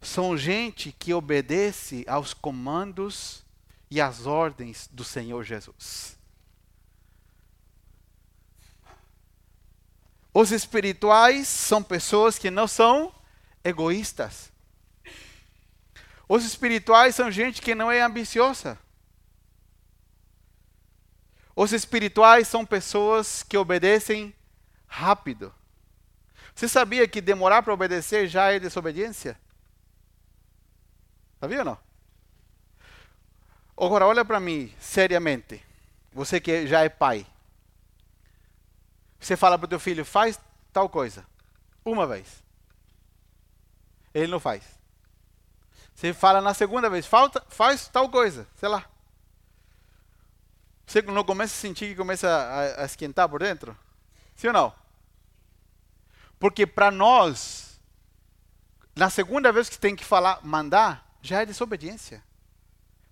são 0.00 0.36
gente 0.36 0.94
que 0.98 1.12
obedece 1.12 2.04
aos 2.06 2.32
comandos 2.32 3.44
e 3.90 4.00
às 4.00 4.26
ordens 4.26 4.88
do 4.92 5.04
Senhor 5.04 5.44
Jesus. 5.44 6.15
Os 10.38 10.52
espirituais 10.52 11.48
são 11.48 11.82
pessoas 11.82 12.38
que 12.38 12.50
não 12.50 12.68
são 12.68 13.10
egoístas. 13.64 14.52
Os 16.28 16.44
espirituais 16.44 17.14
são 17.14 17.30
gente 17.30 17.62
que 17.62 17.74
não 17.74 17.90
é 17.90 18.02
ambiciosa. 18.02 18.78
Os 21.56 21.72
espirituais 21.72 22.46
são 22.48 22.66
pessoas 22.66 23.42
que 23.42 23.56
obedecem 23.56 24.34
rápido. 24.86 25.54
Você 26.54 26.68
sabia 26.68 27.08
que 27.08 27.22
demorar 27.22 27.62
para 27.62 27.72
obedecer 27.72 28.28
já 28.28 28.52
é 28.52 28.60
desobediência? 28.60 29.40
Sabia 31.40 31.60
ou 31.60 31.64
não? 31.64 31.78
Agora, 33.74 34.06
olha 34.06 34.22
para 34.22 34.38
mim, 34.38 34.70
seriamente. 34.78 35.64
Você 36.12 36.38
que 36.38 36.66
já 36.66 36.84
é 36.84 36.90
pai. 36.90 37.26
Você 39.18 39.36
fala 39.36 39.58
para 39.58 39.66
o 39.66 39.68
teu 39.68 39.80
filho, 39.80 40.04
faz 40.04 40.38
tal 40.72 40.88
coisa. 40.88 41.26
Uma 41.84 42.06
vez. 42.06 42.44
Ele 44.12 44.30
não 44.30 44.40
faz. 44.40 44.62
Você 45.94 46.12
fala 46.12 46.40
na 46.40 46.52
segunda 46.52 46.90
vez, 46.90 47.06
falta, 47.06 47.42
faz 47.48 47.88
tal 47.88 48.08
coisa, 48.08 48.46
sei 48.56 48.68
lá. 48.68 48.84
Você 50.86 51.02
não 51.02 51.24
começa 51.24 51.54
a 51.54 51.58
sentir 51.58 51.88
que 51.88 51.96
começa 51.96 52.28
a, 52.28 52.82
a 52.82 52.84
esquentar 52.84 53.28
por 53.28 53.40
dentro? 53.40 53.76
Sim 54.36 54.48
ou 54.48 54.52
não? 54.52 54.74
Porque 56.38 56.66
para 56.66 56.90
nós, 56.90 57.80
na 58.94 59.10
segunda 59.10 59.50
vez 59.50 59.68
que 59.68 59.78
tem 59.78 59.96
que 59.96 60.04
falar, 60.04 60.38
mandar, 60.42 61.18
já 61.22 61.42
é 61.42 61.46
desobediência. 61.46 62.22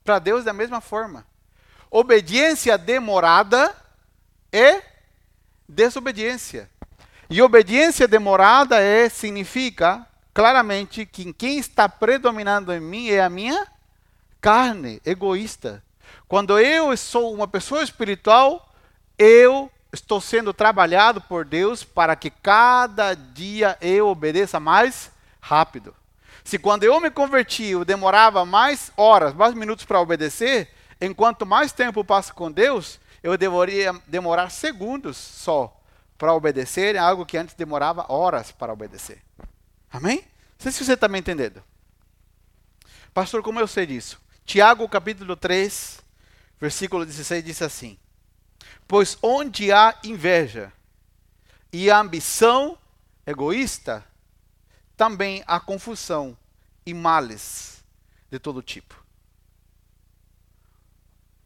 Para 0.04 0.18
Deus, 0.18 0.44
da 0.44 0.52
mesma 0.52 0.80
forma. 0.80 1.26
Obediência 1.90 2.76
demorada 2.76 3.74
é 4.52 4.93
desobediência. 5.68 6.70
E 7.28 7.40
obediência 7.40 8.06
demorada 8.06 8.80
é 8.80 9.08
significa 9.08 10.06
claramente 10.32 11.06
que 11.06 11.32
quem 11.32 11.58
está 11.58 11.88
predominando 11.88 12.72
em 12.72 12.80
mim 12.80 13.08
é 13.08 13.22
a 13.22 13.30
minha 13.30 13.66
carne 14.40 15.00
egoísta. 15.06 15.82
Quando 16.28 16.58
eu 16.58 16.94
sou 16.96 17.32
uma 17.32 17.46
pessoa 17.46 17.82
espiritual, 17.82 18.74
eu 19.18 19.70
estou 19.92 20.20
sendo 20.20 20.52
trabalhado 20.52 21.20
por 21.20 21.44
Deus 21.44 21.84
para 21.84 22.16
que 22.16 22.30
cada 22.30 23.14
dia 23.14 23.78
eu 23.80 24.08
obedeça 24.08 24.58
mais 24.58 25.10
rápido. 25.40 25.94
Se 26.42 26.58
quando 26.58 26.84
eu 26.84 27.00
me 27.00 27.10
converti 27.10 27.66
eu 27.66 27.84
demorava 27.84 28.44
mais 28.44 28.92
horas, 28.96 29.32
mais 29.32 29.54
minutos 29.54 29.84
para 29.84 30.00
obedecer, 30.00 30.68
enquanto 31.00 31.46
mais 31.46 31.72
tempo 31.72 32.04
passo 32.04 32.34
com 32.34 32.50
Deus, 32.50 33.00
eu 33.24 33.38
deveria 33.38 33.90
demorar 34.06 34.50
segundos 34.50 35.16
só 35.16 35.80
para 36.18 36.34
obedecer, 36.34 36.94
algo 36.98 37.24
que 37.24 37.38
antes 37.38 37.54
demorava 37.54 38.04
horas 38.12 38.52
para 38.52 38.70
obedecer. 38.70 39.22
Amém? 39.90 40.18
Não 40.18 40.58
sei 40.58 40.70
se 40.70 40.84
você 40.84 40.92
está 40.92 41.08
me 41.08 41.18
entendendo. 41.18 41.64
Pastor, 43.14 43.42
como 43.42 43.58
eu 43.58 43.66
sei 43.66 43.86
disso? 43.86 44.20
Tiago 44.44 44.86
capítulo 44.90 45.36
3, 45.36 46.02
versículo 46.60 47.06
16 47.06 47.42
diz 47.42 47.62
assim: 47.62 47.98
Pois 48.86 49.16
onde 49.22 49.72
há 49.72 49.98
inveja 50.04 50.70
e 51.72 51.88
ambição 51.88 52.76
egoísta, 53.26 54.04
também 54.98 55.42
há 55.46 55.58
confusão 55.58 56.36
e 56.84 56.92
males 56.92 57.82
de 58.30 58.38
todo 58.38 58.60
tipo. 58.60 59.02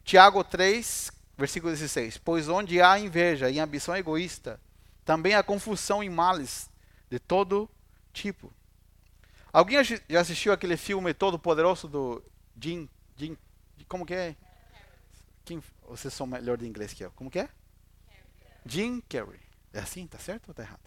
Tiago 0.02 0.42
3, 0.42 1.12
versículo 1.38 1.72
16: 1.72 2.18
Pois 2.18 2.48
onde 2.48 2.82
há 2.82 2.98
inveja 2.98 3.48
e 3.48 3.60
ambição 3.60 3.96
egoísta, 3.96 4.60
também 5.04 5.34
há 5.34 5.42
confusão 5.42 6.02
e 6.02 6.10
males 6.10 6.68
de 7.08 7.18
todo 7.18 7.70
tipo. 8.12 8.52
Alguém 9.52 9.82
já 9.82 10.20
assistiu 10.20 10.52
aquele 10.52 10.76
filme 10.76 11.14
Todo 11.14 11.38
Poderoso 11.38 11.88
do 11.88 12.22
Jim, 12.60 12.88
Jim 13.16 13.36
como 13.88 14.04
que 14.04 14.14
é? 14.14 14.36
Quem, 15.44 15.62
vocês 15.88 16.12
são 16.12 16.26
melhor 16.26 16.58
de 16.58 16.66
inglês 16.66 16.92
que 16.92 17.02
eu. 17.02 17.10
Como 17.12 17.30
que 17.30 17.38
é? 17.38 17.48
Jim 18.66 19.00
Carrey. 19.08 19.40
É 19.72 19.78
assim? 19.78 20.06
Tá 20.06 20.18
certo 20.18 20.48
ou 20.48 20.54
tá 20.54 20.62
errado? 20.62 20.80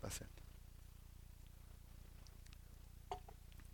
Tá 0.00 0.08
certo. 0.08 0.40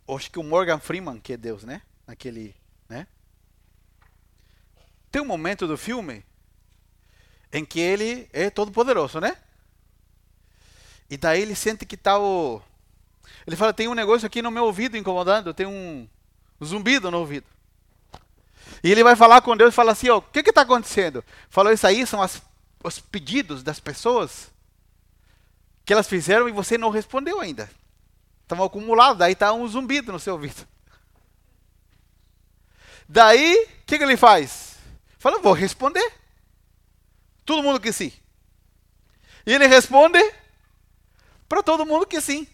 Acho 0.09 0.31
que 0.31 0.39
o 0.39 0.43
Morgan 0.43 0.79
Freeman, 0.79 1.19
que 1.19 1.33
é 1.33 1.37
Deus, 1.37 1.63
né? 1.63 1.81
Naquele, 2.05 2.55
né? 2.89 3.07
Tem 5.11 5.21
um 5.21 5.25
momento 5.25 5.67
do 5.67 5.77
filme 5.77 6.23
em 7.51 7.63
que 7.63 7.79
ele 7.79 8.29
é 8.33 8.49
todo 8.49 8.71
poderoso, 8.71 9.19
né? 9.19 9.37
E 11.09 11.17
daí 11.17 11.41
ele 11.41 11.55
sente 11.55 11.85
que 11.85 11.95
tá 11.95 12.19
o 12.19 12.61
ele 13.45 13.55
fala: 13.55 13.73
"Tem 13.73 13.87
um 13.87 13.93
negócio 13.93 14.25
aqui 14.25 14.41
no 14.41 14.51
meu 14.51 14.65
ouvido 14.65 14.97
incomodando, 14.97 15.53
tem 15.53 15.65
um 15.65 16.07
zumbido 16.63 17.09
no 17.09 17.19
ouvido". 17.19 17.45
E 18.83 18.91
ele 18.91 19.03
vai 19.03 19.15
falar 19.15 19.41
com 19.41 19.55
Deus 19.55 19.73
e 19.73 19.75
fala 19.75 19.93
assim: 19.93 20.09
ó, 20.09 20.17
o 20.17 20.21
que 20.21 20.39
está 20.39 20.61
acontecendo? 20.61 21.23
Falou 21.49 21.71
isso 21.71 21.87
aí, 21.87 22.05
são 22.05 22.21
as, 22.21 22.41
os 22.83 22.99
pedidos 22.99 23.63
das 23.63 23.79
pessoas 23.79 24.51
que 25.85 25.93
elas 25.93 26.07
fizeram 26.07 26.49
e 26.49 26.51
você 26.51 26.77
não 26.77 26.89
respondeu 26.89 27.39
ainda. 27.39 27.69
Estavam 28.43 28.65
acumulados, 28.65 29.19
daí 29.19 29.33
está 29.33 29.53
um 29.53 29.67
zumbido 29.67 30.11
no 30.11 30.19
seu 30.19 30.33
ouvido. 30.33 30.67
Daí, 33.07 33.63
o 33.63 33.85
que, 33.85 33.97
que 33.97 34.03
ele 34.03 34.17
faz? 34.17 34.66
Fala, 35.27 35.39
vou 35.39 35.51
responder. 35.51 36.13
Todo 37.43 37.61
mundo 37.61 37.81
que 37.81 37.91
sim. 37.91 38.13
E 39.45 39.51
ele 39.51 39.67
responde 39.67 40.17
para 41.49 41.61
todo 41.61 41.85
mundo 41.85 42.05
que 42.05 42.21
sim. 42.21 42.47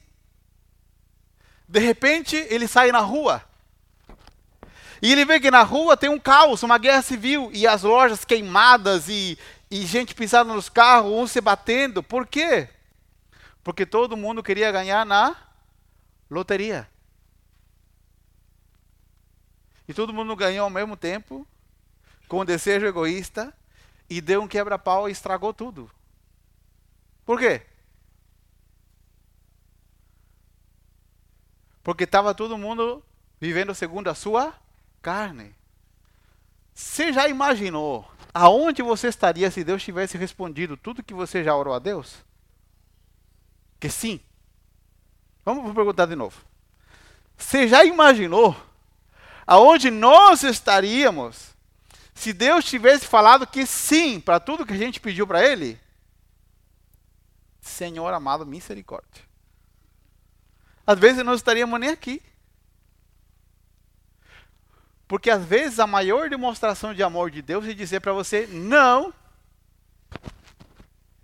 De 1.70 1.80
repente, 1.80 2.36
ele 2.36 2.68
sai 2.68 2.92
na 2.92 2.98
rua. 2.98 3.48
E 5.04 5.12
ele 5.12 5.24
vê 5.24 5.40
que 5.40 5.52
na 5.52 5.62
rua 5.62 5.96
tem 5.96 6.10
um 6.10 6.18
caos, 6.20 6.64
uma 6.64 6.80
guerra 6.80 7.04
civil, 7.04 7.52
e 7.54 7.68
as 7.68 7.84
lojas 7.84 8.26
queimadas, 8.26 9.08
e, 9.08 9.38
e 9.70 9.86
gente 9.86 10.16
pisando 10.16 10.52
nos 10.52 10.68
carros, 10.68 11.12
uns 11.12 11.30
se 11.30 11.40
batendo. 11.40 12.02
Por 12.02 12.26
quê? 12.26 12.68
Porque 13.64 13.86
todo 13.86 14.18
mundo 14.18 14.42
queria 14.42 14.72
ganhar 14.72 15.06
na 15.06 15.36
loteria. 16.28 16.90
E 19.88 19.94
todo 19.94 20.12
mundo 20.12 20.36
ganhou 20.36 20.64
ao 20.64 20.72
mesmo 20.72 20.98
tempo, 20.98 21.48
com 22.34 22.44
desejo 22.44 22.88
egoísta, 22.88 23.54
e 24.10 24.20
deu 24.20 24.42
um 24.42 24.48
quebra-pau 24.48 25.08
e 25.08 25.12
estragou 25.12 25.54
tudo. 25.54 25.88
Por 27.24 27.38
quê? 27.38 27.62
Porque 31.84 32.06
estava 32.06 32.34
todo 32.34 32.58
mundo 32.58 33.06
vivendo 33.40 33.76
segundo 33.76 34.08
a 34.08 34.16
sua 34.16 34.52
carne. 35.00 35.54
Você 36.74 37.14
já 37.14 37.28
imaginou 37.28 38.12
aonde 38.34 38.82
você 38.82 39.10
estaria 39.10 39.52
se 39.52 39.64
Deus 39.64 39.84
tivesse 39.84 40.18
respondido 40.18 40.76
tudo 40.76 41.04
que 41.04 41.14
você 41.14 41.44
já 41.44 41.56
orou 41.56 41.76
a 41.76 41.78
Deus? 41.78 42.16
Que 43.80 43.92
sim. 43.92 44.20
Vamos 45.46 45.72
perguntar 45.76 46.08
de 46.08 46.16
novo. 46.16 46.42
Você 47.38 47.68
já 47.68 47.86
imaginou 47.86 48.60
aonde 49.46 49.92
nós 49.92 50.42
estaríamos 50.42 51.53
se 52.14 52.32
Deus 52.34 52.66
tivesse 52.66 53.06
falado 53.06 53.48
que 53.48 53.66
sim 53.66 54.20
para 54.20 54.40
tudo 54.40 54.66
que 54.66 54.74
a 54.74 54.78
gente 54.78 55.00
pediu 55.00 55.26
para 55.26 55.44
Ele? 55.46 55.80
Senhor 57.60 58.14
amado, 58.14 58.46
misericórdia. 58.46 59.24
Às 60.86 61.00
vezes 61.00 61.24
não 61.24 61.34
estaríamos 61.34 61.80
nem 61.80 61.90
aqui. 61.90 62.22
Porque 65.08 65.30
às 65.30 65.44
vezes 65.46 65.80
a 65.80 65.88
maior 65.88 66.30
demonstração 66.30 66.94
de 66.94 67.04
amor 67.04 67.32
de 67.32 67.42
Deus 67.42 67.66
é 67.68 67.74
dizer 67.74 68.00
para 68.00 68.14
você 68.14 68.48
não. 68.48 69.14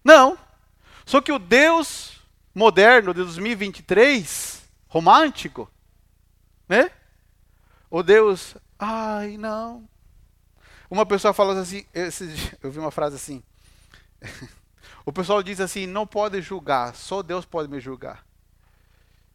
Não. 0.04 0.38
Só 1.06 1.22
que 1.22 1.32
o 1.32 1.40
Deus 1.40 2.20
moderno 2.54 3.14
de 3.14 3.24
2023, 3.24 4.64
romântico, 4.88 5.72
né? 6.68 6.92
O 7.90 8.04
Deus, 8.04 8.56
ai, 8.78 9.38
não. 9.38 9.88
Uma 10.90 11.06
pessoa 11.06 11.34
fala 11.34 11.60
assim, 11.60 11.86
eu 12.62 12.72
vi 12.72 12.80
uma 12.80 12.92
frase 12.92 13.16
assim. 13.16 13.44
O 15.06 15.12
pessoal 15.12 15.42
diz 15.42 15.60
assim: 15.60 15.88
não 15.88 16.06
pode 16.06 16.40
julgar, 16.40 16.94
só 16.94 17.24
Deus 17.24 17.44
pode 17.44 17.68
me 17.68 17.80
julgar. 17.80 18.24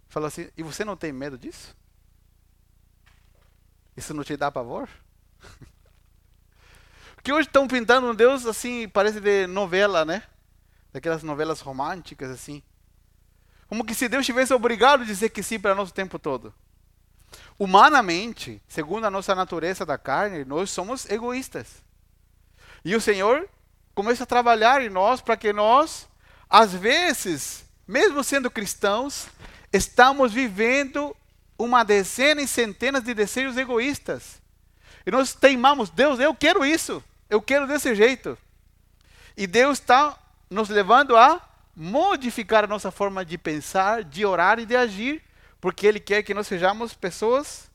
Fala 0.08 0.28
assim, 0.28 0.48
e 0.56 0.62
você 0.62 0.84
não 0.84 0.96
tem 0.96 1.12
medo 1.12 1.36
disso? 1.36 1.76
Isso 3.96 4.14
não 4.14 4.22
te 4.22 4.36
dá 4.36 4.52
pavor? 4.52 4.88
Porque 7.16 7.32
hoje 7.32 7.48
estão 7.48 7.66
pintando 7.66 8.08
um 8.08 8.14
Deus 8.14 8.46
assim, 8.46 8.88
parece 8.88 9.18
de 9.18 9.48
novela, 9.48 10.04
né? 10.04 10.22
Daquelas 10.92 11.24
novelas 11.24 11.60
românticas 11.60 12.30
assim. 12.30 12.62
Como 13.66 13.84
que 13.84 13.94
se 13.94 14.08
Deus 14.08 14.24
tivesse 14.24 14.54
obrigado 14.54 15.02
a 15.02 15.06
dizer 15.06 15.30
que 15.30 15.42
sim 15.42 15.58
para 15.58 15.74
nós 15.74 15.90
o 15.90 15.94
tempo 15.94 16.20
todo. 16.20 16.54
Humanamente, 17.58 18.60
segundo 18.66 19.06
a 19.06 19.10
nossa 19.10 19.34
natureza 19.34 19.86
da 19.86 19.96
carne, 19.96 20.44
nós 20.44 20.70
somos 20.70 21.08
egoístas. 21.08 21.82
E 22.84 22.94
o 22.96 23.00
Senhor 23.00 23.48
começa 23.94 24.24
a 24.24 24.26
trabalhar 24.26 24.82
em 24.82 24.90
nós 24.90 25.20
para 25.20 25.36
que 25.36 25.52
nós, 25.52 26.08
às 26.50 26.74
vezes, 26.74 27.64
mesmo 27.86 28.24
sendo 28.24 28.50
cristãos, 28.50 29.28
estamos 29.72 30.32
vivendo 30.32 31.16
uma 31.58 31.84
dezena 31.84 32.42
e 32.42 32.48
centenas 32.48 33.04
de 33.04 33.14
desejos 33.14 33.56
egoístas. 33.56 34.42
E 35.06 35.10
nós 35.10 35.34
teimamos, 35.34 35.90
Deus, 35.90 36.18
eu 36.18 36.34
quero 36.34 36.64
isso, 36.64 37.02
eu 37.30 37.40
quero 37.40 37.66
desse 37.66 37.94
jeito. 37.94 38.36
E 39.36 39.46
Deus 39.46 39.78
está 39.78 40.18
nos 40.50 40.68
levando 40.68 41.16
a 41.16 41.40
modificar 41.76 42.64
a 42.64 42.68
nossa 42.68 42.90
forma 42.90 43.24
de 43.24 43.36
pensar, 43.36 44.04
de 44.04 44.24
orar 44.24 44.58
e 44.58 44.66
de 44.66 44.76
agir, 44.76 45.22
porque 45.64 45.86
Ele 45.86 45.98
quer 45.98 46.22
que 46.22 46.34
nós 46.34 46.46
sejamos 46.46 46.92
pessoas 46.92 47.70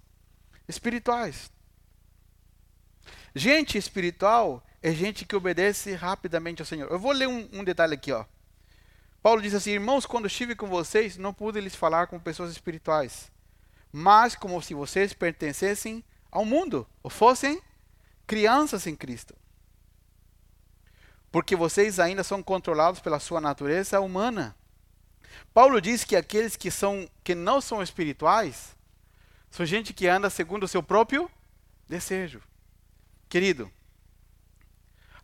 espirituais. 0.68 1.52
Gente 3.34 3.80
espiritual 3.80 4.64
é 4.80 4.92
gente 4.92 5.26
que 5.26 5.36
obedece 5.36 5.96
rapidamente 5.96 6.62
ao 6.62 6.68
Senhor. 6.68 6.88
Eu 6.92 7.00
vou 7.00 7.12
ler 7.12 7.28
um, 7.28 7.50
um 7.52 7.64
detalhe 7.64 7.96
aqui, 7.96 8.12
ó. 8.12 8.26
Paulo 9.24 9.42
diz 9.42 9.56
assim: 9.56 9.72
Irmãos, 9.72 10.06
quando 10.06 10.28
estive 10.28 10.56
com 10.56 10.68
vocês, 10.68 11.18
não 11.18 11.34
pude 11.34 11.60
lhes 11.60 11.74
falar 11.74 12.06
como 12.06 12.22
pessoas 12.22 12.52
espirituais, 12.52 13.32
mas 13.92 14.36
como 14.36 14.62
se 14.62 14.76
vocês 14.76 15.12
pertencessem 15.12 16.04
ao 16.30 16.46
mundo, 16.46 16.88
ou 17.02 17.10
fossem 17.10 17.60
crianças 18.28 18.86
em 18.86 18.96
Cristo. 18.96 19.36
Porque 21.32 21.56
vocês 21.56 22.00
ainda 22.00 22.24
são 22.24 22.44
controlados 22.44 23.00
pela 23.00 23.20
sua 23.20 23.42
natureza 23.42 24.00
humana. 24.00 24.56
Paulo 25.54 25.82
diz 25.82 26.04
que 26.04 26.16
aqueles 26.16 26.56
que, 26.56 26.70
são, 26.70 27.10
que 27.24 27.36
não 27.36 27.62
são 27.62 27.82
espirituais 27.82 28.76
são 29.50 29.66
gente 29.66 29.94
que 29.94 30.08
anda 30.08 30.30
segundo 30.30 30.64
o 30.64 30.68
seu 30.68 30.84
próprio 30.84 31.30
desejo. 31.88 32.42
Querido, 33.28 33.72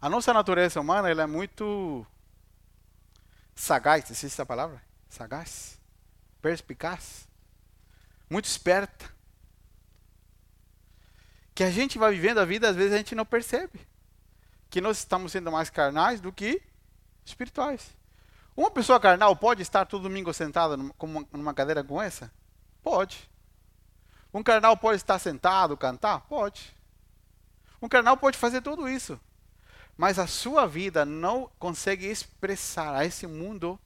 a 0.02 0.10
nossa 0.10 0.34
natureza 0.34 0.80
humana 0.80 1.10
ela 1.10 1.24
é 1.24 1.28
muito 1.28 2.06
sagaz, 3.56 4.06
existe 4.06 4.28
essa 4.28 4.46
palavra? 4.46 4.82
Sagaz, 5.10 5.80
perspicaz, 6.42 7.28
muito 8.30 8.46
esperta. 8.46 9.14
Que 11.54 11.64
a 11.64 11.72
gente 11.72 11.98
vai 11.98 12.12
vivendo 12.12 12.40
a 12.40 12.46
vida, 12.46 12.70
às 12.70 12.76
vezes 12.76 12.94
a 12.94 12.98
gente 12.98 13.16
não 13.16 13.26
percebe 13.26 13.80
que 14.70 14.82
nós 14.82 14.98
estamos 14.98 15.32
sendo 15.32 15.52
mais 15.52 15.70
carnais 15.70 16.20
do 16.20 16.32
que 16.34 16.62
espirituais. 17.26 17.96
Uma 18.56 18.72
pessoa 18.72 19.00
carnal 19.00 19.36
pode 19.36 19.62
estar 19.62 19.86
todo 19.86 20.04
domingo 20.04 20.34
sentada 20.34 20.78
numa 20.78 21.54
cadeira 21.54 21.84
como 21.84 22.02
essa? 22.02 22.32
Pode. 22.82 23.30
Um 24.34 24.44
carnal 24.44 24.78
pode 24.78 24.98
estar 24.98 25.20
sentado, 25.20 25.76
cantar? 25.76 26.22
Pode. 26.22 26.76
Um 27.82 27.90
carnal 27.90 28.18
pode 28.18 28.38
fazer 28.38 28.62
tudo 28.62 28.88
isso 28.88 29.20
mas 29.98 30.20
a 30.20 30.28
sua 30.28 30.68
vida 30.68 31.06
não 31.06 31.50
consegue 31.58 32.06
expressar 32.06 32.94
a 32.94 33.06
esse 33.06 33.26
mundo 33.26 33.80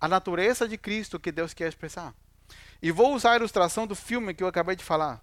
a 0.00 0.08
natureza 0.08 0.68
de 0.68 0.78
Cristo 0.78 1.18
que 1.18 1.32
Deus 1.32 1.52
quer 1.52 1.68
expressar. 1.68 2.14
E 2.80 2.90
vou 2.90 3.14
usar 3.14 3.32
a 3.32 3.36
ilustração 3.36 3.86
do 3.86 3.94
filme 3.94 4.32
que 4.32 4.42
eu 4.42 4.48
acabei 4.48 4.74
de 4.74 4.84
falar. 4.84 5.20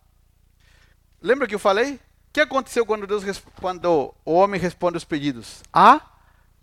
Lembra 1.21 1.47
que 1.47 1.55
eu 1.55 1.59
falei? 1.59 1.95
O 1.95 1.99
que 2.33 2.41
aconteceu 2.41 2.85
quando 2.85 3.07
Deus 3.07 3.23
quando 3.59 4.13
o 4.23 4.33
homem 4.33 4.59
responde 4.59 4.97
os 4.97 5.03
pedidos? 5.03 5.63
Há 5.73 6.01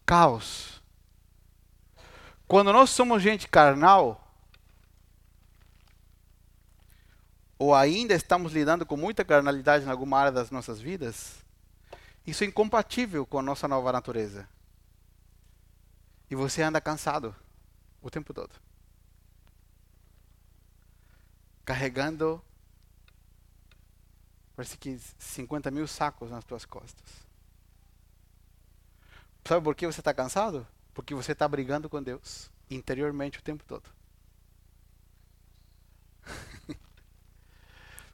caos. 0.06 0.73
Quando 2.54 2.72
nós 2.72 2.90
somos 2.90 3.20
gente 3.20 3.48
carnal, 3.48 4.32
ou 7.58 7.74
ainda 7.74 8.14
estamos 8.14 8.52
lidando 8.52 8.86
com 8.86 8.96
muita 8.96 9.24
carnalidade 9.24 9.84
em 9.84 9.90
alguma 9.90 10.20
área 10.20 10.30
das 10.30 10.52
nossas 10.52 10.80
vidas, 10.80 11.44
isso 12.24 12.44
é 12.44 12.46
incompatível 12.46 13.26
com 13.26 13.40
a 13.40 13.42
nossa 13.42 13.66
nova 13.66 13.90
natureza. 13.90 14.48
E 16.30 16.36
você 16.36 16.62
anda 16.62 16.80
cansado 16.80 17.34
o 18.00 18.08
tempo 18.08 18.32
todo. 18.32 18.52
Carregando, 21.64 22.40
parece 24.54 24.78
que 24.78 24.96
50 25.18 25.72
mil 25.72 25.88
sacos 25.88 26.30
nas 26.30 26.44
tuas 26.44 26.64
costas. 26.64 27.26
Sabe 29.44 29.64
por 29.64 29.74
que 29.74 29.88
você 29.88 30.00
está 30.00 30.14
cansado? 30.14 30.64
Porque 30.94 31.14
você 31.14 31.33
está 31.33 31.46
brigando 31.46 31.90
com 31.90 32.02
Deus 32.02 32.50
interiormente 32.70 33.38
o 33.38 33.42
tempo 33.42 33.62
todo. 33.66 33.90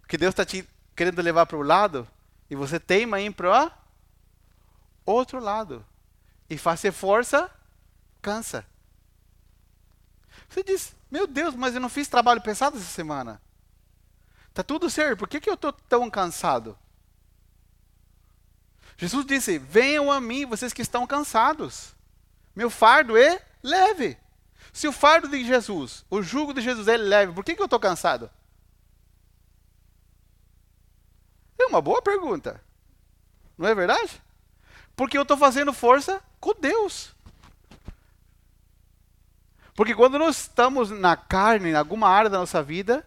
Porque 0.01 0.17
Deus 0.17 0.33
está 0.33 0.45
te 0.45 0.69
querendo 0.97 1.23
levar 1.23 1.47
para 1.47 1.57
o 1.57 1.63
lado 1.63 2.09
e 2.51 2.57
você 2.57 2.81
teima 2.81 3.21
em 3.21 3.31
para 3.31 3.71
outro 5.07 5.39
lado. 5.39 5.87
E 6.49 6.59
fazer 6.59 6.91
força 6.91 7.49
cansa. 8.21 8.67
Você 10.49 10.65
diz, 10.65 10.97
meu 11.11 11.27
Deus, 11.29 11.55
mas 11.55 11.75
eu 11.75 11.81
não 11.81 11.89
fiz 11.89 12.09
trabalho 12.09 12.41
pesado 12.41 12.77
essa 12.77 12.87
semana. 12.87 13.41
Tá 14.53 14.65
tudo 14.65 14.91
certo, 14.91 15.19
por 15.19 15.29
que, 15.29 15.41
que 15.41 15.49
eu 15.49 15.55
estou 15.55 15.73
tão 15.73 16.11
cansado? 16.11 16.77
Jesus 18.97 19.25
disse: 19.25 19.59
Venham 19.59 20.11
a 20.13 20.21
mim, 20.21 20.45
vocês 20.45 20.73
que 20.73 20.83
estão 20.83 21.07
cansados. 21.07 21.95
Meu 22.55 22.71
fardo 22.71 23.17
é 23.17 23.41
leve. 23.63 24.17
Se 24.73 24.87
o 24.87 24.93
fardo 24.93 25.29
de 25.29 25.45
Jesus, 25.45 26.05
o 26.11 26.23
jugo 26.23 26.55
de 26.55 26.61
Jesus 26.61 26.87
é 26.89 26.97
leve, 26.97 27.33
por 27.33 27.45
que, 27.45 27.55
que 27.55 27.63
eu 27.63 27.67
estou 27.67 27.81
cansado? 27.81 28.31
É 31.59 31.67
uma 31.67 31.81
boa 31.81 32.01
pergunta. 32.01 32.63
Não 33.59 33.69
é 33.69 33.75
verdade? 33.75 34.23
Porque 34.97 35.19
eu 35.19 35.23
estou 35.23 35.37
fazendo 35.37 35.73
força 35.73 36.23
com 36.39 36.55
Deus. 36.55 37.15
Porque 39.75 39.95
quando 39.95 40.19
nós 40.19 40.39
estamos 40.41 40.91
na 40.91 41.17
carne, 41.17 41.71
em 41.71 41.75
alguma 41.75 42.09
área 42.09 42.31
da 42.31 42.39
nossa 42.39 42.63
vida, 42.63 43.07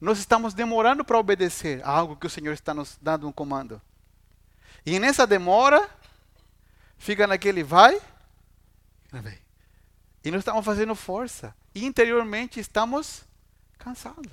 nós 0.00 0.18
estamos 0.18 0.54
demorando 0.54 1.04
para 1.04 1.18
obedecer 1.18 1.80
a 1.84 1.90
algo 1.90 2.16
que 2.16 2.26
o 2.26 2.30
Senhor 2.30 2.52
está 2.52 2.72
nos 2.72 2.96
dando 3.00 3.26
um 3.26 3.32
comando. 3.32 3.80
E 4.86 4.98
nessa 4.98 5.26
demora, 5.26 5.88
fica 6.96 7.26
naquele 7.26 7.62
vai, 7.62 8.00
e 10.24 10.30
nós 10.30 10.40
estamos 10.40 10.64
fazendo 10.64 10.94
força. 10.94 11.54
E 11.74 11.84
interiormente 11.86 12.60
estamos 12.60 13.24
cansados. 13.78 14.32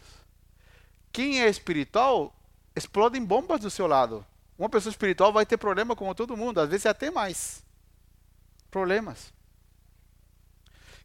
Quem 1.11 1.41
é 1.41 1.49
espiritual, 1.49 2.35
explodem 2.75 3.23
bombas 3.23 3.61
do 3.61 3.69
seu 3.69 3.88
lado. 3.88 4.25
Uma 4.57 4.69
pessoa 4.69 4.91
espiritual 4.91 5.31
vai 5.31 5.45
ter 5.45 5.57
problema 5.57 5.95
como 5.95 6.15
todo 6.15 6.35
mundo, 6.35 6.59
às 6.59 6.69
vezes 6.69 6.85
até 6.85 7.09
mais. 7.09 7.63
Problemas. 8.69 9.33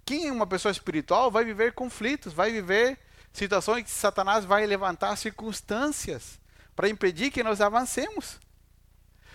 Quem 0.04 0.26
é 0.26 0.32
uma 0.32 0.46
pessoa 0.46 0.72
espiritual 0.72 1.30
vai 1.30 1.44
viver 1.44 1.72
conflitos, 1.72 2.32
vai 2.32 2.50
viver 2.50 2.98
situações 3.32 3.84
que 3.84 3.90
Satanás 3.90 4.44
vai 4.44 4.66
levantar 4.66 5.14
circunstâncias 5.14 6.40
para 6.74 6.88
impedir 6.88 7.30
que 7.30 7.44
nós 7.44 7.60
avancemos. 7.60 8.40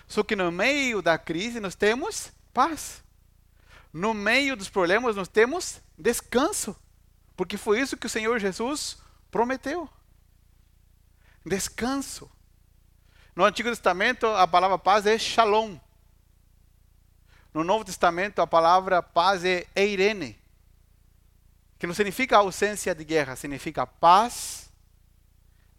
Só 0.08 0.24
que 0.24 0.36
no 0.36 0.52
meio 0.52 1.02
da 1.02 1.18
crise 1.18 1.62
nós 1.62 1.76
temos 1.76 2.32
paz. 2.54 3.05
No 3.96 4.14
meio 4.14 4.58
dos 4.58 4.68
problemas 4.68 5.16
nós 5.16 5.30
temos 5.30 5.80
descanso. 5.98 6.76
Porque 7.34 7.56
foi 7.56 7.80
isso 7.80 7.96
que 7.96 8.08
o 8.08 8.10
Senhor 8.10 8.38
Jesus 8.40 8.98
prometeu. 9.32 9.90
Descanso. 11.46 12.30
No 13.34 13.46
Antigo 13.46 13.70
Testamento 13.70 14.28
a 14.28 14.46
palavra 14.46 14.78
paz 14.78 15.06
é 15.06 15.18
shalom. 15.18 15.80
No 17.54 17.64
Novo 17.64 17.86
Testamento 17.86 18.42
a 18.42 18.48
palavra 18.48 19.02
paz 19.02 19.46
é 19.46 19.66
eirene. 19.74 20.38
Que 21.80 21.88
não 21.88 21.94
significa 21.94 22.36
ausência 22.36 22.94
de 22.94 23.06
guerra, 23.06 23.38
significa 23.38 23.88
paz 23.88 24.70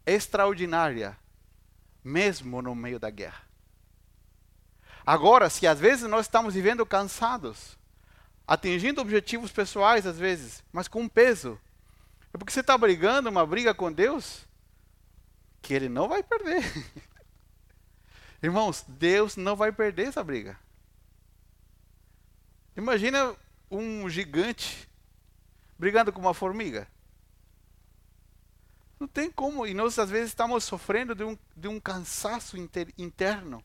extraordinária, 0.07 1.15
mesmo 2.03 2.63
no 2.63 2.73
meio 2.73 2.99
da 2.99 3.11
guerra. 3.11 3.43
Agora, 5.05 5.51
se 5.51 5.67
às 5.67 5.79
vezes 5.79 6.09
nós 6.09 6.25
estamos 6.25 6.55
vivendo 6.55 6.83
cansados, 6.83 7.77
atingindo 8.47 9.01
objetivos 9.01 9.51
pessoais 9.51 10.07
às 10.07 10.17
vezes, 10.17 10.63
mas 10.71 10.87
com 10.87 11.07
peso, 11.07 11.59
é 12.33 12.37
porque 12.37 12.53
você 12.53 12.61
está 12.61 12.77
brigando 12.77 13.29
uma 13.29 13.45
briga 13.45 13.73
com 13.73 13.91
Deus 13.91 14.45
que 15.61 15.73
Ele 15.73 15.89
não 15.89 16.07
vai 16.07 16.23
perder. 16.23 16.63
Irmãos, 18.41 18.85
Deus 18.87 19.35
não 19.35 19.55
vai 19.55 19.71
perder 19.71 20.07
essa 20.07 20.23
briga. 20.23 20.57
Imagina 22.75 23.35
um 23.69 24.07
gigante 24.07 24.87
brigando 25.77 26.13
com 26.13 26.21
uma 26.21 26.33
formiga. 26.33 26.87
Não 28.99 29.07
tem 29.07 29.29
como. 29.31 29.65
E 29.65 29.73
nós, 29.73 29.97
às 29.99 30.09
vezes, 30.09 30.29
estamos 30.29 30.63
sofrendo 30.63 31.15
de 31.15 31.23
um, 31.23 31.37
de 31.55 31.67
um 31.67 31.79
cansaço 31.79 32.57
inter, 32.57 32.93
interno. 32.97 33.63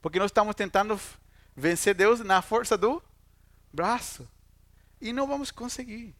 Porque 0.00 0.18
nós 0.18 0.30
estamos 0.30 0.54
tentando 0.54 0.98
vencer 1.56 1.94
Deus 1.94 2.20
na 2.20 2.40
força 2.40 2.78
do 2.78 3.02
braço. 3.72 4.28
E 5.00 5.12
não 5.12 5.26
vamos 5.26 5.50
conseguir. 5.50 6.14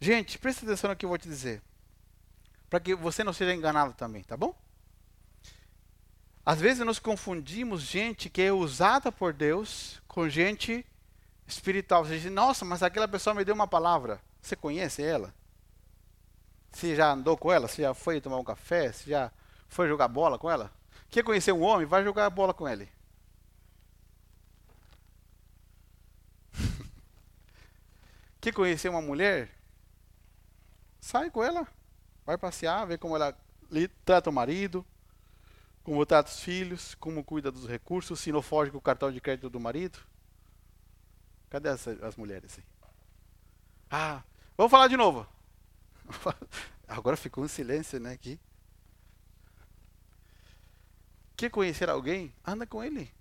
Gente, 0.00 0.38
presta 0.38 0.64
atenção 0.64 0.90
no 0.90 0.96
que 0.96 1.04
eu 1.04 1.08
vou 1.08 1.18
te 1.18 1.28
dizer. 1.28 1.62
Para 2.68 2.80
que 2.80 2.94
você 2.94 3.24
não 3.24 3.32
seja 3.32 3.54
enganado 3.54 3.94
também, 3.94 4.22
tá 4.22 4.36
bom? 4.36 4.54
Às 6.44 6.60
vezes 6.60 6.84
nós 6.84 6.98
confundimos 6.98 7.82
gente 7.82 8.30
que 8.30 8.42
é 8.42 8.52
usada 8.52 9.10
por 9.10 9.32
Deus 9.32 10.00
com 10.06 10.28
gente 10.28 10.86
espiritual. 11.46 12.04
Você 12.04 12.18
diz, 12.18 12.30
nossa, 12.30 12.64
mas 12.64 12.82
aquela 12.82 13.08
pessoa 13.08 13.34
me 13.34 13.44
deu 13.44 13.54
uma 13.54 13.66
palavra. 13.66 14.20
Você 14.40 14.54
conhece 14.54 15.02
ela? 15.02 15.34
Você 16.70 16.94
já 16.94 17.12
andou 17.12 17.36
com 17.36 17.50
ela? 17.50 17.66
Você 17.66 17.82
já 17.82 17.94
foi 17.94 18.20
tomar 18.20 18.38
um 18.38 18.44
café? 18.44 18.92
Você 18.92 19.10
já 19.10 19.32
foi 19.68 19.88
jogar 19.88 20.08
bola 20.08 20.38
com 20.38 20.50
ela? 20.50 20.70
Quer 21.08 21.24
conhecer 21.24 21.52
um 21.52 21.62
homem? 21.62 21.86
Vai 21.86 22.04
jogar 22.04 22.28
bola 22.30 22.52
com 22.52 22.68
ele. 22.68 22.88
Quer 28.46 28.52
conhecer 28.52 28.88
uma 28.88 29.02
mulher? 29.02 29.50
Sai 31.00 31.28
com 31.32 31.42
ela. 31.42 31.66
Vai 32.24 32.38
passear, 32.38 32.86
ver 32.86 32.96
como 32.96 33.16
ela 33.16 33.36
trata 34.04 34.30
o 34.30 34.32
marido, 34.32 34.86
como 35.82 36.06
trata 36.06 36.30
os 36.30 36.38
filhos, 36.38 36.94
como 36.94 37.24
cuida 37.24 37.50
dos 37.50 37.66
recursos, 37.66 38.20
se 38.20 38.30
não 38.30 38.40
foge 38.40 38.70
com 38.70 38.78
o 38.78 38.80
cartão 38.80 39.10
de 39.10 39.20
crédito 39.20 39.50
do 39.50 39.58
marido. 39.58 39.98
Cadê 41.50 41.70
as, 41.70 41.88
as 41.88 42.14
mulheres 42.14 42.56
aí? 42.56 42.64
Ah, 43.90 44.22
vamos 44.56 44.70
falar 44.70 44.86
de 44.86 44.96
novo. 44.96 45.26
Agora 46.86 47.16
ficou 47.16 47.42
um 47.42 47.48
silêncio, 47.48 47.98
né, 47.98 48.12
aqui. 48.12 48.38
Quer 51.36 51.50
conhecer 51.50 51.90
alguém? 51.90 52.32
Anda 52.46 52.64
com 52.64 52.80
ele. 52.80 53.12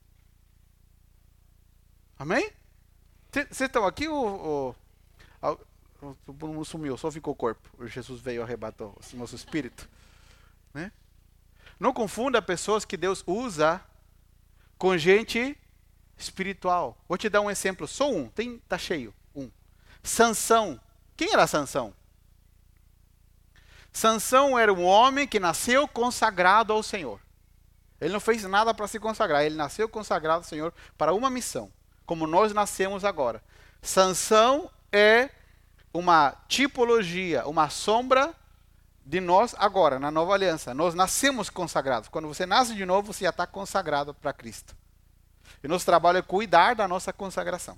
Amém? 2.15 2.47
Vocês 3.31 3.59
estão 3.59 3.87
aqui 3.87 4.07
ou, 4.07 4.23
ou, 4.23 4.75
ou, 6.05 6.53
não 6.53 6.63
sumiu, 6.63 6.97
só 6.97 7.11
ficou 7.11 7.33
o 7.33 7.37
corpo. 7.37 7.69
Jesus 7.87 8.21
veio 8.21 8.41
e 8.41 8.43
arrebatou 8.43 8.97
o 9.13 9.17
nosso 9.17 9.35
espírito. 9.35 9.89
Né? 10.73 10.91
Não 11.79 11.93
confunda 11.93 12.41
pessoas 12.41 12.85
que 12.85 12.97
Deus 12.97 13.23
usa 13.25 13.81
com 14.77 14.97
gente 14.97 15.57
espiritual. 16.17 16.97
Vou 17.07 17.17
te 17.17 17.29
dar 17.29 17.41
um 17.41 17.49
exemplo, 17.49 17.87
só 17.87 18.11
um, 18.11 18.29
tem 18.29 18.59
tá 18.67 18.77
cheio, 18.77 19.13
um. 19.35 19.49
Sansão. 20.03 20.79
Quem 21.17 21.33
era 21.33 21.47
Sansão? 21.47 21.93
Sansão 23.91 24.59
era 24.59 24.73
um 24.73 24.83
homem 24.83 25.27
que 25.27 25.39
nasceu 25.39 25.87
consagrado 25.87 26.73
ao 26.73 26.83
Senhor. 26.83 27.19
Ele 27.99 28.11
não 28.11 28.19
fez 28.19 28.43
nada 28.43 28.73
para 28.73 28.87
se 28.87 28.99
consagrar, 28.99 29.43
ele 29.45 29.55
nasceu 29.55 29.87
consagrado 29.87 30.39
ao 30.39 30.43
Senhor 30.43 30.73
para 30.97 31.13
uma 31.13 31.29
missão, 31.29 31.71
como 32.05 32.27
nós 32.27 32.53
nascemos 32.53 33.05
agora. 33.05 33.41
Sansão 33.81 34.69
é 34.91 35.29
uma 35.95 36.35
tipologia, 36.49 37.47
uma 37.47 37.69
sombra 37.69 38.35
de 39.05 39.21
nós 39.21 39.55
agora, 39.57 39.97
na 39.97 40.11
nova 40.11 40.33
aliança. 40.33 40.73
Nós 40.73 40.93
nascemos 40.93 41.49
consagrados. 41.49 42.09
Quando 42.09 42.27
você 42.27 42.45
nasce 42.45 42.75
de 42.75 42.85
novo, 42.85 43.13
você 43.13 43.23
já 43.23 43.29
está 43.29 43.47
consagrado 43.47 44.13
para 44.13 44.33
Cristo. 44.33 44.75
E 45.63 45.69
nosso 45.69 45.85
trabalho 45.85 46.17
é 46.17 46.21
cuidar 46.21 46.75
da 46.75 46.85
nossa 46.85 47.13
consagração. 47.13 47.77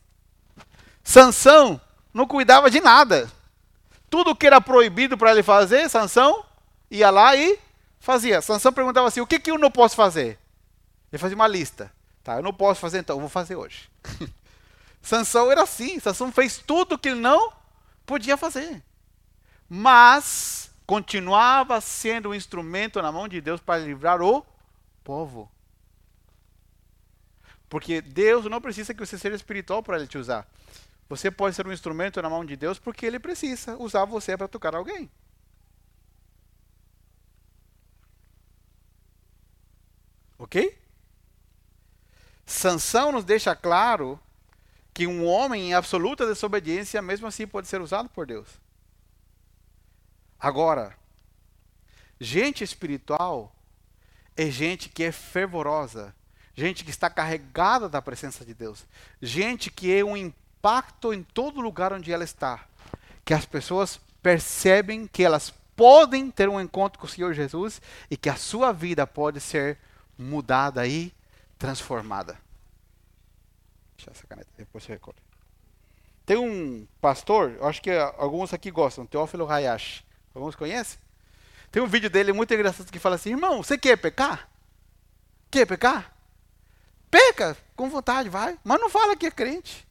Sansão 1.04 1.80
não 2.12 2.26
cuidava 2.26 2.72
de 2.72 2.82
nada. 2.82 3.32
Tudo 4.10 4.36
que 4.36 4.48
era 4.48 4.60
proibido 4.60 5.16
para 5.16 5.32
ele 5.32 5.44
fazer, 5.44 5.88
Sansão 5.88 6.44
ia 6.90 7.12
lá 7.12 7.36
e 7.36 7.60
fazia. 8.00 8.42
Sansão 8.42 8.74
perguntava 8.74 9.08
assim: 9.08 9.22
o 9.22 9.28
que, 9.28 9.40
que 9.40 9.52
eu 9.52 9.60
não 9.60 9.70
posso 9.70 9.96
fazer? 9.96 10.40
Ele 11.12 11.20
fazia 11.20 11.36
uma 11.36 11.48
lista. 11.48 11.92
Tá, 12.24 12.38
eu 12.38 12.44
não 12.44 12.54
posso 12.54 12.82
fazer, 12.82 13.00
então 13.00 13.18
eu 13.18 13.22
vou 13.22 13.30
fazer 13.30 13.56
hoje. 13.56 13.90
Sansão 15.04 15.52
era 15.52 15.62
assim. 15.62 16.00
Sansão 16.00 16.32
fez 16.32 16.58
tudo 16.58 16.98
que 16.98 17.10
ele 17.10 17.20
não 17.20 17.57
podia 18.08 18.38
fazer. 18.38 18.82
Mas 19.70 20.72
continuava 20.88 21.80
sendo 21.82 22.30
um 22.30 22.34
instrumento 22.34 23.02
na 23.02 23.12
mão 23.12 23.28
de 23.28 23.39
Deus 23.41 23.60
para 23.62 23.84
livrar 23.84 24.22
o 24.22 24.43
povo. 25.04 25.52
Porque 27.70 28.02
Deus 28.02 28.46
não 28.46 28.62
precisa 28.62 28.93
que 28.93 29.06
você 29.06 29.17
seja 29.17 29.36
espiritual 29.36 29.84
para 29.84 29.98
ele 29.98 30.08
te 30.08 30.17
usar. 30.17 30.48
Você 31.10 31.30
pode 31.30 31.56
ser 31.56 31.67
um 31.67 31.74
instrumento 31.74 32.22
na 32.22 32.30
mão 32.30 32.46
de 32.46 32.56
Deus 32.56 32.80
porque 32.80 33.06
ele 33.06 33.20
precisa 33.20 33.78
usar 33.78 34.06
você 34.06 34.38
para 34.38 34.48
tocar 34.48 34.74
alguém. 34.74 35.12
Ok? 40.39 40.78
Sansão 42.46 43.12
nos 43.12 43.26
deixa 43.26 43.54
claro 43.54 44.17
que 44.98 45.06
um 45.06 45.28
homem 45.28 45.70
em 45.70 45.74
absoluta 45.76 46.26
desobediência, 46.26 47.00
mesmo 47.04 47.28
assim, 47.28 47.46
pode 47.46 47.68
ser 47.68 47.80
usado 47.80 48.10
por 48.10 48.26
Deus. 48.26 48.48
Agora, 50.40 50.98
gente 52.20 52.64
espiritual 52.64 53.56
é 54.36 54.50
gente 54.50 54.90
que 54.90 55.04
é 55.04 55.12
fervorosa, 55.12 56.16
gente 56.56 56.84
que 56.84 56.90
está 56.90 57.12
carregada 57.12 57.88
da 57.88 58.02
presença 58.02 58.44
de 58.44 58.56
Deus, 58.56 58.88
gente 59.22 59.70
que 59.70 59.96
é 59.96 60.04
um 60.04 60.18
impacto 60.18 61.14
em 61.14 61.22
todo 61.22 61.62
lugar 61.62 61.94
onde 61.94 62.12
ela 62.12 62.24
está. 62.24 62.66
Que 63.24 63.36
as 63.36 63.46
pessoas 63.46 64.00
percebem 64.24 65.06
que 65.06 65.24
elas 65.24 65.54
podem 65.76 66.32
ter 66.32 66.50
um 66.50 66.60
encontro 66.60 66.98
com 66.98 67.06
o 67.06 67.10
Senhor 67.10 67.36
Jesus 67.36 67.80
e 68.10 68.18
que 68.18 68.30
a 68.30 68.36
sua 68.36 68.72
vida 68.72 69.06
pode 69.06 69.40
ser 69.42 69.78
mudada 70.18 70.88
e 70.88 71.14
transformada. 71.60 72.47
Essa 74.06 74.28
caneta, 74.28 74.50
depois 74.58 74.84
você 74.84 74.94
recolhe. 74.94 75.18
Tem 76.26 76.38
um 76.38 76.86
pastor, 77.02 77.58
acho 77.62 77.82
que 77.82 77.90
alguns 78.17 78.54
aqui 78.54 78.69
gostam, 78.69 79.06
Teófilo 79.06 79.50
Hayashi. 79.50 80.06
Alguns 80.36 80.56
conhecem? 80.56 81.00
Tem 81.71 81.82
um 81.82 81.88
vídeo 81.88 82.10
dele 82.10 82.34
muito 82.34 82.54
engraçado 82.54 82.92
que 82.92 83.00
fala 83.00 83.15
assim: 83.15 83.32
irmão, 83.32 83.63
você 83.63 83.78
quer 83.78 83.98
pecar? 83.98 84.50
Quer 85.50 85.65
pecar? 85.65 86.13
Peca, 87.10 87.58
com 87.76 87.90
vontade, 87.90 88.30
vai. 88.30 88.58
Mas 88.63 88.80
não 88.80 88.90
fala 88.90 89.15
que 89.15 89.26
é 89.26 89.32
crente. 89.32 89.88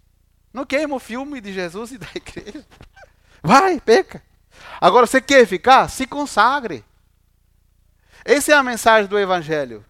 Não 0.52 0.64
queima 0.64 0.96
o 0.96 1.00
filme 1.00 1.40
de 1.40 1.52
Jesus 1.52 1.92
e 1.92 1.98
da 1.98 2.08
igreja. 2.14 2.64
Vai, 3.42 3.78
peca. 3.78 4.22
Agora, 4.80 5.06
você 5.06 5.20
quer 5.20 5.46
ficar? 5.46 5.88
Se 5.88 6.06
consagre. 6.06 6.84
Essa 8.24 8.52
é 8.52 8.54
a 8.54 8.62
mensagem 8.62 9.08
do 9.08 9.18
Evangelho. 9.18 9.84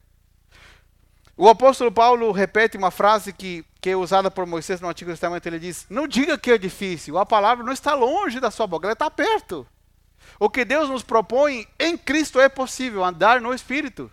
O 1.37 1.49
apóstolo 1.49 1.93
Paulo 1.93 2.33
repete 2.33 2.77
uma 2.77 2.91
frase 2.91 3.33
que, 3.33 3.65
que 3.87 3.91
é 3.91 3.97
usada 3.97 4.33
por 4.33 4.45
Moisés 4.47 4.81
no 4.81 4.89
Antigo 4.89 5.13
Testamento. 5.13 5.47
Ele 5.47 5.61
diz: 5.61 5.87
Não 5.89 6.09
diga 6.09 6.37
que 6.37 6.51
é 6.51 6.59
difícil, 6.59 7.17
a 7.19 7.25
palavra 7.25 7.65
não 7.65 7.73
está 7.73 7.95
longe 7.95 8.41
da 8.41 8.51
sua 8.51 8.67
boca, 8.67 8.85
ela 8.85 8.95
está 8.95 9.09
perto. 9.09 9.65
O 10.41 10.51
que 10.51 10.65
Deus 10.65 10.91
nos 10.91 11.05
propõe 11.05 11.69
em 11.79 11.97
Cristo 11.97 12.41
é 12.41 12.49
possível, 12.49 13.05
andar 13.05 13.41
no 13.41 13.55
Espírito. 13.55 14.11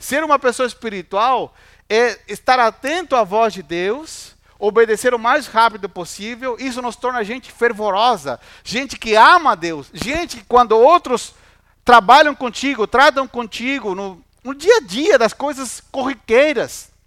Ser 0.00 0.24
uma 0.24 0.36
pessoa 0.36 0.66
espiritual 0.66 1.54
é 1.88 2.18
estar 2.26 2.58
atento 2.58 3.14
à 3.14 3.22
voz 3.22 3.54
de 3.54 3.62
Deus, 3.62 4.34
obedecer 4.58 5.14
o 5.14 5.18
mais 5.18 5.46
rápido 5.46 5.88
possível, 5.88 6.56
isso 6.58 6.82
nos 6.82 6.96
torna 6.96 7.22
gente 7.22 7.52
fervorosa, 7.52 8.40
gente 8.64 8.98
que 8.98 9.14
ama 9.14 9.52
a 9.52 9.54
Deus, 9.54 9.90
gente 9.94 10.38
que 10.38 10.44
quando 10.44 10.72
outros 10.72 11.36
trabalham 11.84 12.34
contigo, 12.34 12.84
tratam 12.84 13.28
contigo 13.28 13.94
no, 13.94 14.20
no 14.42 14.56
dia 14.56 14.78
a 14.78 14.80
dia 14.80 15.16
das 15.16 15.32
coisas 15.32 15.80
corriqueiras. 15.92 16.97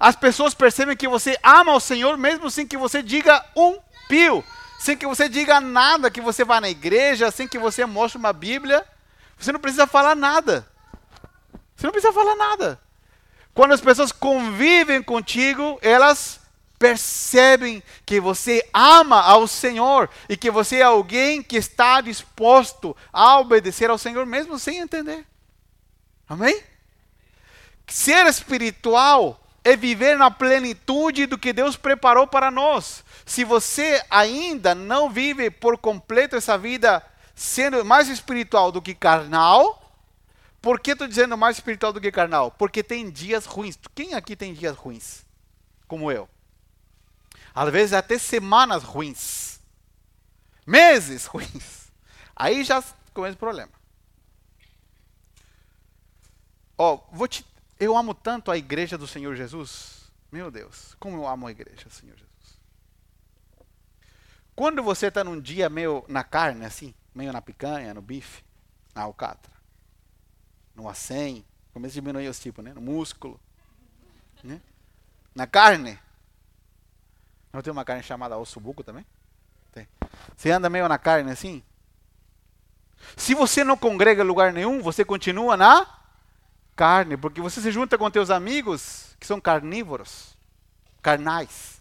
As 0.00 0.16
pessoas 0.16 0.54
percebem 0.54 0.96
que 0.96 1.06
você 1.06 1.38
ama 1.42 1.74
o 1.74 1.80
Senhor 1.80 2.16
mesmo 2.16 2.50
sem 2.50 2.66
que 2.66 2.78
você 2.78 3.02
diga 3.02 3.44
um 3.54 3.78
pio, 4.08 4.42
sem 4.78 4.96
que 4.96 5.06
você 5.06 5.28
diga 5.28 5.60
nada, 5.60 6.10
que 6.10 6.22
você 6.22 6.42
vá 6.42 6.58
na 6.58 6.70
igreja, 6.70 7.30
sem 7.30 7.46
que 7.46 7.58
você 7.58 7.84
mostre 7.84 8.18
uma 8.18 8.32
Bíblia. 8.32 8.82
Você 9.38 9.52
não 9.52 9.60
precisa 9.60 9.86
falar 9.86 10.16
nada. 10.16 10.66
Você 11.76 11.86
não 11.86 11.92
precisa 11.92 12.14
falar 12.14 12.34
nada. 12.34 12.80
Quando 13.52 13.72
as 13.72 13.80
pessoas 13.82 14.10
convivem 14.10 15.02
contigo, 15.02 15.78
elas 15.82 16.40
percebem 16.78 17.82
que 18.06 18.18
você 18.18 18.66
ama 18.72 19.20
ao 19.20 19.46
Senhor 19.46 20.08
e 20.30 20.36
que 20.36 20.50
você 20.50 20.76
é 20.76 20.82
alguém 20.82 21.42
que 21.42 21.58
está 21.58 22.00
disposto 22.00 22.96
a 23.12 23.38
obedecer 23.38 23.90
ao 23.90 23.98
Senhor 23.98 24.24
mesmo 24.24 24.58
sem 24.58 24.78
entender. 24.78 25.26
Amém? 26.26 26.62
Ser 27.86 28.26
espiritual 28.26 29.39
é 29.62 29.76
viver 29.76 30.16
na 30.16 30.30
plenitude 30.30 31.26
do 31.26 31.38
que 31.38 31.52
Deus 31.52 31.76
preparou 31.76 32.26
para 32.26 32.50
nós. 32.50 33.04
Se 33.26 33.44
você 33.44 34.02
ainda 34.08 34.74
não 34.74 35.10
vive 35.10 35.50
por 35.50 35.76
completo 35.78 36.36
essa 36.36 36.56
vida 36.56 37.04
sendo 37.34 37.84
mais 37.84 38.08
espiritual 38.08 38.72
do 38.72 38.82
que 38.82 38.94
carnal, 38.94 39.80
por 40.60 40.80
que 40.80 40.92
estou 40.92 41.06
dizendo 41.06 41.36
mais 41.36 41.56
espiritual 41.56 41.92
do 41.92 42.00
que 42.00 42.12
carnal? 42.12 42.50
Porque 42.50 42.82
tem 42.82 43.10
dias 43.10 43.46
ruins. 43.46 43.78
Quem 43.94 44.14
aqui 44.14 44.36
tem 44.36 44.52
dias 44.52 44.76
ruins? 44.76 45.24
Como 45.86 46.10
eu. 46.10 46.28
Às 47.54 47.70
vezes 47.70 47.92
até 47.92 48.18
semanas 48.18 48.82
ruins. 48.82 49.60
Meses 50.66 51.26
ruins. 51.26 51.90
Aí 52.34 52.64
já 52.64 52.82
começa 53.12 53.34
o 53.34 53.38
problema. 53.38 53.72
Oh, 56.76 56.98
vou 57.12 57.28
te 57.28 57.44
eu 57.80 57.96
amo 57.96 58.12
tanto 58.12 58.50
a 58.50 58.58
igreja 58.58 58.98
do 58.98 59.06
Senhor 59.06 59.34
Jesus. 59.34 60.12
Meu 60.30 60.50
Deus, 60.50 60.94
como 61.00 61.16
eu 61.16 61.26
amo 61.26 61.46
a 61.46 61.50
igreja 61.50 61.88
do 61.88 61.94
Senhor 61.94 62.14
Jesus. 62.14 62.60
Quando 64.54 64.82
você 64.82 65.06
está 65.06 65.24
num 65.24 65.40
dia 65.40 65.70
meio 65.70 66.04
na 66.06 66.22
carne, 66.22 66.66
assim, 66.66 66.94
meio 67.14 67.32
na 67.32 67.40
picanha, 67.40 67.94
no 67.94 68.02
bife, 68.02 68.44
na 68.94 69.02
alcatra, 69.02 69.50
no 70.74 70.88
acém, 70.88 71.44
começa 71.72 71.94
a 71.94 71.94
diminuir 71.94 72.28
os 72.28 72.38
tipos, 72.38 72.62
né? 72.62 72.74
No 72.74 72.82
músculo, 72.82 73.40
né? 74.44 74.60
Na 75.34 75.46
carne. 75.46 75.98
Não 77.50 77.62
tem 77.62 77.72
uma 77.72 77.84
carne 77.84 78.02
chamada 78.02 78.36
osso 78.36 78.60
buco 78.60 78.84
também? 78.84 79.06
Tem. 79.72 79.88
Você 80.36 80.50
anda 80.50 80.68
meio 80.68 80.86
na 80.86 80.98
carne 80.98 81.30
assim? 81.30 81.64
Se 83.16 83.34
você 83.34 83.64
não 83.64 83.76
congrega 83.76 84.22
em 84.22 84.26
lugar 84.26 84.52
nenhum, 84.52 84.82
você 84.82 85.02
continua 85.04 85.56
na 85.56 85.99
carne, 86.80 87.14
porque 87.14 87.42
você 87.42 87.60
se 87.60 87.70
junta 87.70 87.98
com 87.98 88.10
teus 88.10 88.30
amigos 88.30 89.14
que 89.20 89.26
são 89.26 89.38
carnívoros, 89.38 90.34
carnais. 91.02 91.78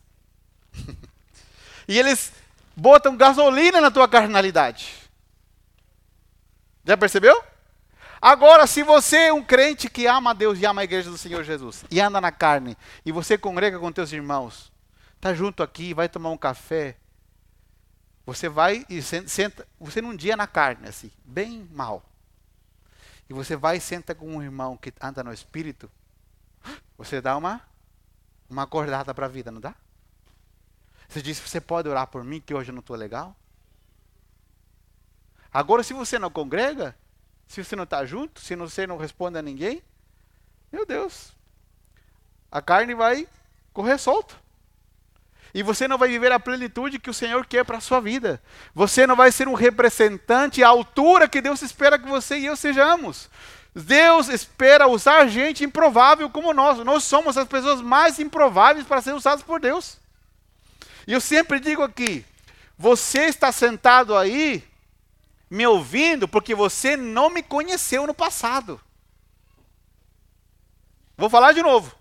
e 1.88 1.98
eles 1.98 2.34
botam 2.76 3.16
gasolina 3.16 3.80
na 3.80 3.90
tua 3.90 4.10
carnalidade. 4.10 4.94
Já 6.84 6.98
percebeu? 6.98 7.42
Agora, 8.22 8.68
se 8.68 8.84
você 8.84 9.28
é 9.28 9.34
um 9.34 9.42
crente 9.42 9.90
que 9.90 10.06
ama 10.06 10.32
a 10.32 10.34
Deus 10.34 10.60
e 10.60 10.66
ama 10.66 10.82
a 10.82 10.84
igreja 10.84 11.10
do 11.10 11.18
Senhor 11.18 11.46
Jesus, 11.46 11.86
e 11.90 12.02
anda 12.02 12.20
na 12.20 12.34
carne, 12.34 12.76
e 13.06 13.12
você 13.14 13.38
congrega 13.38 13.80
com 13.80 13.94
teus 13.94 14.12
irmãos, 14.12 14.70
tá 15.22 15.34
junto 15.34 15.64
aqui, 15.64 15.94
vai 15.94 16.10
tomar 16.10 16.32
um 16.32 16.38
café, 16.38 16.98
você 18.26 18.50
vai 18.50 18.86
e 18.90 19.02
senta, 19.02 19.66
você 19.80 20.02
num 20.02 20.14
dia 20.14 20.36
na 20.36 20.46
carne, 20.46 20.90
assim, 20.90 21.10
bem 21.24 21.70
mal 21.72 22.04
e 23.30 23.34
você 23.34 23.56
vai 23.56 23.78
e 23.78 23.82
senta 23.82 24.16
com 24.16 24.28
um 24.28 24.42
irmão 24.42 24.76
que 24.76 24.92
anda 25.00 25.24
no 25.24 25.32
espírito, 25.32 25.90
você 26.98 27.22
dá 27.22 27.38
uma, 27.38 27.62
uma 28.50 28.64
acordada 28.64 29.14
para 29.14 29.28
a 29.28 29.30
vida, 29.30 29.52
não 29.52 29.62
dá? 29.62 29.76
Você 31.08 31.22
diz, 31.22 31.40
você 31.40 31.62
pode 31.62 31.88
orar 31.88 32.08
por 32.08 32.24
mim 32.24 32.42
que 32.42 32.54
hoje 32.54 32.72
eu 32.72 32.74
não 32.74 32.82
estou 32.82 32.96
legal? 32.96 33.36
Agora, 35.52 35.84
se 35.84 35.94
você 35.94 36.20
não 36.20 36.30
congrega, 36.30 36.96
se 37.48 37.64
você 37.64 37.76
não 37.76 37.84
está 37.84 38.06
junto, 38.06 38.40
se 38.40 38.56
você 38.56 38.86
não 38.86 38.98
responde 38.98 39.38
a 39.38 39.42
ninguém, 39.42 39.82
meu 40.72 40.86
Deus, 40.86 41.34
a 42.52 42.62
carne 42.62 42.94
vai 42.94 43.28
correr 43.74 43.98
solta. 43.98 44.36
E 45.54 45.64
você 45.64 45.88
não 45.88 45.98
vai 45.98 46.10
viver 46.10 46.32
a 46.32 46.40
plenitude 46.40 47.00
que 47.00 47.10
o 47.10 47.14
Senhor 47.14 47.46
quer 47.46 47.66
para 47.66 47.78
a 47.78 47.82
sua 47.82 48.00
vida. 48.00 48.42
Você 48.74 49.08
não 49.08 49.16
vai 49.16 49.32
ser 49.32 49.48
um 49.48 49.54
representante 49.54 50.64
à 50.64 50.68
altura 50.68 51.28
que 51.28 51.42
Deus 51.42 51.62
espera 51.62 51.98
que 51.98 52.08
você 52.08 52.38
e 52.38 52.46
eu 52.46 52.56
sejamos. 52.56 53.30
Deus 53.74 54.30
espera 54.30 54.88
usar 54.88 55.28
gente 55.28 55.64
improvável 55.64 56.30
como 56.30 56.54
nós. 56.54 56.80
Nós 56.80 57.04
somos 57.04 57.38
as 57.38 57.48
pessoas 57.48 57.82
mais 57.82 58.20
improváveis 58.20 58.86
para 58.86 59.02
ser 59.02 59.14
usadas 59.14 59.44
por 59.44 59.60
Deus. 59.60 59.98
E 61.08 61.14
eu 61.14 61.22
sempre 61.22 61.60
digo 61.60 61.82
aqui: 61.82 62.26
você 62.78 63.26
está 63.26 63.52
sentado 63.52 64.16
aí 64.16 64.64
me 65.50 65.66
ouvindo 65.66 66.28
porque 66.28 66.54
você 66.54 66.96
não 66.96 67.30
me 67.30 67.42
conheceu 67.42 68.06
no 68.06 68.14
passado. 68.14 68.80
Vou 71.18 71.30
falar 71.30 71.52
de 71.52 71.62
novo. 71.62 71.99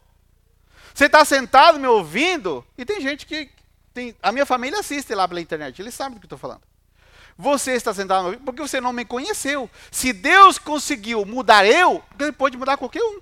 Você 0.99 1.05
está 1.05 1.25
sentado 1.25 1.79
me 1.79 1.87
ouvindo 1.87 2.67
e 2.77 2.85
tem 2.85 3.01
gente 3.01 3.25
que. 3.25 3.49
Tem, 3.95 4.17
a 4.21 4.33
minha 4.33 4.45
família 4.45 4.81
assiste 4.81 5.15
lá 5.15 5.29
pela 5.29 5.41
internet, 5.41 5.81
eles 5.81 5.95
sabem 5.95 6.15
do 6.15 6.21
que 6.21 6.27
estou 6.27 6.37
falando. 6.37 6.63
Você 7.37 7.75
está 7.75 7.95
sentado 7.95 8.23
me 8.23 8.27
ouvindo 8.31 8.45
porque 8.45 8.61
você 8.61 8.81
não 8.81 8.93
me 8.93 9.05
conheceu. 9.05 9.71
Se 9.93 10.13
Deus 10.13 10.59
conseguiu 10.59 11.25
mudar 11.25 11.65
eu, 11.65 12.03
Ele 12.19 12.33
pode 12.33 12.57
mudar 12.57 12.77
qualquer 12.77 13.01
um. 13.01 13.21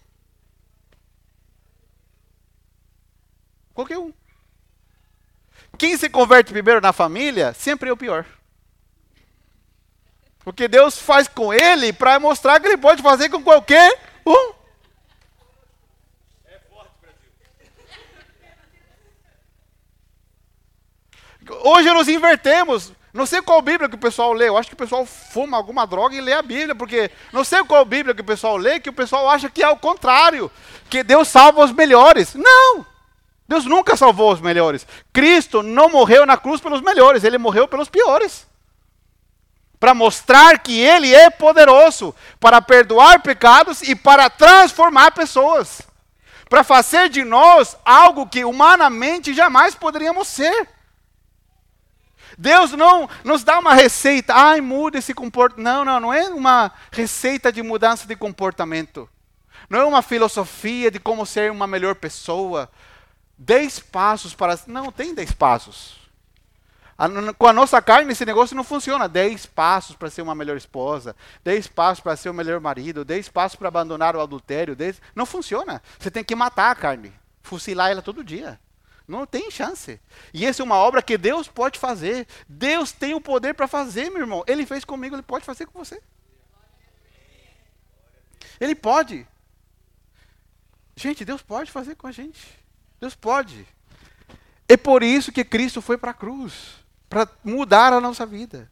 Qualquer 3.75 3.99
um. 3.99 4.11
Quem 5.77 5.99
se 5.99 6.09
converte 6.09 6.53
primeiro 6.53 6.81
na 6.81 6.95
família, 6.95 7.53
sempre 7.53 7.91
é 7.91 7.93
o 7.93 7.97
pior. 7.97 8.25
Porque 10.39 10.67
Deus 10.67 10.99
faz 10.99 11.29
com 11.29 11.53
ele 11.53 11.93
para 11.93 12.19
mostrar 12.19 12.59
que 12.59 12.67
ele 12.69 12.79
pode 12.79 13.03
fazer 13.03 13.29
com 13.29 13.43
qualquer 13.43 14.01
um. 14.25 14.56
Hoje 21.51 21.93
nós 21.93 22.09
invertemos. 22.09 22.93
Não 23.13 23.25
sei 23.25 23.41
qual 23.41 23.63
Bíblia 23.63 23.89
que 23.89 23.95
o 23.95 23.99
pessoal 23.99 24.33
lê. 24.33 24.49
Eu 24.49 24.59
acho 24.59 24.69
que 24.69 24.75
o 24.75 24.79
pessoal 24.79 25.07
fuma 25.07 25.57
alguma 25.57 25.87
droga 25.87 26.15
e 26.15 26.21
lê 26.21 26.35
a 26.35 26.43
Bíblia, 26.43 26.75
porque 26.75 27.11
não 27.33 27.45
sei 27.45 27.65
qual 27.65 27.85
Bíblia 27.85 28.15
que 28.15 28.21
o 28.21 28.25
pessoal 28.25 28.57
lê, 28.57 28.79
que 28.79 28.91
o 28.91 28.93
pessoal 28.93 29.31
acha 29.31 29.49
que 29.49 29.63
é 29.63 29.69
o 29.69 29.77
contrário, 29.77 30.51
que 30.91 31.03
Deus 31.03 31.29
salva 31.29 31.65
os 31.65 31.73
melhores. 31.73 32.35
Não! 32.35 32.85
Deus 33.49 33.65
nunca 33.65 33.97
salvou 33.97 34.33
os 34.33 34.41
melhores. 34.41 34.87
Cristo 35.13 35.63
não 35.63 35.89
morreu 35.89 36.27
na 36.27 36.37
cruz 36.37 36.61
pelos 36.61 36.83
melhores, 36.83 37.25
ele 37.25 37.39
morreu 37.39 37.67
pelos 37.67 37.89
piores. 37.89 38.47
Para 39.79 39.95
mostrar 39.95 40.59
que 40.59 40.79
ele 40.79 41.15
é 41.15 41.31
poderoso 41.31 42.15
para 42.41 42.61
perdoar 42.61 43.23
pecados 43.23 43.83
e 43.83 43.95
para 43.95 44.29
transformar 44.29 45.13
pessoas. 45.13 45.83
Para 46.49 46.65
fazer 46.65 47.09
de 47.09 47.25
nós 47.25 47.77
algo 47.85 48.27
que 48.27 48.45
humanamente 48.45 49.33
jamais 49.33 49.75
poderíamos 49.75 50.29
ser. 50.29 50.76
Deus 52.39 52.73
não 52.73 53.09
nos 53.25 53.43
dá 53.43 53.59
uma 53.59 53.75
receita, 53.75 54.35
ai, 54.35 54.61
muda 54.61 54.99
esse 54.99 55.15
comportamento. 55.15 55.65
Não, 55.65 55.85
não, 55.85 56.01
não 56.01 56.15
é 56.15 56.29
uma 56.29 56.71
receita 56.91 57.51
de 57.51 57.63
mudança 57.63 58.07
de 58.07 58.15
comportamento. 58.15 59.09
Não 59.71 59.81
é 59.81 59.85
uma 59.85 60.03
filosofia 60.03 60.91
de 60.91 60.99
como 60.99 61.25
ser 61.25 61.51
uma 61.51 61.67
melhor 61.67 61.95
pessoa. 61.95 62.71
Dez 63.39 63.79
passos 63.79 64.35
para. 64.35 64.59
Não, 64.67 64.93
tem 64.93 65.15
dez 65.15 65.33
passos. 65.33 65.99
com 67.39 67.47
a 67.47 67.53
nossa 67.53 67.81
carne, 67.81 68.13
esse 68.13 68.25
negócio 68.25 68.55
não 68.55 68.65
funciona. 68.65 69.09
Dez 69.09 69.47
passos 69.47 69.97
para 69.97 70.11
ser 70.11 70.23
uma 70.23 70.35
melhor 70.35 70.57
esposa, 70.57 71.17
dez 71.43 71.67
passos 71.67 72.03
para 72.03 72.17
ser 72.17 72.29
o 72.29 72.35
melhor 72.35 72.61
marido, 72.61 73.05
dez 73.05 73.29
passos 73.29 73.57
para 73.57 73.69
abandonar 73.69 74.15
o 74.15 74.21
adultério. 74.21 74.77
Dez... 74.77 75.01
Não 75.15 75.27
funciona. 75.27 75.83
Você 75.99 76.11
tem 76.11 76.23
que 76.23 76.35
matar 76.35 76.71
a 76.71 76.75
carne, 76.75 77.13
fuzilar 77.43 77.91
ela 77.91 78.03
todo 78.03 78.23
dia. 78.23 78.61
Não 79.07 79.25
tem 79.25 79.51
chance. 79.51 80.01
E 80.35 80.45
essa 80.45 80.63
é 80.63 80.65
uma 80.65 80.77
obra 80.77 81.03
que 81.03 81.17
Deus 81.17 81.47
pode 81.47 81.79
fazer. 81.79 82.27
Deus 82.49 82.91
tem 82.91 83.15
o 83.15 83.21
poder 83.21 83.55
para 83.55 83.69
fazer, 83.69 84.11
meu 84.11 84.21
irmão. 84.21 84.45
Ele 84.47 84.67
fez 84.67 84.85
comigo, 84.85 85.15
ele 85.15 85.23
pode 85.23 85.45
fazer 85.45 85.67
com 85.67 85.79
você. 85.79 86.03
Ele 88.61 88.75
pode. 88.75 89.27
Gente, 90.97 91.25
Deus 91.25 91.43
pode 91.43 91.71
fazer 91.71 91.95
com 91.95 92.07
a 92.07 92.13
gente. 92.13 92.41
Deus 92.99 93.15
pode. 93.15 93.67
É 94.69 94.77
por 94.77 95.03
isso 95.03 95.31
que 95.31 95.45
Cristo 95.45 95.81
foi 95.81 95.97
para 95.97 96.11
a 96.11 96.15
cruz 96.15 96.85
para 97.09 97.29
mudar 97.45 97.93
a 97.93 98.01
nossa 98.01 98.27
vida. 98.27 98.71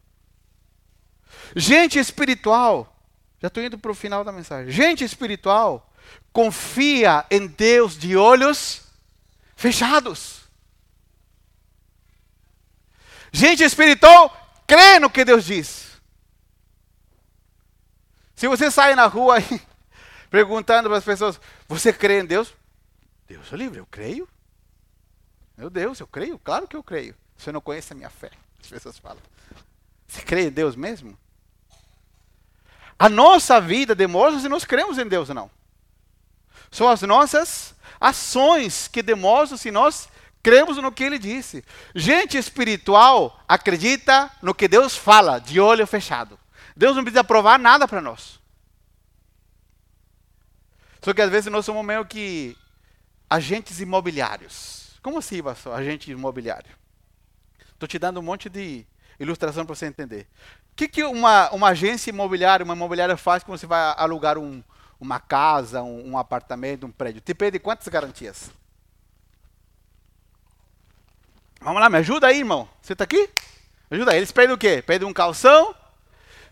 Gente 1.55 1.99
espiritual, 1.99 2.97
já 3.41 3.49
estou 3.49 3.63
indo 3.63 3.79
para 3.79 3.91
o 3.91 3.95
final 3.95 4.25
da 4.25 4.33
mensagem. 4.33 4.73
Gente 4.73 5.05
espiritual 5.05 5.93
confia 6.33 7.25
em 7.31 7.47
Deus 7.47 7.97
de 7.97 8.17
olhos 8.17 8.84
fechados. 9.57 10.43
Gente 13.33 13.65
espiritual 13.65 14.63
crê 14.67 14.99
no 14.99 15.11
que 15.11 15.25
Deus 15.25 15.45
diz. 15.45 16.01
Se 18.37 18.49
você 18.49 18.71
sai 18.71 18.95
na 18.95 19.07
rua 19.07 19.39
e 19.41 19.61
perguntando 20.31 20.89
para 20.89 20.99
as 20.99 21.05
pessoas: 21.05 21.41
Você 21.69 21.93
crê 21.93 22.21
em 22.21 22.27
Deus? 22.27 22.55
Deus 23.27 23.53
é 23.53 23.57
livre, 23.57 23.79
eu 23.79 23.87
creio. 23.87 24.29
Meu 25.57 25.71
Deus, 25.71 26.01
eu 26.01 26.07
creio? 26.07 26.39
Claro 26.39 26.67
que 26.67 26.77
eu 26.77 26.83
creio. 26.83 27.15
Você 27.37 27.51
não 27.53 27.61
conhece 27.61 27.93
a 27.93 27.97
minha 27.97 28.11
fé. 28.11 28.31
As 28.61 28.69
pessoas 28.69 28.99
falam. 28.99 29.23
Você 30.07 30.23
crê 30.23 30.47
em 30.47 30.51
Deus 30.51 30.77
mesmo? 30.77 31.19
A 32.99 33.09
nossa 33.09 33.61
vida 33.61 33.95
demonstra 33.95 34.41
se 34.41 34.49
nós 34.49 34.65
cremos 34.65 34.99
em 34.99 35.09
Deus 35.09 35.29
ou 35.29 35.35
não. 35.35 35.51
São 36.75 36.89
as 36.89 37.03
nossas 37.03 37.73
ações 38.01 38.89
que 38.89 39.01
demonstram 39.01 39.57
se 39.57 39.71
nós 39.71 40.09
cremos 40.43 40.77
no 40.77 40.91
que 40.91 41.05
ele 41.05 41.21
disse. 41.21 41.65
Gente 41.95 42.37
espiritual 42.37 43.41
acredita 43.47 44.29
no 44.43 44.53
que 44.53 44.67
Deus 44.67 44.97
fala, 44.97 45.39
de 45.39 45.61
olho 45.61 45.87
fechado. 45.87 46.37
Deus 46.77 46.97
não 46.97 47.05
precisa 47.05 47.23
provar 47.23 47.61
nada 47.61 47.87
para 47.87 48.01
nós. 48.01 48.41
Só 51.01 51.15
que 51.15 51.23
às 51.23 51.31
vezes 51.31 51.49
nós 51.49 51.65
somos 51.65 51.85
meio 51.85 52.05
que 52.05 52.57
agentes 53.31 53.79
imobiliários. 53.79 54.99
Como 55.01 55.19
assim, 55.19 55.41
pastor, 55.41 55.79
agente 55.79 56.11
imobiliário? 56.11 56.77
Estou 57.73 57.87
te 57.87 58.01
dando 58.01 58.19
um 58.19 58.23
monte 58.25 58.49
de 58.49 58.85
ilustração 59.21 59.65
para 59.65 59.77
você 59.77 59.87
entender. 59.87 60.27
O 60.73 60.75
que, 60.75 60.89
que 60.89 61.05
uma, 61.05 61.53
uma 61.53 61.69
agência 61.69 62.11
imobiliária, 62.11 62.65
uma 62.65 62.75
imobiliária 62.75 63.17
faz 63.17 63.45
quando 63.45 63.59
você 63.59 63.67
vai 63.67 63.95
alugar 63.97 64.37
um, 64.37 64.61
uma 65.01 65.21
casa, 65.21 65.83
um, 65.83 66.13
um 66.13 66.19
apartamento, 66.19 66.87
um 66.87 66.91
prédio? 66.91 67.21
Te 67.21 67.35
pede 67.35 67.59
quantas 67.59 67.89
garantias? 67.89 68.51
Vamos 71.61 71.81
lá, 71.81 71.89
me 71.89 71.99
ajuda 71.99 72.27
aí, 72.27 72.39
irmão. 72.39 72.69
Você 72.83 72.93
está 72.93 73.05
aqui? 73.05 73.31
Ajuda 73.91 74.13
aí. 74.13 74.19
Eles 74.19 74.33
pedem 74.33 74.55
o 74.55 74.59
quê? 74.59 74.83
Pedem 74.87 75.09
um 75.09 75.13
calção, 75.13 75.75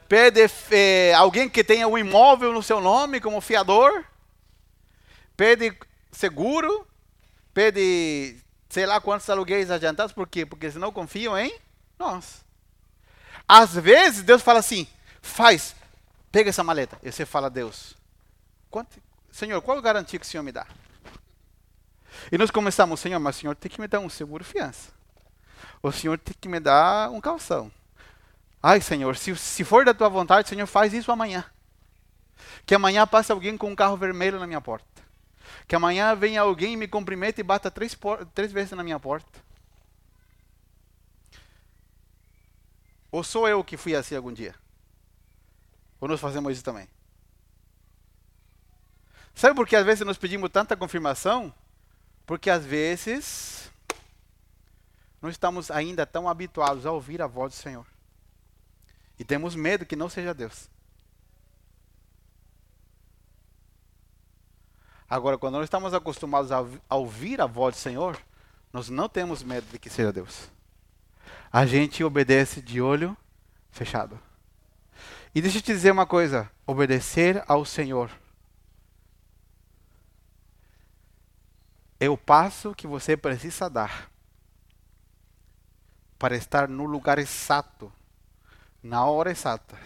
pede 0.08 0.40
é, 0.70 1.12
alguém 1.14 1.48
que 1.48 1.62
tenha 1.62 1.86
um 1.86 1.98
imóvel 1.98 2.52
no 2.52 2.62
seu 2.62 2.80
nome 2.80 3.20
como 3.20 3.40
fiador, 3.40 4.04
pede 5.36 5.76
seguro, 6.10 6.86
pede 7.52 8.42
sei 8.68 8.86
lá 8.86 9.02
quantos 9.02 9.28
aluguéis 9.28 9.70
adiantados, 9.70 10.14
por 10.14 10.26
quê? 10.26 10.46
Porque 10.46 10.64
eles 10.64 10.76
não 10.76 10.90
confiam 10.90 11.36
em 11.36 11.54
nós. 11.98 12.42
Às 13.46 13.74
vezes 13.74 14.22
Deus 14.22 14.40
fala 14.40 14.60
assim: 14.60 14.86
faz, 15.20 15.76
pega 16.30 16.48
essa 16.48 16.64
maleta. 16.64 16.98
E 17.02 17.12
você 17.12 17.26
fala 17.26 17.48
a 17.48 17.50
Deus: 17.50 17.94
quanto, 18.72 19.00
Senhor, 19.30 19.60
qual 19.60 19.80
garantia 19.82 20.18
que 20.18 20.24
o 20.24 20.28
Senhor 20.28 20.42
me 20.42 20.50
dá? 20.50 20.66
E 22.30 22.38
nós 22.38 22.50
começamos, 22.50 22.98
Senhor, 22.98 23.20
mas 23.20 23.36
o 23.36 23.40
Senhor 23.40 23.54
tem 23.54 23.70
que 23.70 23.80
me 23.80 23.86
dar 23.86 24.00
um 24.00 24.08
seguro 24.08 24.42
fiança. 24.42 24.90
O 25.82 25.92
Senhor 25.92 26.18
tem 26.18 26.34
que 26.40 26.48
me 26.48 26.58
dar 26.58 27.10
um 27.10 27.20
calção. 27.20 27.70
Ai, 28.62 28.80
Senhor, 28.80 29.14
se, 29.16 29.36
se 29.36 29.62
for 29.62 29.84
da 29.84 29.92
tua 29.92 30.08
vontade, 30.08 30.48
Senhor, 30.48 30.66
faz 30.66 30.94
isso 30.94 31.12
amanhã. 31.12 31.44
Que 32.64 32.74
amanhã 32.74 33.06
passe 33.06 33.30
alguém 33.30 33.56
com 33.56 33.70
um 33.70 33.76
carro 33.76 33.96
vermelho 33.96 34.40
na 34.40 34.46
minha 34.46 34.60
porta. 34.60 34.86
Que 35.68 35.74
amanhã 35.74 36.14
venha 36.14 36.40
alguém 36.40 36.72
e 36.72 36.76
me 36.76 36.88
cumprimente 36.88 37.40
e 37.40 37.44
bata 37.44 37.70
três, 37.70 37.96
três 38.34 38.52
vezes 38.52 38.72
na 38.72 38.82
minha 38.82 38.98
porta. 38.98 39.40
Ou 43.10 43.22
sou 43.22 43.46
eu 43.46 43.62
que 43.62 43.76
fui 43.76 43.94
assim 43.94 44.16
algum 44.16 44.32
dia? 44.32 44.54
Ou 46.00 46.08
nós 46.08 46.20
fazemos 46.20 46.52
isso 46.52 46.64
também? 46.64 46.88
Sabe 49.34 49.54
por 49.54 49.66
que 49.66 49.76
às 49.76 49.84
vezes 49.84 50.06
nós 50.06 50.18
pedimos 50.18 50.50
tanta 50.50 50.76
confirmação? 50.76 51.52
Porque 52.26 52.50
às 52.50 52.64
vezes 52.64 53.70
não 55.20 55.30
estamos 55.30 55.70
ainda 55.70 56.06
tão 56.06 56.28
habituados 56.28 56.86
a 56.86 56.92
ouvir 56.92 57.22
a 57.22 57.26
voz 57.26 57.52
do 57.52 57.56
Senhor. 57.56 57.86
E 59.18 59.24
temos 59.24 59.54
medo 59.54 59.86
que 59.86 59.96
não 59.96 60.08
seja 60.08 60.34
Deus. 60.34 60.68
Agora, 65.08 65.36
quando 65.36 65.54
nós 65.54 65.64
estamos 65.64 65.92
acostumados 65.92 66.50
a 66.50 66.96
ouvir 66.96 67.40
a 67.40 67.46
voz 67.46 67.74
do 67.74 67.78
Senhor, 67.78 68.18
nós 68.72 68.88
não 68.88 69.08
temos 69.08 69.42
medo 69.42 69.66
de 69.70 69.78
que 69.78 69.90
seja 69.90 70.12
Deus 70.12 70.50
a 71.52 71.66
gente 71.66 72.02
obedece 72.02 72.62
de 72.62 72.80
olho 72.80 73.14
fechado. 73.70 74.18
E 75.34 75.42
deixa 75.42 75.58
eu 75.58 75.62
te 75.62 75.72
dizer 75.72 75.90
uma 75.90 76.06
coisa: 76.06 76.50
obedecer 76.66 77.44
ao 77.46 77.64
Senhor 77.64 78.10
é 82.02 82.10
o 82.10 82.18
passo 82.18 82.74
que 82.74 82.84
você 82.84 83.16
precisa 83.16 83.70
dar 83.70 84.10
para 86.18 86.34
estar 86.34 86.66
no 86.66 86.84
lugar 86.84 87.16
exato, 87.20 87.92
na 88.82 89.04
hora 89.06 89.30
exata 89.30 89.78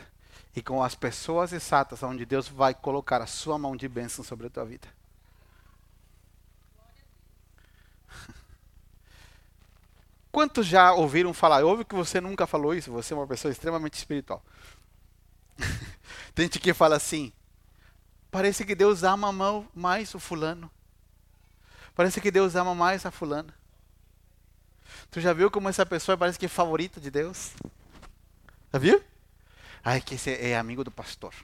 e 0.54 0.62
com 0.62 0.82
as 0.82 0.94
pessoas 0.94 1.52
exatas 1.52 2.02
onde 2.02 2.24
Deus 2.24 2.48
vai 2.48 2.72
colocar 2.72 3.20
a 3.20 3.26
sua 3.26 3.58
mão 3.58 3.76
de 3.76 3.86
bênção 3.86 4.24
sobre 4.24 4.46
a 4.46 4.50
tua 4.50 4.64
vida. 4.64 4.88
Quantos 10.32 10.66
já 10.66 10.94
ouviram 10.94 11.34
falar? 11.34 11.62
Ouve 11.64 11.84
que 11.84 11.94
você 11.94 12.18
nunca 12.18 12.46
falou 12.46 12.74
isso, 12.74 12.90
você 12.90 13.12
é 13.12 13.16
uma 13.18 13.26
pessoa 13.26 13.52
extremamente 13.52 13.98
espiritual. 13.98 14.42
Tem 16.34 16.46
gente 16.46 16.60
que 16.60 16.72
fala 16.72 16.96
assim: 16.96 17.30
parece 18.30 18.64
que 18.64 18.74
Deus 18.74 19.02
ama 19.02 19.30
mais 19.74 20.14
o 20.14 20.18
fulano. 20.18 20.70
Parece 21.96 22.20
que 22.20 22.30
Deus 22.30 22.54
ama 22.54 22.74
mais 22.74 23.06
a 23.06 23.10
fulana. 23.10 23.52
Tu 25.10 25.18
já 25.18 25.32
viu 25.32 25.50
como 25.50 25.70
essa 25.70 25.86
pessoa 25.86 26.16
parece 26.16 26.38
que 26.38 26.44
é 26.44 26.48
favorita 26.48 27.00
de 27.00 27.10
Deus? 27.10 27.54
Já 28.70 28.78
viu? 28.78 29.02
Ai, 29.82 30.02
que 30.02 30.14
esse 30.14 30.30
é 30.30 30.58
amigo 30.58 30.84
do 30.84 30.90
pastor. 30.90 31.34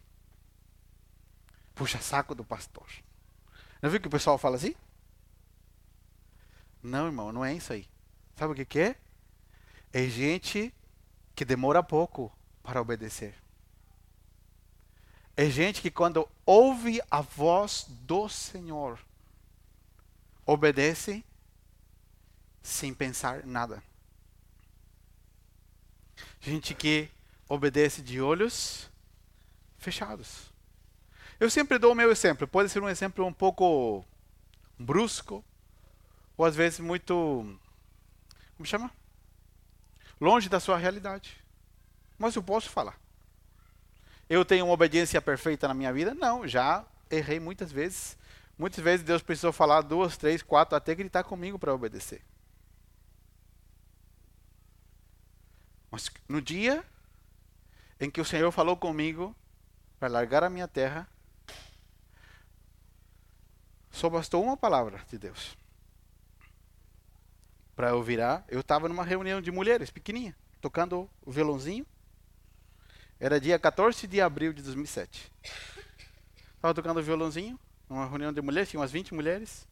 Puxa 1.74 1.98
saco 2.00 2.34
do 2.34 2.44
pastor. 2.44 2.86
Já 3.82 3.88
viu 3.88 3.98
que 3.98 4.08
o 4.08 4.10
pessoal 4.10 4.36
fala 4.36 4.56
assim? 4.56 4.74
Não, 6.82 7.06
irmão, 7.06 7.32
não 7.32 7.42
é 7.42 7.54
isso 7.54 7.72
aí. 7.72 7.88
Sabe 8.36 8.52
o 8.52 8.56
que, 8.56 8.66
que 8.66 8.78
é? 8.78 8.96
É 9.90 10.06
gente 10.06 10.74
que 11.34 11.46
demora 11.46 11.82
pouco 11.82 12.30
para 12.62 12.80
obedecer. 12.80 13.34
É 15.34 15.48
gente 15.48 15.80
que 15.80 15.90
quando 15.90 16.28
ouve 16.44 17.00
a 17.10 17.22
voz 17.22 17.86
do 17.88 18.28
Senhor, 18.28 18.98
obedece 20.46 21.24
sem 22.62 22.94
pensar 22.94 23.44
nada. 23.44 23.82
Gente 26.40 26.74
que 26.74 27.08
obedece 27.48 28.02
de 28.02 28.20
olhos 28.20 28.90
fechados. 29.78 30.50
Eu 31.38 31.50
sempre 31.50 31.78
dou 31.78 31.92
o 31.92 31.94
meu 31.94 32.10
exemplo. 32.10 32.46
Pode 32.46 32.68
ser 32.68 32.82
um 32.82 32.88
exemplo 32.88 33.26
um 33.26 33.32
pouco 33.32 34.04
brusco, 34.78 35.44
ou 36.36 36.44
às 36.44 36.54
vezes 36.56 36.80
muito 36.80 37.58
como 38.62 38.66
chama? 38.66 38.92
Longe 40.20 40.48
da 40.48 40.60
sua 40.60 40.76
realidade. 40.76 41.36
Mas 42.16 42.36
eu 42.36 42.42
posso 42.44 42.70
falar. 42.70 42.96
Eu 44.30 44.44
tenho 44.44 44.66
uma 44.66 44.74
obediência 44.74 45.20
perfeita 45.20 45.66
na 45.66 45.74
minha 45.74 45.92
vida? 45.92 46.14
Não, 46.14 46.46
já 46.46 46.84
errei 47.10 47.40
muitas 47.40 47.72
vezes. 47.72 48.16
Muitas 48.58 48.82
vezes 48.82 49.04
Deus 49.04 49.22
precisou 49.22 49.52
falar 49.52 49.82
duas, 49.82 50.16
três, 50.16 50.42
quatro, 50.42 50.76
até 50.76 50.94
gritar 50.94 51.24
comigo 51.24 51.58
para 51.58 51.74
obedecer. 51.74 52.22
Mas 55.90 56.10
no 56.28 56.40
dia 56.40 56.84
em 58.00 58.10
que 58.10 58.20
o 58.20 58.24
Senhor 58.24 58.50
falou 58.50 58.76
comigo 58.76 59.36
para 59.98 60.08
largar 60.08 60.42
a 60.42 60.50
minha 60.50 60.66
terra, 60.66 61.08
só 63.90 64.08
bastou 64.08 64.42
uma 64.42 64.56
palavra 64.56 65.04
de 65.08 65.18
Deus 65.18 65.56
para 67.76 67.90
eu 67.90 68.02
virar. 68.02 68.44
Eu 68.48 68.60
estava 68.60 68.88
numa 68.88 69.04
reunião 69.04 69.40
de 69.40 69.50
mulheres, 69.50 69.90
pequenininha, 69.90 70.34
tocando 70.60 71.08
o 71.24 71.30
violãozinho. 71.30 71.86
Era 73.20 73.40
dia 73.40 73.58
14 73.58 74.06
de 74.06 74.20
abril 74.20 74.52
de 74.52 74.62
2007. 74.62 75.30
Estava 76.56 76.74
tocando 76.74 77.00
o 77.00 77.02
violãozinho, 77.02 77.58
numa 77.92 78.06
reunião 78.06 78.32
de 78.32 78.40
mulheres, 78.40 78.70
tinha 78.70 78.80
umas 78.80 78.90
20 78.90 79.12
mulheres. 79.12 79.68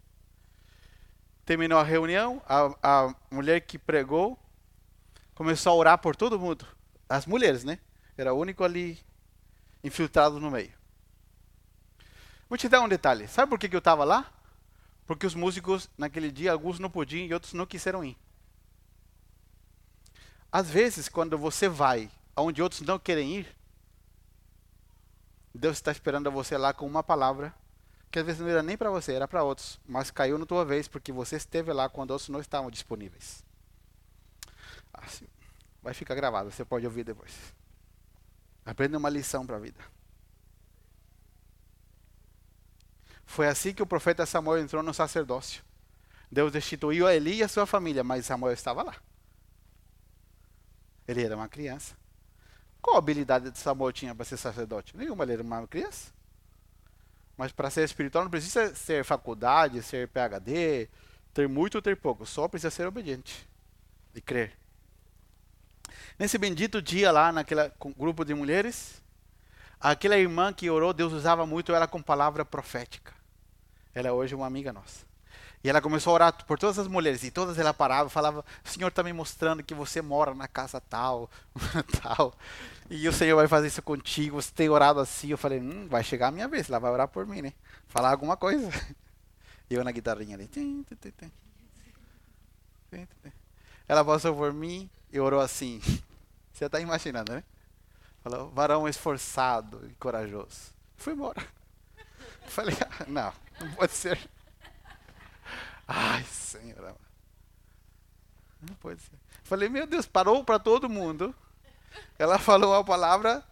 Terminou 1.47 1.79
a 1.79 1.83
reunião, 1.83 2.43
a, 2.47 2.75
a 2.83 3.15
mulher 3.31 3.61
que 3.61 3.79
pregou 3.79 4.39
começou 5.35 5.73
a 5.73 5.77
orar 5.77 5.99
por 5.99 6.15
todo 6.15 6.39
mundo. 6.39 6.67
As 7.09 7.25
mulheres, 7.25 7.65
né? 7.65 7.79
Era 8.19 8.35
o 8.35 8.39
único 8.39 8.63
ali 8.63 9.01
infiltrado 9.83 10.39
no 10.39 10.51
meio. 10.51 10.73
Vou 12.47 12.59
te 12.59 12.69
dar 12.69 12.83
um 12.83 12.89
detalhe. 12.89 13.27
Sabe 13.27 13.49
por 13.49 13.59
que, 13.59 13.69
que 13.69 13.75
eu 13.75 13.79
estava 13.79 14.05
lá? 14.05 14.31
Porque 15.07 15.27
os 15.27 15.35
músicos, 15.35 15.89
naquele 15.97 16.31
dia, 16.31 16.53
alguns 16.53 16.79
não 16.79 16.91
podiam 16.91 17.25
e 17.25 17.33
outros 17.33 17.55
não 17.55 17.65
quiseram 17.65 18.05
ir. 18.05 18.19
Às 20.53 20.69
vezes, 20.69 21.09
quando 21.09 21.39
você 21.39 21.69
vai 21.69 22.11
aonde 22.37 22.61
outros 22.63 22.83
não 22.83 22.99
querem 22.99 23.39
ir, 23.39 23.57
Deus 25.55 25.79
está 25.79 25.91
esperando 25.91 26.31
você 26.31 26.59
lá 26.59 26.75
com 26.75 26.87
uma 26.87 27.03
palavra 27.03 27.55
que 28.11 28.19
às 28.19 28.27
vezes 28.27 28.41
não 28.41 28.49
era 28.49 28.63
nem 28.63 28.77
para 28.77 28.91
você, 28.91 29.13
era 29.13 29.29
para 29.29 29.43
outros, 29.45 29.79
mas 29.87 30.11
caiu 30.11 30.37
na 30.37 30.45
tua 30.45 30.65
vez 30.65 30.89
porque 30.89 31.13
você 31.13 31.37
esteve 31.37 31.73
lá 31.73 31.89
quando 31.89 32.11
outros 32.11 32.29
não 32.29 32.41
estavam 32.41 32.71
disponíveis. 32.71 33.45
Assim, 34.93 35.27
vai 35.83 35.95
ficar 35.95 36.15
gravado, 36.15 36.51
você 36.51 36.65
pode 36.65 36.85
ouvir 36.85 37.05
depois. 37.05 37.33
Aprenda 38.65 38.99
uma 38.99 39.09
lição 39.09 39.47
para 39.47 39.57
a 39.57 39.61
vida. 39.61 39.81
Foi 43.25 43.47
assim 43.47 43.73
que 43.73 43.83
o 43.83 43.87
profeta 43.87 44.27
Samuel 44.27 44.59
entrou 44.59 44.83
no 44.83 44.93
sacerdócio. 44.93 45.63
Deus 46.31 46.53
destituiu 46.53 47.07
a 47.07 47.15
Eli 47.15 47.37
e 47.37 47.43
a 47.45 47.49
sua 47.49 47.65
família, 47.65 48.03
mas 48.03 48.27
Samuel 48.27 48.53
estava 48.53 48.83
lá. 48.83 48.97
Ele 51.07 51.25
era 51.25 51.37
uma 51.37 51.49
criança. 51.49 51.97
Qual 52.83 52.97
habilidade 52.97 53.51
de 53.51 53.59
Samuel 53.59 53.93
tinha 53.93 54.15
para 54.15 54.25
ser 54.25 54.37
sacerdote? 54.37 54.97
Nenhuma, 54.97 55.25
ele 55.25 55.35
era 55.35 55.43
uma 55.43 55.67
criança. 55.67 56.13
Mas 57.41 57.53
para 57.53 57.71
ser 57.71 57.85
espiritual 57.85 58.25
não 58.25 58.31
precisa 58.31 58.75
ser 58.75 59.03
faculdade, 59.03 59.83
ser 59.83 60.09
PhD, 60.09 60.91
ter 61.33 61.49
muito 61.49 61.77
ou 61.77 61.81
ter 61.81 61.97
pouco. 61.97 62.27
Só 62.27 62.47
precisa 62.47 62.71
ser 62.71 62.87
obediente 62.87 63.49
e 64.15 64.21
crer. 64.21 64.59
Nesse 66.19 66.37
bendito 66.37 66.83
dia 66.83 67.11
lá, 67.11 67.33
naquele 67.33 67.73
grupo 67.97 68.27
de 68.27 68.35
mulheres, 68.35 69.03
aquela 69.81 70.19
irmã 70.19 70.53
que 70.53 70.69
orou, 70.69 70.93
Deus 70.93 71.15
usava 71.15 71.47
muito 71.47 71.73
ela 71.73 71.89
com 71.89 72.03
palavra 72.03 72.45
profética. 72.45 73.15
Ela 73.95 74.09
é 74.09 74.13
hoje 74.13 74.35
uma 74.35 74.47
amiga 74.47 74.71
nossa. 74.71 75.07
E 75.65 75.71
ela 75.71 75.81
começou 75.81 76.11
a 76.11 76.15
orar 76.15 76.45
por 76.45 76.59
todas 76.59 76.79
as 76.79 76.89
mulheres, 76.89 77.25
e 77.25 77.31
todas 77.31 77.59
ela 77.59 77.73
parava 77.73 78.11
falava: 78.11 78.45
O 78.63 78.69
Senhor 78.69 78.89
está 78.89 79.03
me 79.03 79.15
mostrando 79.15 79.63
que 79.63 79.73
você 79.73 80.03
mora 80.03 80.35
na 80.35 80.47
casa 80.47 80.79
tal, 80.79 81.31
tal, 82.03 82.35
e 82.91 83.09
o 83.09 83.13
Senhor 83.13 83.37
vai 83.37 83.47
fazer 83.47 83.69
isso 83.69 83.81
contigo. 83.81 84.43
Você 84.43 84.53
tem 84.53 84.69
orado 84.69 84.99
assim. 84.99 85.29
Eu 85.29 85.39
falei: 85.39 85.61
Hum, 85.61 85.87
vai 85.89 86.03
chegar 86.03 86.27
a 86.27 86.31
minha 86.33 86.49
vez, 86.49 86.69
ela 86.69 86.81
vai 86.81 86.91
orar 86.91 87.07
por 87.07 87.25
mim, 87.25 87.41
né? 87.41 87.53
Falar 87.87 88.11
alguma 88.11 88.37
coisa. 88.37 88.69
Eu 89.71 89.85
na 89.85 89.93
guitarrinha 89.93 90.35
ali. 90.35 90.51
Ela 93.87 94.05
passou 94.05 94.35
por 94.35 94.53
mim 94.53 94.91
e 95.13 95.21
orou 95.21 95.41
assim. 95.41 95.81
Você 96.53 96.65
está 96.65 96.81
imaginando, 96.81 97.33
né? 97.33 97.45
Falou: 98.25 98.51
Varão 98.51 98.89
esforçado 98.89 99.89
e 99.89 99.95
corajoso. 99.95 100.75
Fui 100.97 101.13
embora. 101.13 101.41
Falei: 102.49 102.77
ah, 102.81 103.05
Não, 103.07 103.33
não 103.61 103.73
pode 103.75 103.93
ser. 103.93 104.19
Ai, 105.87 106.25
Senhor. 106.25 106.97
Não 108.61 108.75
pode 108.75 109.01
ser. 109.01 109.19
Falei, 109.43 109.69
meu 109.69 109.87
Deus, 109.87 110.07
parou 110.07 110.45
para 110.45 110.59
todo 110.59 110.89
mundo. 110.89 111.35
Ela 112.19 112.39
falou 112.39 112.73
uma 112.73 112.85
palavra 112.85 113.43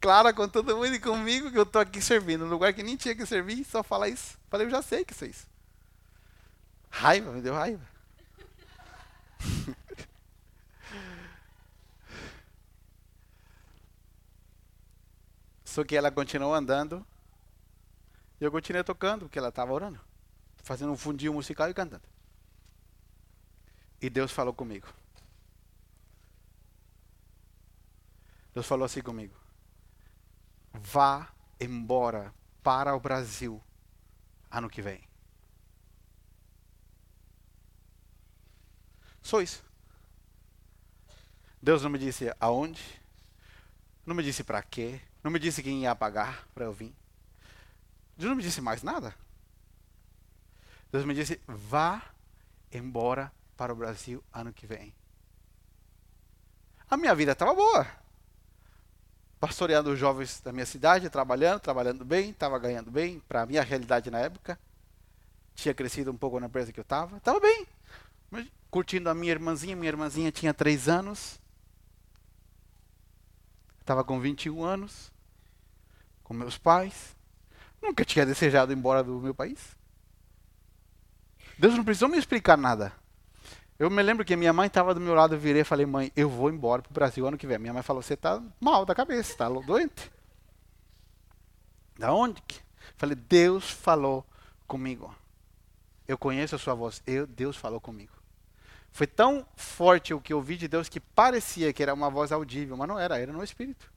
clara 0.00 0.32
com 0.32 0.48
todo 0.48 0.76
mundo 0.76 0.94
e 0.94 1.00
comigo 1.00 1.50
que 1.50 1.58
eu 1.58 1.62
estou 1.62 1.80
aqui 1.80 2.00
servindo. 2.00 2.44
No 2.44 2.50
lugar 2.50 2.72
que 2.74 2.82
nem 2.82 2.96
tinha 2.96 3.14
que 3.14 3.24
servir, 3.26 3.64
só 3.64 3.82
fala 3.82 4.08
isso. 4.08 4.38
Falei, 4.50 4.66
eu 4.66 4.70
já 4.70 4.82
sei 4.82 5.04
que 5.04 5.12
isso 5.12 5.24
é 5.24 5.28
isso. 5.28 5.46
Raiva, 6.90 7.32
me 7.32 7.40
deu 7.40 7.54
raiva. 7.54 7.82
Só 15.64 15.82
que 15.82 15.96
ela 15.96 16.10
continuou 16.10 16.54
andando. 16.54 17.04
E 18.40 18.44
eu 18.44 18.52
continuei 18.52 18.84
tocando, 18.84 19.22
porque 19.22 19.38
ela 19.38 19.48
estava 19.48 19.72
orando 19.72 20.00
fazendo 20.64 20.92
um 20.92 20.96
fundinho 20.96 21.34
musical 21.34 21.68
e 21.68 21.74
cantando. 21.74 22.02
E 24.00 24.10
Deus 24.10 24.32
falou 24.32 24.52
comigo. 24.52 24.88
Deus 28.54 28.66
falou 28.66 28.84
assim 28.84 29.02
comigo: 29.02 29.34
Vá 30.72 31.28
embora 31.60 32.32
para 32.62 32.94
o 32.94 33.00
Brasil 33.00 33.62
ano 34.50 34.70
que 34.70 34.80
vem. 34.80 35.02
Só 39.20 39.40
isso. 39.40 39.64
Deus 41.60 41.82
não 41.82 41.90
me 41.90 41.98
disse 41.98 42.32
aonde, 42.38 42.82
não 44.04 44.14
me 44.14 44.22
disse 44.22 44.44
para 44.44 44.62
quê, 44.62 45.00
não 45.22 45.30
me 45.30 45.38
disse 45.38 45.62
quem 45.62 45.82
ia 45.82 45.96
pagar 45.96 46.46
para 46.54 46.66
eu 46.66 46.72
vir. 46.72 46.94
Deus 48.16 48.28
não 48.28 48.36
me 48.36 48.42
disse 48.42 48.60
mais 48.60 48.82
nada. 48.82 49.14
Deus 50.92 51.04
me 51.04 51.14
disse: 51.14 51.40
vá 51.48 52.02
embora 52.70 53.32
para 53.56 53.72
o 53.72 53.76
Brasil 53.76 54.22
ano 54.32 54.52
que 54.52 54.66
vem. 54.66 54.94
A 56.88 56.96
minha 56.96 57.14
vida 57.14 57.32
estava 57.32 57.54
boa. 57.54 58.03
Pastoreando 59.44 59.90
os 59.90 59.98
jovens 59.98 60.40
da 60.40 60.50
minha 60.54 60.64
cidade, 60.64 61.10
trabalhando, 61.10 61.60
trabalhando 61.60 62.02
bem, 62.02 62.30
estava 62.30 62.58
ganhando 62.58 62.90
bem, 62.90 63.20
para 63.28 63.42
a 63.42 63.46
minha 63.46 63.62
realidade 63.62 64.10
na 64.10 64.18
época. 64.18 64.58
Tinha 65.54 65.74
crescido 65.74 66.10
um 66.10 66.16
pouco 66.16 66.40
na 66.40 66.46
empresa 66.46 66.72
que 66.72 66.80
eu 66.80 66.82
estava. 66.82 67.18
Estava 67.18 67.38
bem. 67.40 67.66
Curtindo 68.70 69.10
a 69.10 69.14
minha 69.14 69.32
irmãzinha. 69.32 69.76
Minha 69.76 69.90
irmãzinha 69.90 70.32
tinha 70.32 70.54
três 70.54 70.88
anos. 70.88 71.38
Estava 73.82 74.02
com 74.02 74.18
21 74.18 74.64
anos. 74.64 75.12
Com 76.22 76.32
meus 76.32 76.56
pais. 76.56 77.14
Nunca 77.82 78.02
tinha 78.02 78.24
desejado 78.24 78.72
ir 78.72 78.76
embora 78.78 79.04
do 79.04 79.20
meu 79.20 79.34
país. 79.34 79.76
Deus 81.58 81.74
não 81.74 81.84
precisou 81.84 82.08
me 82.08 82.16
explicar 82.16 82.56
nada. 82.56 82.94
Eu 83.76 83.90
me 83.90 84.02
lembro 84.02 84.24
que 84.24 84.36
minha 84.36 84.52
mãe 84.52 84.68
estava 84.68 84.94
do 84.94 85.00
meu 85.00 85.14
lado, 85.14 85.34
eu 85.34 85.38
virei 85.38 85.62
e 85.62 85.64
falei, 85.64 85.84
mãe, 85.84 86.12
eu 86.14 86.28
vou 86.28 86.48
embora 86.48 86.80
para 86.80 86.90
o 86.90 86.94
Brasil 86.94 87.26
ano 87.26 87.36
que 87.36 87.46
vem. 87.46 87.58
Minha 87.58 87.72
mãe 87.72 87.82
falou, 87.82 88.02
você 88.02 88.14
está 88.14 88.40
mal 88.60 88.86
da 88.86 88.94
cabeça, 88.94 89.32
está 89.32 89.48
doente. 89.48 90.12
Da 91.98 92.12
onde? 92.12 92.42
Falei, 92.96 93.16
Deus 93.16 93.70
falou 93.70 94.24
comigo. 94.66 95.14
Eu 96.06 96.16
conheço 96.16 96.54
a 96.54 96.58
sua 96.58 96.74
voz. 96.74 97.02
Eu, 97.06 97.26
Deus 97.26 97.56
falou 97.56 97.80
comigo. 97.80 98.12
Foi 98.92 99.08
tão 99.08 99.44
forte 99.56 100.14
o 100.14 100.20
que 100.20 100.32
eu 100.32 100.36
ouvi 100.36 100.56
de 100.56 100.68
Deus 100.68 100.88
que 100.88 101.00
parecia 101.00 101.72
que 101.72 101.82
era 101.82 101.92
uma 101.92 102.08
voz 102.08 102.30
audível, 102.30 102.76
mas 102.76 102.86
não 102.86 102.98
era, 102.98 103.18
era 103.18 103.32
no 103.32 103.42
Espírito. 103.42 103.90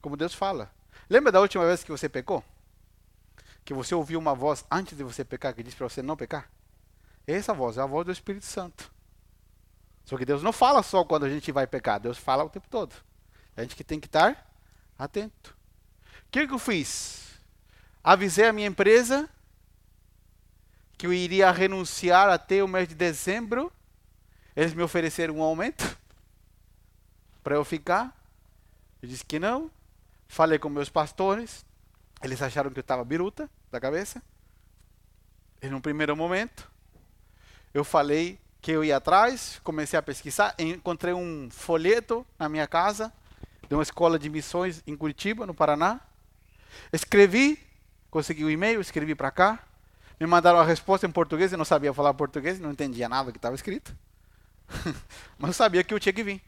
Como 0.00 0.16
Deus 0.16 0.32
fala. 0.32 0.70
Lembra 1.10 1.30
da 1.30 1.40
última 1.40 1.66
vez 1.66 1.84
que 1.84 1.90
você 1.90 2.08
pecou? 2.08 2.42
Que 3.62 3.74
você 3.74 3.94
ouviu 3.94 4.18
uma 4.18 4.34
voz 4.34 4.64
antes 4.70 4.96
de 4.96 5.04
você 5.04 5.22
pecar 5.22 5.54
que 5.54 5.62
disse 5.62 5.76
para 5.76 5.88
você 5.88 6.00
não 6.00 6.16
pecar? 6.16 6.50
Essa 7.26 7.52
voz 7.52 7.76
é 7.76 7.82
a 7.82 7.86
voz 7.86 8.06
do 8.06 8.12
Espírito 8.12 8.46
Santo. 8.46 8.90
Só 10.04 10.16
que 10.16 10.24
Deus 10.24 10.42
não 10.42 10.52
fala 10.52 10.82
só 10.82 11.04
quando 11.04 11.24
a 11.24 11.30
gente 11.30 11.52
vai 11.52 11.66
pecar, 11.66 12.00
Deus 12.00 12.18
fala 12.18 12.44
o 12.44 12.50
tempo 12.50 12.68
todo. 12.68 12.94
A 13.56 13.62
gente 13.62 13.76
que 13.76 13.84
tem 13.84 14.00
que 14.00 14.06
estar 14.06 14.50
atento. 14.98 15.56
O 16.26 16.30
que, 16.30 16.46
que 16.46 16.54
eu 16.54 16.58
fiz? 16.58 17.38
Avisei 18.02 18.46
a 18.46 18.52
minha 18.52 18.66
empresa 18.66 19.28
que 20.96 21.06
eu 21.06 21.12
iria 21.12 21.50
renunciar 21.50 22.28
até 22.28 22.62
o 22.62 22.68
mês 22.68 22.88
de 22.88 22.94
dezembro. 22.94 23.72
Eles 24.54 24.74
me 24.74 24.82
ofereceram 24.82 25.36
um 25.36 25.42
aumento 25.42 25.98
para 27.42 27.56
eu 27.56 27.64
ficar. 27.64 28.16
Eu 29.00 29.08
disse 29.08 29.24
que 29.24 29.38
não. 29.38 29.70
Falei 30.28 30.58
com 30.58 30.68
meus 30.68 30.88
pastores. 30.88 31.64
Eles 32.22 32.40
acharam 32.40 32.70
que 32.70 32.78
eu 32.78 32.82
estava 32.82 33.04
biruta 33.04 33.50
da 33.70 33.80
cabeça. 33.80 34.22
E 35.60 35.68
num 35.68 35.80
primeiro 35.80 36.16
momento, 36.16 36.70
eu 37.74 37.84
falei 37.84 38.38
que 38.62 38.70
eu 38.70 38.84
ia 38.84 38.96
atrás, 38.96 39.60
comecei 39.64 39.98
a 39.98 40.02
pesquisar, 40.02 40.54
encontrei 40.56 41.12
um 41.12 41.50
folheto 41.50 42.24
na 42.38 42.48
minha 42.48 42.66
casa, 42.68 43.12
de 43.68 43.74
uma 43.74 43.82
escola 43.82 44.16
de 44.16 44.30
missões 44.30 44.80
em 44.86 44.96
Curitiba, 44.96 45.44
no 45.44 45.52
Paraná. 45.52 46.00
Escrevi, 46.92 47.58
consegui 48.08 48.44
o 48.44 48.46
um 48.46 48.50
e-mail, 48.50 48.80
escrevi 48.80 49.16
para 49.16 49.32
cá. 49.32 49.58
Me 50.20 50.26
mandaram 50.28 50.60
a 50.60 50.64
resposta 50.64 51.04
em 51.04 51.10
português, 51.10 51.50
eu 51.50 51.58
não 51.58 51.64
sabia 51.64 51.92
falar 51.92 52.14
português, 52.14 52.60
não 52.60 52.70
entendia 52.70 53.08
nada 53.08 53.32
que 53.32 53.38
estava 53.38 53.56
escrito. 53.56 53.96
Mas 55.36 55.48
eu 55.48 55.54
sabia 55.54 55.82
que 55.82 55.92
eu 55.92 55.98
tinha 55.98 56.12
que 56.12 56.22
vir. 56.22 56.40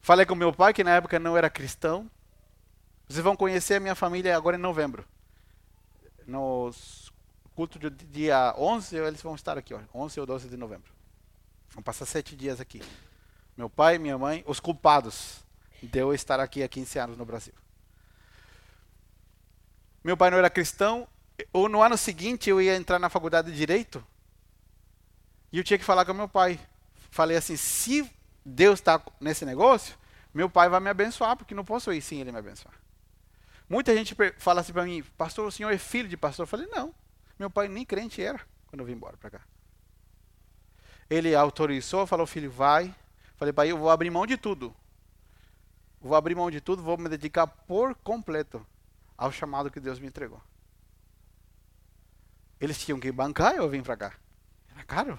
Falei 0.00 0.24
com 0.24 0.34
meu 0.34 0.52
pai, 0.52 0.72
que 0.72 0.82
na 0.82 0.92
época 0.92 1.18
não 1.18 1.36
era 1.36 1.50
cristão. 1.50 2.10
Vocês 3.06 3.22
vão 3.22 3.36
conhecer 3.36 3.74
a 3.74 3.80
minha 3.80 3.94
família 3.94 4.34
agora 4.34 4.56
em 4.56 4.60
novembro. 4.60 5.04
Nos 6.26 7.01
culto 7.62 7.78
do 7.78 7.90
dia 7.90 8.54
11, 8.58 8.96
eles 8.96 9.22
vão 9.22 9.36
estar 9.36 9.56
aqui, 9.56 9.72
ó, 9.72 9.80
11 9.94 10.18
ou 10.18 10.26
12 10.26 10.48
de 10.48 10.56
novembro. 10.56 10.90
Vão 11.70 11.80
passar 11.82 12.06
sete 12.06 12.34
dias 12.34 12.60
aqui. 12.60 12.82
Meu 13.56 13.70
pai, 13.70 13.98
minha 13.98 14.18
mãe, 14.18 14.42
os 14.48 14.58
culpados 14.58 15.44
de 15.80 16.00
eu 16.00 16.12
estar 16.12 16.40
aqui 16.40 16.62
há 16.64 16.68
15 16.68 16.98
anos 16.98 17.16
no 17.16 17.24
Brasil. 17.24 17.54
Meu 20.02 20.16
pai 20.16 20.30
não 20.30 20.38
era 20.38 20.50
cristão. 20.50 21.06
Ou 21.52 21.68
no 21.68 21.80
ano 21.80 21.96
seguinte 21.96 22.50
eu 22.50 22.60
ia 22.60 22.74
entrar 22.74 22.98
na 22.98 23.08
faculdade 23.08 23.52
de 23.52 23.56
Direito. 23.56 24.04
E 25.52 25.58
eu 25.58 25.64
tinha 25.64 25.78
que 25.78 25.84
falar 25.84 26.04
com 26.04 26.12
meu 26.12 26.28
pai. 26.28 26.58
Falei 27.12 27.36
assim, 27.36 27.56
se 27.56 28.10
Deus 28.44 28.80
está 28.80 29.00
nesse 29.20 29.44
negócio, 29.44 29.96
meu 30.34 30.50
pai 30.50 30.68
vai 30.68 30.80
me 30.80 30.90
abençoar, 30.90 31.36
porque 31.36 31.54
não 31.54 31.64
posso 31.64 31.92
ir 31.92 32.02
sem 32.02 32.20
ele 32.20 32.32
me 32.32 32.38
abençoar. 32.38 32.74
Muita 33.68 33.94
gente 33.96 34.16
fala 34.38 34.62
assim 34.62 34.72
para 34.72 34.84
mim, 34.84 35.04
pastor, 35.16 35.46
o 35.46 35.52
senhor 35.52 35.70
é 35.70 35.78
filho 35.78 36.08
de 36.08 36.16
pastor? 36.16 36.42
Eu 36.42 36.48
falei, 36.48 36.66
não. 36.66 36.92
Meu 37.38 37.50
pai 37.50 37.68
nem 37.68 37.84
crente 37.84 38.22
era 38.22 38.40
quando 38.66 38.80
eu 38.80 38.86
vim 38.86 38.92
embora 38.92 39.16
para 39.16 39.30
cá. 39.30 39.40
Ele 41.08 41.34
autorizou, 41.34 42.06
falou, 42.06 42.26
filho, 42.26 42.50
vai. 42.50 42.94
Falei, 43.36 43.52
pai, 43.52 43.70
eu 43.70 43.78
vou 43.78 43.90
abrir 43.90 44.10
mão 44.10 44.26
de 44.26 44.36
tudo. 44.36 44.74
Vou 46.00 46.16
abrir 46.16 46.34
mão 46.34 46.50
de 46.50 46.60
tudo, 46.60 46.82
vou 46.82 46.96
me 46.96 47.08
dedicar 47.08 47.46
por 47.46 47.94
completo 47.96 48.66
ao 49.16 49.30
chamado 49.30 49.70
que 49.70 49.78
Deus 49.78 49.98
me 49.98 50.06
entregou. 50.06 50.40
Eles 52.60 52.78
tinham 52.78 52.98
que 52.98 53.12
bancar 53.12 53.54
eu 53.54 53.68
vim 53.68 53.82
para 53.82 53.96
cá. 53.96 54.14
Era 54.72 54.84
caro. 54.84 55.18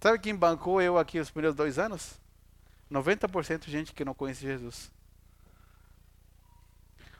Sabe 0.00 0.18
quem 0.18 0.34
bancou 0.34 0.80
eu 0.80 0.98
aqui 0.98 1.18
os 1.18 1.30
primeiros 1.30 1.56
dois 1.56 1.78
anos? 1.78 2.20
90% 2.90 3.64
de 3.64 3.70
gente 3.70 3.92
que 3.92 4.04
não 4.04 4.14
conhece 4.14 4.42
Jesus. 4.42 4.90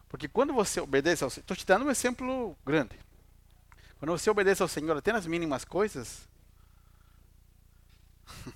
Porque 0.09 0.29
quando 0.29 0.53
você 0.53 0.81
obedece 0.81 1.25
ao 1.25 1.31
Senhor, 1.31 1.43
estou 1.43 1.57
te 1.57 1.67
dando 1.67 1.85
um 1.85 1.91
exemplo 1.91 2.57
grande. 2.65 2.99
Quando 3.99 4.13
você 4.13 4.31
obedece 4.31 4.63
ao 4.63 4.69
Senhor 4.69 4.97
até 4.97 5.13
nas 5.13 5.27
mínimas 5.27 5.65
coisas, 5.65 6.29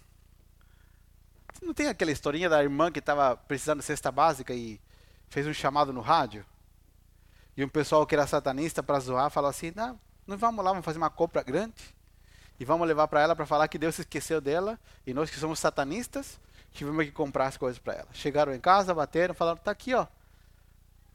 não 1.61 1.75
tem 1.75 1.89
aquela 1.89 2.13
historinha 2.13 2.49
da 2.49 2.63
irmã 2.63 2.93
que 2.93 3.01
estava 3.01 3.37
precisando 3.37 3.81
de 3.81 3.85
cesta 3.85 4.13
básica 4.13 4.55
e 4.55 4.81
fez 5.29 5.47
um 5.47 5.53
chamado 5.53 5.93
no 5.93 6.01
rádio? 6.01 6.47
E 7.57 7.65
um 7.65 7.69
pessoal 7.69 8.07
que 8.07 8.15
era 8.15 8.27
satanista 8.27 8.83
para 8.83 9.01
zoar 9.01 9.31
falou 9.31 9.51
assim: 9.51 9.73
não, 9.75 9.99
não 10.27 10.39
vamos 10.39 10.65
lá, 10.65 10.71
vamos 10.71 10.85
fazer 10.85 10.99
uma 10.99 11.11
compra 11.11 11.43
grande 11.43 11.95
e 12.59 12.65
vamos 12.65 12.87
levar 12.87 13.09
para 13.09 13.21
ela 13.21 13.35
para 13.35 13.45
falar 13.45 13.67
que 13.67 13.79
Deus 13.79 13.97
se 13.97 14.03
esqueceu 14.03 14.41
dela 14.41 14.79
e 15.07 15.13
nós 15.13 15.29
que 15.29 15.37
somos 15.37 15.59
satanistas 15.59 16.41
tivemos 16.73 17.05
que 17.05 17.13
comprar 17.13 17.49
as 17.49 17.57
coisas 17.57 17.79
para 17.79 17.95
ela. 17.95 18.09
Chegaram 18.13 18.55
em 18.55 18.61
casa, 18.61 18.95
bateram, 18.95 19.35
falaram: 19.35 19.59
tá 19.59 19.73
aqui, 19.73 19.93
ó. 19.93 20.07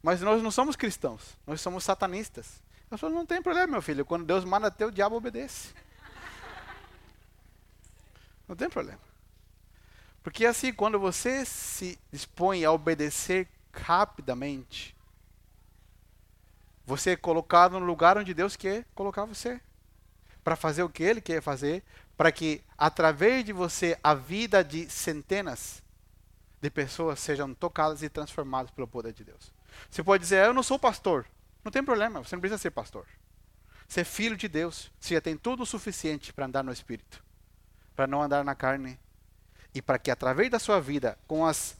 Mas 0.03 0.21
nós 0.21 0.43
não 0.43 0.51
somos 0.51 0.75
cristãos, 0.75 1.38
nós 1.45 1.61
somos 1.61 1.84
satanistas. 1.84 2.61
Eu 2.89 2.97
falei: 2.97 3.15
não 3.15 3.25
tem 3.25 3.41
problema, 3.41 3.67
meu 3.67 3.81
filho. 3.81 4.05
Quando 4.05 4.25
Deus 4.25 4.45
manda 4.45 4.67
até 4.67 4.85
o 4.85 4.91
diabo 4.91 5.15
obedece. 5.15 5.73
Não 8.47 8.55
tem 8.55 8.69
problema. 8.69 8.99
Porque 10.23 10.45
assim, 10.45 10.73
quando 10.73 10.99
você 10.99 11.45
se 11.45 11.99
dispõe 12.11 12.63
a 12.63 12.71
obedecer 12.71 13.47
rapidamente, 13.73 14.95
você 16.85 17.11
é 17.11 17.15
colocado 17.17 17.79
no 17.79 17.85
lugar 17.85 18.17
onde 18.17 18.33
Deus 18.33 18.55
quer 18.55 18.85
colocar 18.95 19.25
você. 19.25 19.59
Para 20.43 20.55
fazer 20.55 20.83
o 20.83 20.89
que 20.89 21.03
Ele 21.03 21.19
quer 21.19 21.41
fazer, 21.41 21.83
para 22.15 22.31
que 22.31 22.63
através 22.77 23.43
de 23.43 23.51
você 23.51 23.99
a 24.01 24.13
vida 24.13 24.63
de 24.63 24.89
centenas 24.89 25.83
de 26.61 26.69
pessoas 26.69 27.19
sejam 27.19 27.53
tocadas 27.53 28.01
e 28.01 28.09
transformadas 28.09 28.71
pelo 28.71 28.88
poder 28.88 29.13
de 29.13 29.23
Deus. 29.23 29.51
Você 29.89 30.01
pode 30.03 30.23
dizer, 30.23 30.45
eu 30.45 30.53
não 30.53 30.63
sou 30.63 30.79
pastor. 30.79 31.25
Não 31.68 31.72
tem 31.72 31.84
problema, 31.84 32.24
você 32.24 32.34
não 32.34 32.39
precisa 32.39 32.57
ser 32.57 32.72
pastor. 32.72 33.05
Você 33.86 33.99
é 33.99 34.03
filho 34.05 34.38
de 34.38 34.47
Deus, 34.47 34.89
você 34.97 35.15
já 35.15 35.20
tem 35.20 35.36
tudo 35.36 35.63
o 35.63 35.65
suficiente 35.65 36.32
para 36.32 36.45
andar 36.45 36.63
no 36.63 36.72
Espírito, 36.72 37.22
para 37.93 38.07
não 38.07 38.22
andar 38.22 38.41
na 38.45 38.55
carne. 38.55 38.97
E 39.76 39.82
para 39.82 39.99
que 39.99 40.09
através 40.09 40.49
da 40.49 40.59
sua 40.59 40.80
vida, 40.80 41.20
com 41.28 41.45
as 41.45 41.76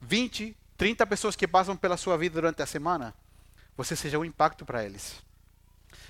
20, 0.00 0.56
30 0.76 1.04
pessoas 1.04 1.34
que 1.34 1.48
passam 1.48 1.76
pela 1.76 1.96
sua 1.96 2.16
vida 2.16 2.34
durante 2.34 2.62
a 2.62 2.66
semana, 2.66 3.12
você 3.76 3.96
seja 3.96 4.20
um 4.20 4.24
impacto 4.24 4.64
para 4.64 4.84
eles. 4.84 5.16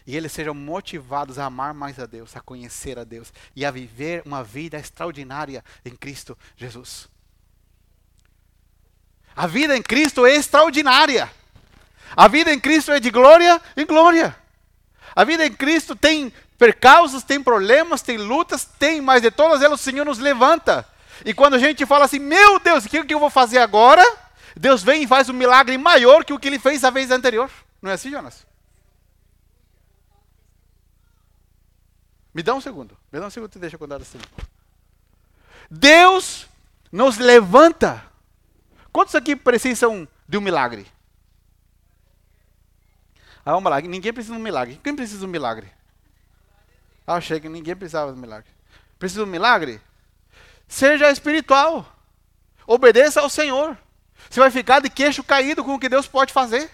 E 0.06 0.14
eles 0.14 0.30
sejam 0.30 0.52
motivados 0.52 1.38
a 1.38 1.46
amar 1.46 1.72
mais 1.72 1.98
a 1.98 2.04
Deus, 2.04 2.36
a 2.36 2.42
conhecer 2.42 2.98
a 2.98 3.04
Deus 3.04 3.32
e 3.56 3.64
a 3.64 3.70
viver 3.70 4.22
uma 4.26 4.44
vida 4.44 4.76
extraordinária 4.76 5.64
em 5.82 5.96
Cristo 5.96 6.36
Jesus. 6.58 7.08
A 9.34 9.46
vida 9.46 9.74
em 9.74 9.80
Cristo 9.80 10.26
é 10.26 10.34
extraordinária. 10.34 11.32
A 12.16 12.28
vida 12.28 12.52
em 12.52 12.58
Cristo 12.58 12.92
é 12.92 13.00
de 13.00 13.10
glória 13.10 13.60
em 13.76 13.86
glória. 13.86 14.36
A 15.14 15.24
vida 15.24 15.44
em 15.46 15.52
Cristo 15.52 15.96
tem 15.96 16.32
percalços, 16.56 17.22
tem 17.22 17.42
problemas, 17.42 18.02
tem 18.02 18.16
lutas, 18.16 18.64
tem, 18.64 19.00
mas 19.00 19.22
de 19.22 19.30
todas 19.30 19.62
elas 19.62 19.80
o 19.80 19.82
Senhor 19.82 20.04
nos 20.04 20.18
levanta. 20.18 20.86
E 21.24 21.32
quando 21.32 21.54
a 21.54 21.58
gente 21.58 21.84
fala 21.86 22.04
assim, 22.04 22.18
meu 22.18 22.58
Deus, 22.58 22.84
o 22.84 22.88
que 22.88 23.14
eu 23.14 23.20
vou 23.20 23.30
fazer 23.30 23.58
agora? 23.58 24.04
Deus 24.56 24.82
vem 24.82 25.04
e 25.04 25.06
faz 25.06 25.28
um 25.28 25.32
milagre 25.32 25.76
maior 25.78 26.24
que 26.24 26.32
o 26.32 26.38
que 26.38 26.48
ele 26.48 26.58
fez 26.58 26.84
a 26.84 26.90
vez 26.90 27.10
anterior. 27.10 27.50
Não 27.80 27.90
é 27.90 27.94
assim, 27.94 28.10
Jonas? 28.10 28.46
Me 32.34 32.42
dá 32.42 32.54
um 32.54 32.60
segundo. 32.60 32.96
Me 33.12 33.20
dá 33.20 33.26
um 33.26 33.30
segundo 33.30 33.54
e 33.54 33.58
deixa 33.58 33.76
eu 33.76 33.80
contar 33.80 33.96
assim. 33.96 34.18
Deus 35.70 36.46
nos 36.90 37.18
levanta. 37.18 38.04
Quantos 38.92 39.14
aqui 39.14 39.36
precisam 39.36 40.08
de 40.28 40.38
um 40.38 40.40
milagre? 40.40 40.86
Ah, 43.48 43.52
vamos 43.52 43.70
lá. 43.70 43.80
Ninguém 43.80 44.12
precisa 44.12 44.34
de 44.34 44.38
um 44.38 44.44
milagre. 44.44 44.78
Quem 44.84 44.94
precisa 44.94 45.20
de 45.20 45.24
um 45.24 45.28
milagre? 45.30 45.72
Ah, 47.06 47.14
achei 47.14 47.40
que 47.40 47.48
ninguém 47.48 47.74
precisava 47.74 48.12
de 48.12 48.18
um 48.18 48.20
milagre. 48.20 48.50
Precisa 48.98 49.22
de 49.22 49.26
um 49.26 49.32
milagre? 49.32 49.80
Seja 50.68 51.10
espiritual. 51.10 51.90
Obedeça 52.66 53.22
ao 53.22 53.30
Senhor. 53.30 53.74
Você 54.28 54.38
vai 54.38 54.50
ficar 54.50 54.80
de 54.80 54.90
queixo 54.90 55.24
caído 55.24 55.64
com 55.64 55.72
o 55.72 55.78
que 55.78 55.88
Deus 55.88 56.06
pode 56.06 56.30
fazer. 56.30 56.70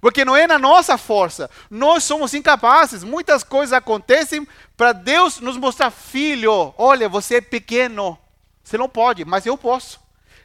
Porque 0.00 0.24
não 0.24 0.34
é 0.34 0.48
na 0.48 0.58
nossa 0.58 0.98
força. 0.98 1.48
Nós 1.70 2.02
somos 2.02 2.34
incapazes. 2.34 3.04
Muitas 3.04 3.44
coisas 3.44 3.72
acontecem 3.72 4.48
para 4.76 4.90
Deus 4.92 5.38
nos 5.38 5.56
mostrar, 5.56 5.92
filho, 5.92 6.74
olha, 6.76 7.08
você 7.08 7.36
é 7.36 7.40
pequeno. 7.40 8.18
Você 8.64 8.76
não 8.76 8.88
pode, 8.88 9.24
mas 9.24 9.46
eu 9.46 9.56
posso. 9.56 10.00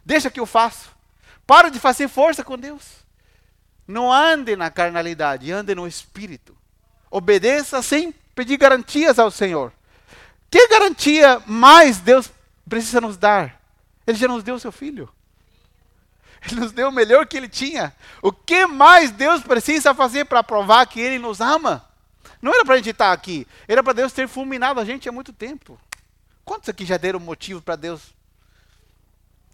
Deixa 0.05 0.29
que 0.29 0.39
eu 0.39 0.45
faço. 0.45 0.91
Para 1.47 1.69
de 1.69 1.79
fazer 1.79 2.07
força 2.07 2.43
com 2.43 2.55
Deus. 2.55 2.98
Não 3.89 4.13
ande 4.13 4.55
na 4.55 4.69
carnalidade, 4.69 5.51
ande 5.51 5.73
no 5.73 5.87
espírito. 5.87 6.55
Obedeça 7.09 7.81
sem 7.81 8.11
pedir 8.35 8.55
garantias 8.55 9.17
ao 9.17 9.31
Senhor. 9.31 9.73
Que 10.47 10.67
garantia 10.67 11.41
mais 11.47 11.97
Deus 11.97 12.31
precisa 12.69 13.01
nos 13.01 13.17
dar? 13.17 13.59
Ele 14.05 14.15
já 14.15 14.27
nos 14.27 14.43
deu 14.43 14.59
seu 14.59 14.71
filho. 14.71 15.09
Ele 16.45 16.61
nos 16.61 16.71
deu 16.71 16.89
o 16.89 16.91
melhor 16.91 17.25
que 17.25 17.35
ele 17.35 17.49
tinha. 17.49 17.91
O 18.21 18.31
que 18.31 18.67
mais 18.67 19.09
Deus 19.09 19.41
precisa 19.41 19.91
fazer 19.95 20.25
para 20.25 20.43
provar 20.43 20.85
que 20.85 21.01
ele 21.01 21.17
nos 21.17 21.41
ama? 21.41 21.83
Não 22.43 22.53
era 22.53 22.63
para 22.63 22.75
a 22.75 22.77
gente 22.77 22.91
estar 22.91 23.11
aqui, 23.11 23.47
era 23.67 23.83
para 23.83 23.93
Deus 23.93 24.13
ter 24.13 24.27
fulminado 24.27 24.79
a 24.79 24.85
gente 24.85 25.09
há 25.09 25.11
muito 25.11 25.33
tempo. 25.33 25.81
Quantos 26.45 26.69
aqui 26.69 26.85
já 26.85 26.95
deram 26.95 27.19
motivo 27.19 27.59
para 27.59 27.75
Deus? 27.75 28.13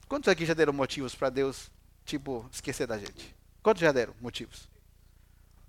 Quantos 0.10 0.28
aqui 0.28 0.46
já 0.46 0.54
deram 0.54 0.74
motivos 0.74 1.16
para 1.16 1.30
Deus, 1.30 1.72
tipo, 2.06 2.46
esquecer 2.52 2.86
da 2.86 2.98
gente? 2.98 3.34
Quantos 3.66 3.82
já 3.82 3.92
deram 3.92 4.14
motivos? 4.22 4.70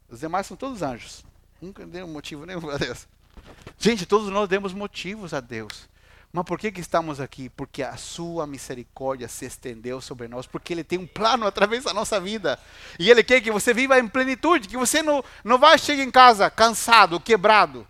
Os 0.07 0.21
demais 0.21 0.47
são 0.47 0.55
todos 0.55 0.83
anjos. 0.83 1.25
Nunca 1.63 1.87
deram 1.87 2.07
motivo 2.07 2.45
nenhum 2.45 2.61
para 2.61 2.77
Deus. 2.77 3.09
Gente, 3.79 4.05
todos 4.05 4.29
nós 4.29 4.51
demos 4.51 4.75
motivos 4.75 5.33
a 5.33 5.41
Deus. 5.41 5.89
Mas 6.31 6.45
por 6.45 6.59
que, 6.59 6.71
que 6.71 6.83
estamos 6.83 7.21
aqui? 7.21 7.49
Porque 7.49 7.83
a 7.83 7.97
sua 7.97 8.47
misericórdia 8.47 9.29
se 9.29 9.47
estendeu 9.47 9.99
sobre 10.03 10.29
nós, 10.29 10.47
porque 10.47 10.75
Ele 10.75 10.85
tem 10.85 10.99
um 10.99 11.07
plano 11.07 11.47
através 11.47 11.85
da 11.85 11.95
nossa 11.95 12.21
vida. 12.21 12.59
E 12.99 13.11
Ele 13.11 13.25
quer 13.25 13.41
que 13.41 13.51
você 13.51 13.73
viva 13.73 13.99
em 13.99 14.07
plenitude, 14.07 14.69
que 14.69 14.77
você 14.77 15.03
não, 15.03 15.25
não 15.43 15.57
vá 15.57 15.79
chegar 15.79 16.03
em 16.03 16.11
casa 16.11 16.51
cansado, 16.51 17.19
quebrado. 17.19 17.89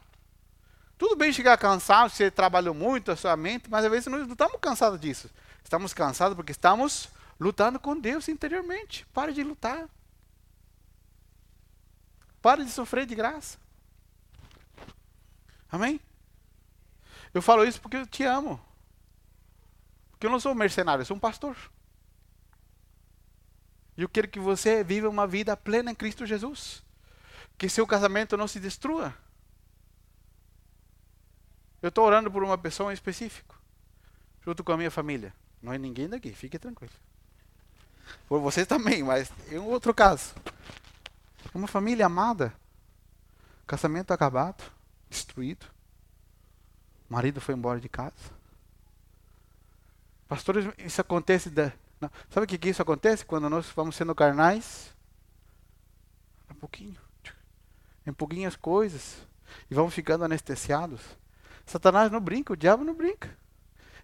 Tudo 0.97 1.17
bem 1.17 1.33
chegar 1.33 1.59
cansado, 1.59 2.11
você 2.11 2.31
trabalhou 2.31 2.77
muito 2.77 3.11
a 3.11 3.17
sua 3.17 3.37
mente, 3.37 3.69
mas 3.69 3.85
às 3.85 3.91
vezes 3.91 4.07
nós 4.07 4.21
não 4.21 4.31
estamos 4.31 4.61
cansados 4.61 5.01
disso. 5.01 5.29
Estamos 5.65 5.93
cansados 5.93 6.37
porque 6.37 6.53
estamos 6.53 7.09
lutando 7.41 7.81
com 7.81 7.99
Deus 7.99 8.29
interiormente. 8.29 9.05
Pare 9.13 9.33
de 9.33 9.43
lutar. 9.43 9.89
Pare 12.47 12.65
de 12.65 12.71
sofrer 12.71 13.07
de 13.07 13.15
graça. 13.17 13.59
Amém? 15.69 16.01
Eu 17.35 17.43
falo 17.43 17.65
isso 17.65 17.81
porque 17.81 17.97
eu 17.97 18.07
te 18.07 18.23
amo. 18.23 18.65
Porque 20.13 20.29
eu 20.29 20.31
não 20.31 20.39
sou 20.39 20.53
um 20.53 20.55
mercenário, 20.55 21.03
eu 21.03 21.05
sou 21.05 21.17
um 21.17 21.19
pastor. 21.19 21.57
E 23.97 24.03
eu 24.03 24.09
quero 24.09 24.29
que 24.29 24.39
você 24.39 24.85
viva 24.85 25.09
uma 25.09 25.27
vida 25.27 25.57
plena 25.57 25.91
em 25.91 25.95
Cristo 25.97 26.25
Jesus. 26.25 26.85
Que 27.59 27.69
seu 27.69 27.85
casamento 27.85 28.37
não 28.37 28.47
se 28.47 28.61
destrua. 28.61 29.13
Eu 31.83 31.89
estou 31.89 32.05
orando 32.05 32.31
por 32.31 32.45
uma 32.45 32.57
pessoa 32.57 32.93
em 32.93 32.95
específico, 32.95 33.61
junto 34.45 34.63
com 34.63 34.71
a 34.71 34.77
minha 34.77 34.91
família. 34.93 35.35
Não 35.61 35.73
é 35.73 35.79
ninguém 35.79 36.09
daqui, 36.09 36.33
fique 36.33 36.61
tranquilo. 36.61 36.95
Por 38.29 38.39
vocês 38.39 38.69
também, 38.69 39.03
mas 39.03 39.33
é 39.51 39.59
um 39.59 39.67
outro 39.67 39.93
caso. 39.93 40.33
Uma 41.57 41.67
família 41.67 42.05
amada, 42.05 42.53
casamento 43.67 44.13
acabado, 44.13 44.63
destruído. 45.09 45.65
O 47.09 47.15
marido 47.15 47.41
foi 47.41 47.55
embora 47.55 47.81
de 47.81 47.89
casa. 47.89 48.13
Pastores, 50.29 50.67
isso 50.77 51.01
acontece. 51.01 51.51
Não, 51.99 52.11
sabe 52.29 52.45
o 52.45 52.47
que, 52.47 52.59
que 52.59 52.69
isso 52.69 52.83
acontece? 52.83 53.25
Quando 53.25 53.49
nós 53.49 53.71
vamos 53.75 53.97
sendo 53.97 54.15
carnais? 54.15 54.95
Um 56.51 56.55
pouquinho. 56.57 56.99
Em 58.07 58.13
pouquinhas 58.13 58.55
coisas. 58.55 59.27
E 59.71 59.75
vamos 59.75 59.95
ficando 59.95 60.25
anestesiados. 60.27 61.01
Satanás 61.65 62.13
não 62.13 62.21
brinca, 62.21 62.53
o 62.53 62.57
diabo 62.57 62.85
não 62.85 62.95
brinca. 62.95 63.35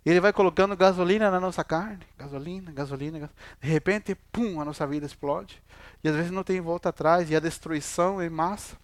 E 0.07 0.11
ele 0.11 0.21
vai 0.21 0.33
colocando 0.33 0.75
gasolina 0.75 1.31
na 1.31 1.39
nossa 1.39 1.63
carne. 1.63 2.03
Gasolina, 2.17 2.73
gasolina, 2.73 3.19
gasolina. 3.19 3.31
De 3.61 3.69
repente, 3.69 4.15
pum, 4.15 4.59
a 4.59 4.65
nossa 4.65 4.87
vida 4.87 5.05
explode. 5.05 5.63
E 6.03 6.09
às 6.09 6.17
vezes 6.17 6.31
não 6.31 6.45
tem 6.45 6.61
volta 6.61 6.89
atrás. 6.89 7.31
E 7.31 7.37
a 7.37 7.41
destruição 7.41 8.21
é 8.21 8.29
massa 8.29 8.77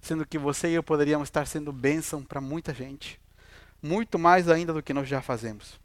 sendo 0.00 0.26
que 0.26 0.38
você 0.38 0.68
e 0.68 0.74
eu 0.74 0.82
poderíamos 0.82 1.28
estar 1.28 1.46
sendo 1.46 1.72
bênção 1.72 2.22
para 2.22 2.40
muita 2.40 2.72
gente, 2.72 3.20
muito 3.82 4.18
mais 4.18 4.48
ainda 4.48 4.72
do 4.72 4.82
que 4.82 4.94
nós 4.94 5.08
já 5.08 5.20
fazemos. 5.20 5.80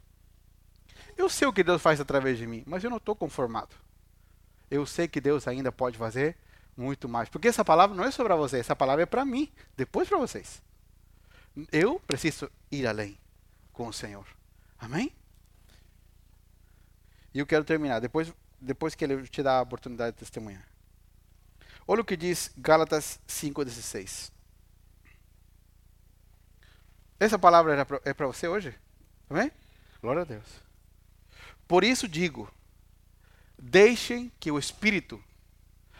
Eu 1.16 1.28
sei 1.28 1.46
o 1.46 1.52
que 1.52 1.62
Deus 1.62 1.82
faz 1.82 2.00
através 2.00 2.38
de 2.38 2.46
mim, 2.46 2.62
mas 2.66 2.82
eu 2.82 2.90
não 2.90 2.96
estou 2.96 3.14
conformado. 3.14 3.74
Eu 4.70 4.86
sei 4.86 5.06
que 5.06 5.20
Deus 5.20 5.46
ainda 5.46 5.70
pode 5.70 5.98
fazer 5.98 6.36
muito 6.76 7.08
mais, 7.08 7.28
porque 7.28 7.48
essa 7.48 7.64
palavra 7.64 7.94
não 7.94 8.04
é 8.04 8.10
sobre 8.10 8.34
você, 8.34 8.58
essa 8.58 8.74
palavra 8.74 9.02
é 9.02 9.06
para 9.06 9.24
mim, 9.24 9.50
depois 9.76 10.08
para 10.08 10.18
vocês. 10.18 10.62
Eu 11.70 12.00
preciso 12.00 12.50
ir 12.70 12.86
além 12.86 13.18
com 13.72 13.86
o 13.86 13.92
Senhor. 13.92 14.26
Amém? 14.78 15.12
E 17.34 17.38
eu 17.38 17.46
quero 17.46 17.64
terminar, 17.64 18.00
depois, 18.00 18.32
depois 18.62 18.94
que 18.94 19.04
Ele 19.04 19.26
te 19.26 19.42
dá 19.42 19.58
a 19.58 19.62
oportunidade 19.62 20.12
de 20.12 20.20
testemunhar. 20.20 20.66
Olha 21.86 22.00
o 22.00 22.04
que 22.04 22.16
diz 22.16 22.52
Gálatas 22.56 23.20
5,16. 23.28 24.30
Essa 27.18 27.38
palavra 27.38 27.86
é 28.04 28.14
para 28.14 28.26
você 28.26 28.48
hoje? 28.48 28.74
Amém? 29.28 29.50
Glória 30.00 30.22
a 30.22 30.24
Deus. 30.24 30.46
Por 31.66 31.84
isso 31.84 32.08
digo: 32.08 32.52
deixem 33.58 34.32
que 34.40 34.50
o 34.50 34.58
Espírito. 34.58 35.22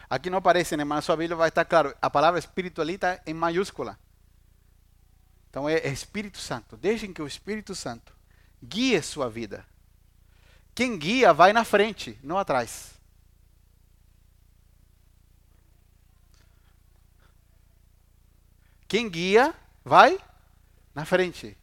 Aqui 0.08 0.28
não 0.28 0.38
aparece, 0.38 0.76
né? 0.76 0.84
mas 0.84 0.96
na 0.96 1.02
sua 1.02 1.16
Bíblia 1.16 1.36
vai 1.36 1.48
estar 1.48 1.64
claro. 1.64 1.94
A 2.00 2.10
palavra 2.10 2.38
Espírito 2.38 2.80
ali 2.80 2.94
está 2.94 3.20
em 3.26 3.34
maiúscula. 3.34 3.98
Então 5.48 5.68
é, 5.68 5.74
é 5.74 5.88
Espírito 5.88 6.38
Santo. 6.38 6.76
Deixem 6.76 7.12
que 7.12 7.22
o 7.22 7.26
Espírito 7.26 7.74
Santo 7.74 8.12
guie 8.62 9.00
sua 9.02 9.28
vida. 9.30 9.66
Quem 10.74 10.98
guia 10.98 11.32
vai 11.32 11.52
na 11.52 11.64
frente, 11.64 12.18
não 12.22 12.38
atrás. 12.38 12.92
Quem 18.88 19.08
guia 19.08 19.54
vai 19.84 20.18
na 20.94 21.04
frente. 21.04 21.56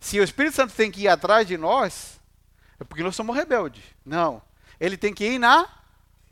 Se 0.00 0.18
o 0.18 0.24
Espírito 0.24 0.56
Santo 0.56 0.74
tem 0.74 0.90
que 0.90 1.02
ir 1.02 1.08
atrás 1.08 1.46
de 1.46 1.56
nós, 1.56 2.18
é 2.80 2.84
porque 2.84 3.02
nós 3.02 3.14
somos 3.14 3.36
rebeldes. 3.36 3.84
Não. 4.04 4.42
Ele 4.80 4.96
tem 4.96 5.14
que 5.14 5.24
ir 5.24 5.38
na 5.38 5.68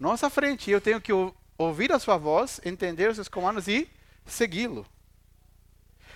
nossa 0.01 0.31
frente. 0.31 0.71
Eu 0.71 0.81
tenho 0.81 1.01
que 1.01 1.13
ouvir 1.57 1.93
a 1.93 1.99
sua 1.99 2.17
voz, 2.17 2.61
entender 2.65 3.11
os 3.11 3.17
seus 3.17 3.29
comandos 3.29 3.69
e 3.69 3.89
segui-lo. 4.25 4.87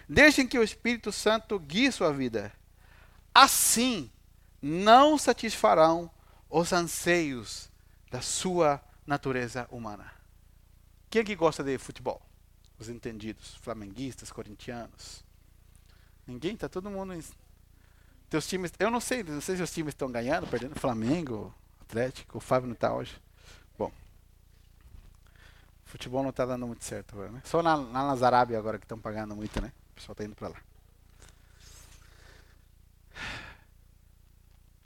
Deixem 0.09 0.47
que 0.47 0.59
o 0.59 0.63
Espírito 0.63 1.13
Santo 1.13 1.59
guie 1.59 1.93
sua 1.93 2.13
vida. 2.13 2.53
Assim, 3.35 4.11
não 4.63 5.19
satisfarão 5.19 6.11
os 6.49 6.73
anseios 6.73 7.69
da 8.11 8.21
sua 8.21 8.81
natureza 9.07 9.67
humana. 9.71 10.13
Quem 11.11 11.23
aqui 11.23 11.35
gosta 11.35 11.65
de 11.65 11.77
futebol? 11.79 12.23
Os 12.79 12.89
entendidos, 12.89 13.57
flamenguistas, 13.57 14.31
corintianos. 14.31 15.25
Ninguém? 16.27 16.57
Tá 16.57 16.69
todo 16.69 16.89
mundo 16.89 17.13
teus 18.33 18.47
times, 18.47 18.73
eu 18.79 18.91
não 18.91 18.99
sei, 18.99 19.23
não 19.23 19.43
sei 19.43 19.57
se 19.59 19.63
os 19.63 19.71
times 19.71 19.93
estão 19.93 20.11
ganhando, 20.11 20.47
perdendo. 20.47 20.75
Flamengo, 20.81 21.55
Atlético, 21.83 22.39
o 22.39 22.41
Fábio 22.41 22.67
não 22.67 22.73
está 22.73 22.95
hoje. 22.95 23.21
Bom, 23.77 23.93
futebol 25.85 26.23
não 26.23 26.31
está 26.31 26.47
dando 26.47 26.67
muito 26.67 26.83
certo 26.83 27.15
agora, 27.15 27.31
né? 27.31 27.43
Só 27.45 27.63
na, 27.63 27.77
na 27.77 28.27
Arábia 28.27 28.59
agora 28.59 28.79
que 28.79 28.87
estão 28.87 28.99
pagando 28.99 29.37
muito, 29.37 29.61
né? 29.61 29.71
O 29.91 29.95
pessoal 29.97 30.15
está 30.15 30.25
indo 30.25 30.35
para 30.35 30.49
lá. 30.49 30.57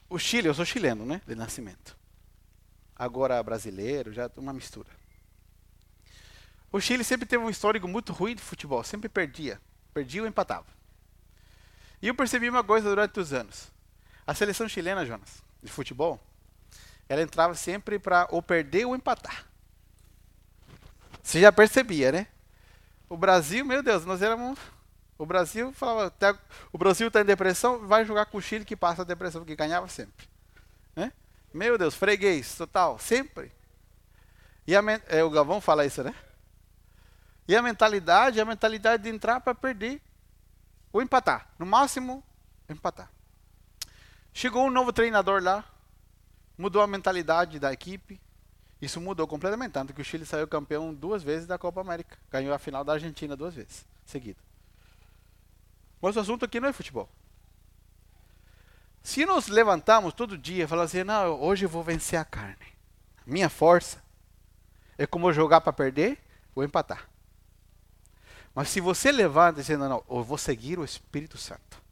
O 0.09 0.18
Chile, 0.18 0.48
eu 0.48 0.54
sou 0.54 0.64
chileno, 0.64 1.04
né? 1.04 1.20
De 1.26 1.34
nascimento. 1.34 1.96
Agora 2.94 3.42
brasileiro, 3.42 4.12
já 4.12 4.30
uma 4.36 4.52
mistura. 4.52 4.88
O 6.72 6.80
Chile 6.80 7.04
sempre 7.04 7.26
teve 7.26 7.42
um 7.42 7.50
histórico 7.50 7.88
muito 7.88 8.12
ruim 8.12 8.34
de 8.34 8.42
futebol, 8.42 8.82
sempre 8.84 9.09
perdia. 9.09 9.61
Perdia 9.92 10.22
ou 10.22 10.28
empatava. 10.28 10.66
E 12.00 12.09
eu 12.09 12.14
percebi 12.14 12.48
uma 12.48 12.62
coisa 12.62 12.88
durante 12.88 13.18
os 13.18 13.32
anos. 13.32 13.72
A 14.26 14.34
seleção 14.34 14.68
chilena, 14.68 15.07
Jonas, 15.07 15.42
de 15.62 15.70
futebol, 15.70 16.20
ela 17.09 17.22
entrava 17.22 17.54
sempre 17.54 17.98
para 17.98 18.26
ou 18.30 18.42
perder 18.42 18.84
ou 18.84 18.94
empatar. 18.94 19.46
Você 21.22 21.40
já 21.40 21.50
percebia, 21.50 22.12
né? 22.12 22.26
O 23.09 23.16
Brasil, 23.16 23.64
meu 23.64 23.82
Deus, 23.82 24.04
nós 24.04 24.22
éramos. 24.22 24.59
O 25.19 25.25
Brasil 25.25 25.73
falava, 25.73 26.11
tá, 26.11 26.39
o 26.73 26.77
Brasil 26.77 27.09
está 27.09 27.21
em 27.21 27.25
depressão, 27.25 27.87
vai 27.87 28.05
jogar 28.05 28.27
com 28.27 28.39
o 28.39 28.43
Chile 28.43 28.64
que 28.64 28.77
passa 28.77 29.03
a 29.03 29.05
depressão, 29.05 29.41
porque 29.41 29.57
ganhava 29.57 29.89
sempre. 29.89 30.29
Né? 30.95 31.12
Meu 31.55 31.79
Deus, 31.79 31.95
freguês, 31.95 32.55
total, 32.55 32.99
sempre. 32.99 33.51
E 34.67 34.77
a, 34.77 34.83
é, 35.09 35.25
o 35.25 35.31
Galvão 35.31 35.61
fala 35.61 35.87
isso, 35.87 36.03
né? 36.03 36.14
E 37.49 37.55
a 37.55 37.62
mentalidade, 37.62 38.41
a 38.41 38.45
mentalidade 38.45 39.05
de 39.05 39.09
entrar 39.09 39.41
para 39.41 39.55
perder 39.55 40.03
ou 40.93 41.01
empatar. 41.01 41.49
No 41.59 41.64
máximo, 41.64 42.23
empatar. 42.69 43.11
Chegou 44.35 44.67
um 44.67 44.71
novo 44.71 44.93
treinador 44.93 45.43
lá, 45.43 45.64
mudou 46.59 46.83
a 46.83 46.87
mentalidade 46.87 47.59
da 47.59 47.73
equipe. 47.73 48.21
Isso 48.83 49.01
mudou 49.01 49.27
completamente, 49.27 49.73
tanto 49.73 49.95
que 49.95 50.03
o 50.03 50.05
Chile 50.05 50.27
saiu 50.27 50.47
campeão 50.47 50.93
duas 50.93 51.23
vezes 51.23 51.47
da 51.47 51.57
Copa 51.57 51.81
América. 51.81 52.19
Ganhou 52.31 52.53
a 52.53 52.59
final 52.59 52.85
da 52.85 52.93
Argentina 52.93 53.35
duas 53.35 53.55
vezes, 53.55 53.87
seguida. 54.05 54.45
Mas 56.07 56.14
o 56.14 56.20
assunto 56.20 56.44
aqui 56.44 56.61
não 56.61 56.68
é 56.68 56.72
futebol. 56.72 57.09
Se 59.02 59.26
nós 59.26 59.48
levantamos 59.48 60.14
todo 60.14 60.38
dia 60.38 60.62
e 60.62 60.66
falamos 60.68 60.94
assim, 60.94 61.02
não, 61.02 61.40
hoje 61.40 61.64
eu 61.64 61.68
vou 61.68 61.82
vencer 61.82 62.16
a 62.16 62.24
carne. 62.24 62.76
Minha 63.26 63.48
força 63.48 64.00
é 64.96 65.04
como 65.04 65.32
jogar 65.32 65.62
para 65.62 65.72
perder 65.72 66.16
ou 66.54 66.62
empatar. 66.62 67.09
Mas 68.54 68.68
se 68.68 68.80
você 68.80 69.11
levanta 69.11 69.61
dizendo, 69.61 69.88
não, 69.88 70.04
eu 70.09 70.22
vou 70.22 70.38
seguir 70.38 70.78
o 70.78 70.84
Espírito 70.84 71.36
Santo, 71.36 71.82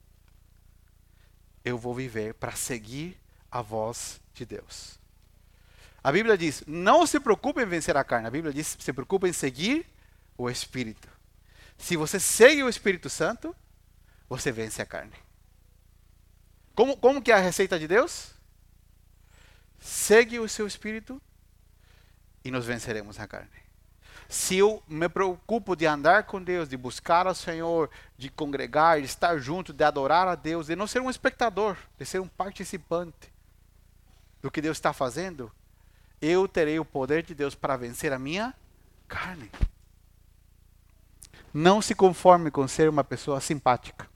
eu 1.64 1.76
vou 1.76 1.92
viver 1.92 2.34
para 2.34 2.52
seguir 2.52 3.20
a 3.50 3.62
voz 3.62 4.20
de 4.32 4.46
Deus. 4.46 4.96
A 6.04 6.12
Bíblia 6.12 6.38
diz: 6.38 6.62
não 6.68 7.04
se 7.04 7.18
preocupe 7.18 7.60
em 7.60 7.66
vencer 7.66 7.96
a 7.96 8.04
carne. 8.04 8.28
A 8.28 8.30
Bíblia 8.30 8.52
diz: 8.54 8.76
se 8.78 8.92
preocupe 8.92 9.26
em 9.26 9.32
seguir 9.32 9.84
o 10.38 10.48
Espírito. 10.48 11.08
Se 11.76 11.96
você 11.96 12.20
segue 12.20 12.62
o 12.62 12.68
Espírito 12.68 13.10
Santo, 13.10 13.56
você 14.29 14.51
vence 14.51 14.81
a 14.81 14.87
carne. 14.87 15.14
Como, 16.75 16.97
como 16.97 17.22
que 17.22 17.31
é 17.31 17.35
a 17.35 17.39
receita 17.39 17.79
de 17.79 17.87
Deus? 17.87 18.33
Segue 19.79 20.39
o 20.39 20.49
seu 20.49 20.66
Espírito 20.66 21.20
e 22.45 22.51
nós 22.51 22.66
venceremos 22.66 23.20
a 23.20 23.27
carne 23.27 23.64
se 24.29 24.57
eu 24.57 24.83
me 24.89 25.09
preocupo 25.09 25.77
de 25.77 25.87
andar 25.87 26.25
com 26.25 26.43
Deus, 26.43 26.68
de 26.68 26.77
buscar 26.77 27.27
ao 27.27 27.35
Senhor, 27.35 27.91
de 28.16 28.29
congregar, 28.29 28.99
de 28.99 29.07
estar 29.07 29.39
junto, 29.39 29.72
de 29.72 29.85
adorar 29.85 30.27
a 30.27 30.35
Deus, 30.35 30.66
de 30.66 30.77
não 30.77 30.87
ser 30.87 31.01
um 31.01 31.11
espectador, 31.11 31.77
de 31.99 32.05
ser 32.05 32.20
um 32.20 32.29
participante 32.29 33.33
do 34.41 34.51
que 34.51 34.61
Deus 34.61 34.77
está 34.77 34.93
fazendo, 34.93 35.53
eu 36.20 36.49
terei 36.49 36.79
o 36.79 36.85
poder 36.85 37.22
de 37.22 37.35
Deus 37.35 37.55
para 37.55 37.77
vencer 37.77 38.12
a 38.12 38.18
minha 38.18 38.55
carne. 39.07 39.51
Não 41.53 41.81
se 41.81 41.95
conforme 41.95 42.51
com 42.51 42.66
ser 42.66 42.89
uma 42.89 43.05
pessoa 43.05 43.41
simpática. 43.41 44.09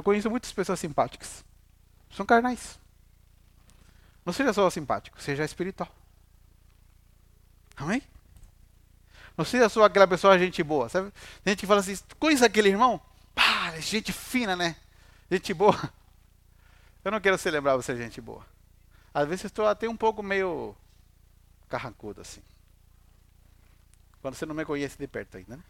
Eu 0.00 0.02
conheço 0.02 0.30
muitas 0.30 0.50
pessoas 0.50 0.80
simpáticas. 0.80 1.44
São 2.10 2.24
carnais. 2.24 2.78
Não 4.24 4.32
seja 4.32 4.50
só 4.50 4.70
simpático, 4.70 5.20
seja 5.20 5.44
espiritual. 5.44 5.94
Amém? 7.76 8.02
Não 9.36 9.44
seja 9.44 9.68
só 9.68 9.84
aquela 9.84 10.08
pessoa 10.08 10.38
gente 10.38 10.62
boa. 10.62 10.88
Sabe? 10.88 11.12
Tem 11.44 11.52
gente 11.52 11.60
que 11.60 11.66
fala 11.66 11.80
assim, 11.80 11.98
conhece 12.18 12.42
aquele 12.42 12.70
irmão? 12.70 12.98
Pá, 13.34 13.78
gente 13.78 14.10
fina, 14.10 14.56
né? 14.56 14.74
Gente 15.30 15.52
boa. 15.52 15.92
Eu 17.04 17.12
não 17.12 17.20
quero 17.20 17.36
ser 17.36 17.50
lembrado 17.50 17.82
você 17.82 17.94
gente 17.94 18.22
boa. 18.22 18.46
Às 19.12 19.28
vezes 19.28 19.44
estou 19.44 19.66
até 19.66 19.86
um 19.86 19.96
pouco 19.98 20.22
meio 20.22 20.74
carrancudo 21.68 22.22
assim. 22.22 22.40
Quando 24.22 24.34
você 24.34 24.46
não 24.46 24.54
me 24.54 24.64
conhece 24.64 24.96
de 24.96 25.06
perto 25.06 25.36
ainda, 25.36 25.58
né? 25.58 25.62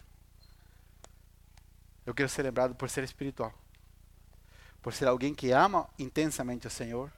Eu 2.06 2.14
quero 2.14 2.28
ser 2.28 2.42
lembrado 2.42 2.76
por 2.76 2.88
ser 2.88 3.02
espiritual. 3.02 3.52
Por 4.82 4.92
ser 4.92 5.06
alguém 5.06 5.34
que 5.34 5.50
ama 5.50 5.88
intensamente 5.98 6.66
o 6.66 6.70
Senhor, 6.70 7.10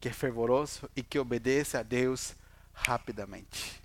que 0.00 0.08
é 0.08 0.12
fervoroso 0.12 0.88
e 0.94 1.02
que 1.02 1.18
obedece 1.18 1.76
a 1.76 1.82
Deus 1.82 2.34
rapidamente. 2.72 3.82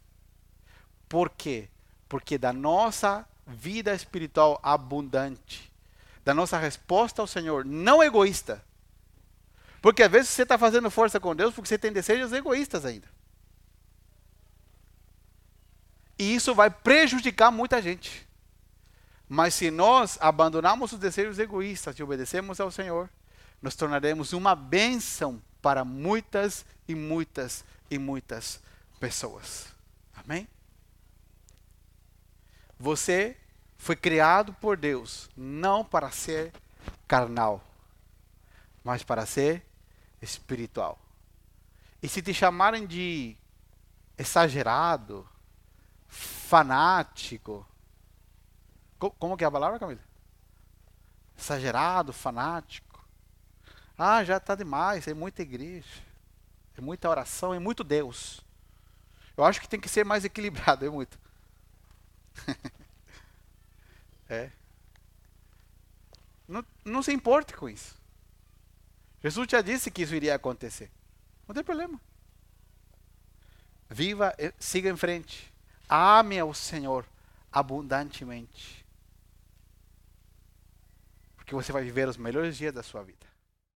Por 1.07 1.29
quê? 1.29 1.69
Porque 2.07 2.37
da 2.37 2.53
nossa 2.53 3.27
vida 3.45 3.93
espiritual 3.93 4.59
abundante, 4.63 5.71
da 6.23 6.33
nossa 6.33 6.57
resposta 6.57 7.21
ao 7.21 7.27
Senhor, 7.27 7.65
não 7.65 8.03
egoísta. 8.03 8.63
Porque 9.81 10.03
às 10.03 10.11
vezes 10.11 10.29
você 10.29 10.43
está 10.43 10.57
fazendo 10.57 10.89
força 10.89 11.19
com 11.19 11.35
Deus 11.35 11.53
porque 11.53 11.67
você 11.67 11.77
tem 11.77 11.91
desejos 11.91 12.31
egoístas 12.31 12.85
ainda. 12.85 13.07
E 16.17 16.35
isso 16.35 16.55
vai 16.55 16.69
prejudicar 16.69 17.51
muita 17.51 17.81
gente. 17.81 18.25
Mas 19.33 19.55
se 19.55 19.71
nós 19.71 20.15
abandonarmos 20.21 20.91
os 20.91 20.99
desejos 20.99 21.39
egoístas 21.39 21.97
e 21.97 22.03
obedecemos 22.03 22.59
ao 22.59 22.69
Senhor, 22.69 23.09
nos 23.63 23.73
tornaremos 23.75 24.31
uma 24.31 24.55
bênção 24.55 25.41
para 25.59 25.83
muitas 25.83 26.63
e 26.87 26.93
muitas 26.93 27.65
e 27.89 27.97
muitas 27.97 28.61
pessoas. 28.99 29.73
Amém? 30.13 30.47
Você 32.77 33.35
foi 33.75 33.95
criado 33.95 34.53
por 34.53 34.77
Deus 34.77 35.27
não 35.35 35.83
para 35.83 36.11
ser 36.11 36.53
carnal, 37.07 37.59
mas 38.83 39.01
para 39.01 39.25
ser 39.25 39.65
espiritual. 40.21 40.99
E 42.03 42.07
se 42.07 42.21
te 42.21 42.35
chamarem 42.35 42.85
de 42.85 43.35
exagerado, 44.15 45.27
fanático, 46.07 47.65
como 49.11 49.37
que 49.37 49.43
é 49.43 49.47
a 49.47 49.51
palavra, 49.51 49.79
Camila? 49.79 49.99
Exagerado, 51.37 52.13
fanático. 52.13 53.05
Ah, 53.97 54.23
já 54.23 54.37
está 54.37 54.55
demais, 54.55 55.07
é 55.07 55.13
muita 55.13 55.41
igreja, 55.41 56.01
é 56.77 56.81
muita 56.81 57.09
oração, 57.09 57.53
é 57.53 57.59
muito 57.59 57.83
Deus. 57.83 58.41
Eu 59.35 59.43
acho 59.43 59.61
que 59.61 59.67
tem 59.67 59.79
que 59.79 59.89
ser 59.89 60.03
mais 60.03 60.25
equilibrado, 60.25 60.85
é 60.85 60.89
muito. 60.89 61.19
é. 64.29 64.51
Não, 66.47 66.65
não 66.83 67.03
se 67.03 67.11
importe 67.11 67.53
com 67.53 67.69
isso. 67.69 67.95
Jesus 69.23 69.47
já 69.49 69.61
disse 69.61 69.89
que 69.89 70.01
isso 70.01 70.13
iria 70.13 70.35
acontecer. 70.35 70.91
Não 71.47 71.55
tem 71.55 71.63
problema. 71.63 71.99
Viva, 73.89 74.33
eh, 74.37 74.53
siga 74.59 74.89
em 74.89 74.97
frente. 74.97 75.51
Ame 75.87 76.39
ao 76.39 76.53
Senhor 76.53 77.05
abundantemente. 77.51 78.82
Porque 81.43 81.53
você 81.53 81.73
vai 81.73 81.83
viver 81.83 82.07
os 82.07 82.15
melhores 82.15 82.57
dias 82.57 82.73
da 82.73 82.81
sua 82.81 83.03
vida. 83.03 83.22